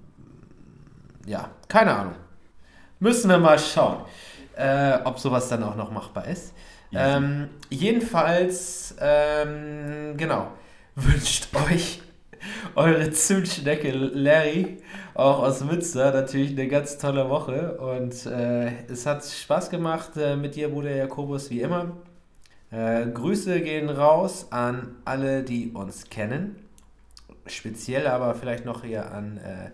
ja, 1.26 1.50
keine 1.68 1.94
Ahnung. 1.94 2.16
Müssen 3.00 3.30
wir 3.30 3.40
mal 3.40 3.58
schauen, 3.58 4.06
äh, 4.56 5.00
ob 5.04 5.20
sowas 5.20 5.50
dann 5.50 5.64
auch 5.64 5.76
noch 5.76 5.92
machbar 5.92 6.28
ist. 6.28 6.54
Ähm, 6.94 7.50
jedenfalls, 7.70 8.96
ähm, 9.00 10.18
genau, 10.18 10.52
wünscht 10.96 11.48
euch 11.56 12.02
eure 12.76 13.12
Zimtschnecke 13.12 13.92
Larry, 13.92 14.78
auch 15.14 15.40
aus 15.44 15.64
Münster, 15.64 16.12
natürlich 16.12 16.52
eine 16.52 16.68
ganz 16.68 16.98
tolle 16.98 17.30
Woche. 17.30 17.78
Und 17.78 18.26
äh, 18.26 18.72
es 18.88 19.06
hat 19.06 19.24
Spaß 19.24 19.70
gemacht 19.70 20.12
äh, 20.18 20.36
mit 20.36 20.56
dir, 20.56 20.70
Bruder 20.70 20.96
Jakobus, 20.96 21.50
wie 21.50 21.62
immer. 21.62 21.98
Äh, 22.72 23.08
Grüße 23.08 23.62
gehen 23.62 23.90
raus 23.90 24.48
an 24.52 24.96
alle, 25.06 25.44
die 25.44 25.72
uns 25.72 26.10
kennen. 26.10 26.56
Speziell 27.46 28.08
aber 28.08 28.36
vielleicht 28.36 28.66
noch 28.66 28.84
hier 28.84 29.12
an 29.12 29.38
äh, 29.38 29.72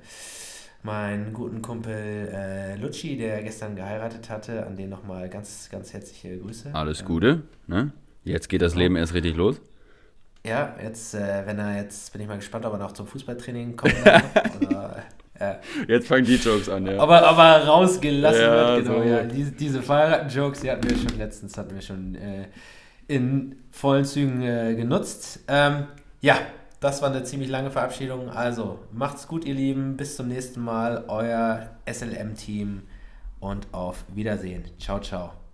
meinen 0.83 1.33
guten 1.33 1.61
Kumpel 1.61 2.29
äh, 2.33 2.75
Lucci, 2.75 3.17
der 3.17 3.43
gestern 3.43 3.75
geheiratet 3.75 4.29
hatte. 4.29 4.65
An 4.65 4.75
den 4.75 4.89
nochmal 4.89 5.29
ganz, 5.29 5.69
ganz 5.71 5.93
herzliche 5.93 6.37
Grüße. 6.37 6.73
Alles 6.73 7.05
Gute. 7.05 7.43
Ne? 7.67 7.91
Jetzt 8.23 8.49
geht 8.49 8.61
das 8.61 8.75
Leben 8.75 8.95
erst 8.95 9.13
richtig 9.13 9.35
los. 9.35 9.61
Ja, 10.47 10.75
jetzt, 10.81 11.13
äh, 11.13 11.45
wenn 11.45 11.59
er 11.59 11.75
jetzt, 11.75 12.11
bin 12.13 12.21
ich 12.21 12.27
mal 12.27 12.37
gespannt, 12.37 12.65
ob 12.65 12.73
er 12.73 12.79
noch 12.79 12.93
zum 12.93 13.07
Fußballtraining 13.07 13.75
kommt. 13.75 13.95
Oder 14.61 15.03
äh, 15.39 15.55
Jetzt 15.87 16.07
fangen 16.07 16.25
die 16.25 16.35
Jokes 16.35 16.69
an, 16.69 16.85
ja. 16.85 16.99
aber, 16.99 17.27
aber 17.27 17.65
rausgelassen 17.65 18.41
Ja, 18.41 18.75
wird, 18.75 18.85
genau. 18.85 18.97
so. 18.97 19.03
Ja. 19.03 19.23
Diese, 19.23 19.51
diese 19.51 19.81
Verheiraten-Jokes, 19.81 20.61
die 20.61 20.71
hatten 20.71 20.89
wir 20.89 20.97
schon 20.97 21.17
letztens, 21.17 21.57
hatten 21.57 21.75
wir 21.75 21.81
schon 21.81 22.15
äh, 22.15 22.47
in 23.07 23.55
vollen 23.71 24.05
Zügen 24.05 24.41
äh, 24.41 24.75
genutzt. 24.75 25.41
Ähm, 25.47 25.87
ja, 26.21 26.37
das 26.79 27.01
war 27.01 27.09
eine 27.09 27.23
ziemlich 27.23 27.49
lange 27.49 27.71
Verabschiedung. 27.71 28.29
Also, 28.29 28.79
macht's 28.91 29.27
gut, 29.27 29.45
ihr 29.45 29.55
Lieben. 29.55 29.97
Bis 29.97 30.15
zum 30.15 30.27
nächsten 30.27 30.61
Mal. 30.61 31.05
Euer 31.07 31.69
SLM-Team 31.91 32.83
und 33.39 33.67
auf 33.71 34.05
Wiedersehen. 34.13 34.65
Ciao, 34.79 34.99
ciao. 34.99 35.46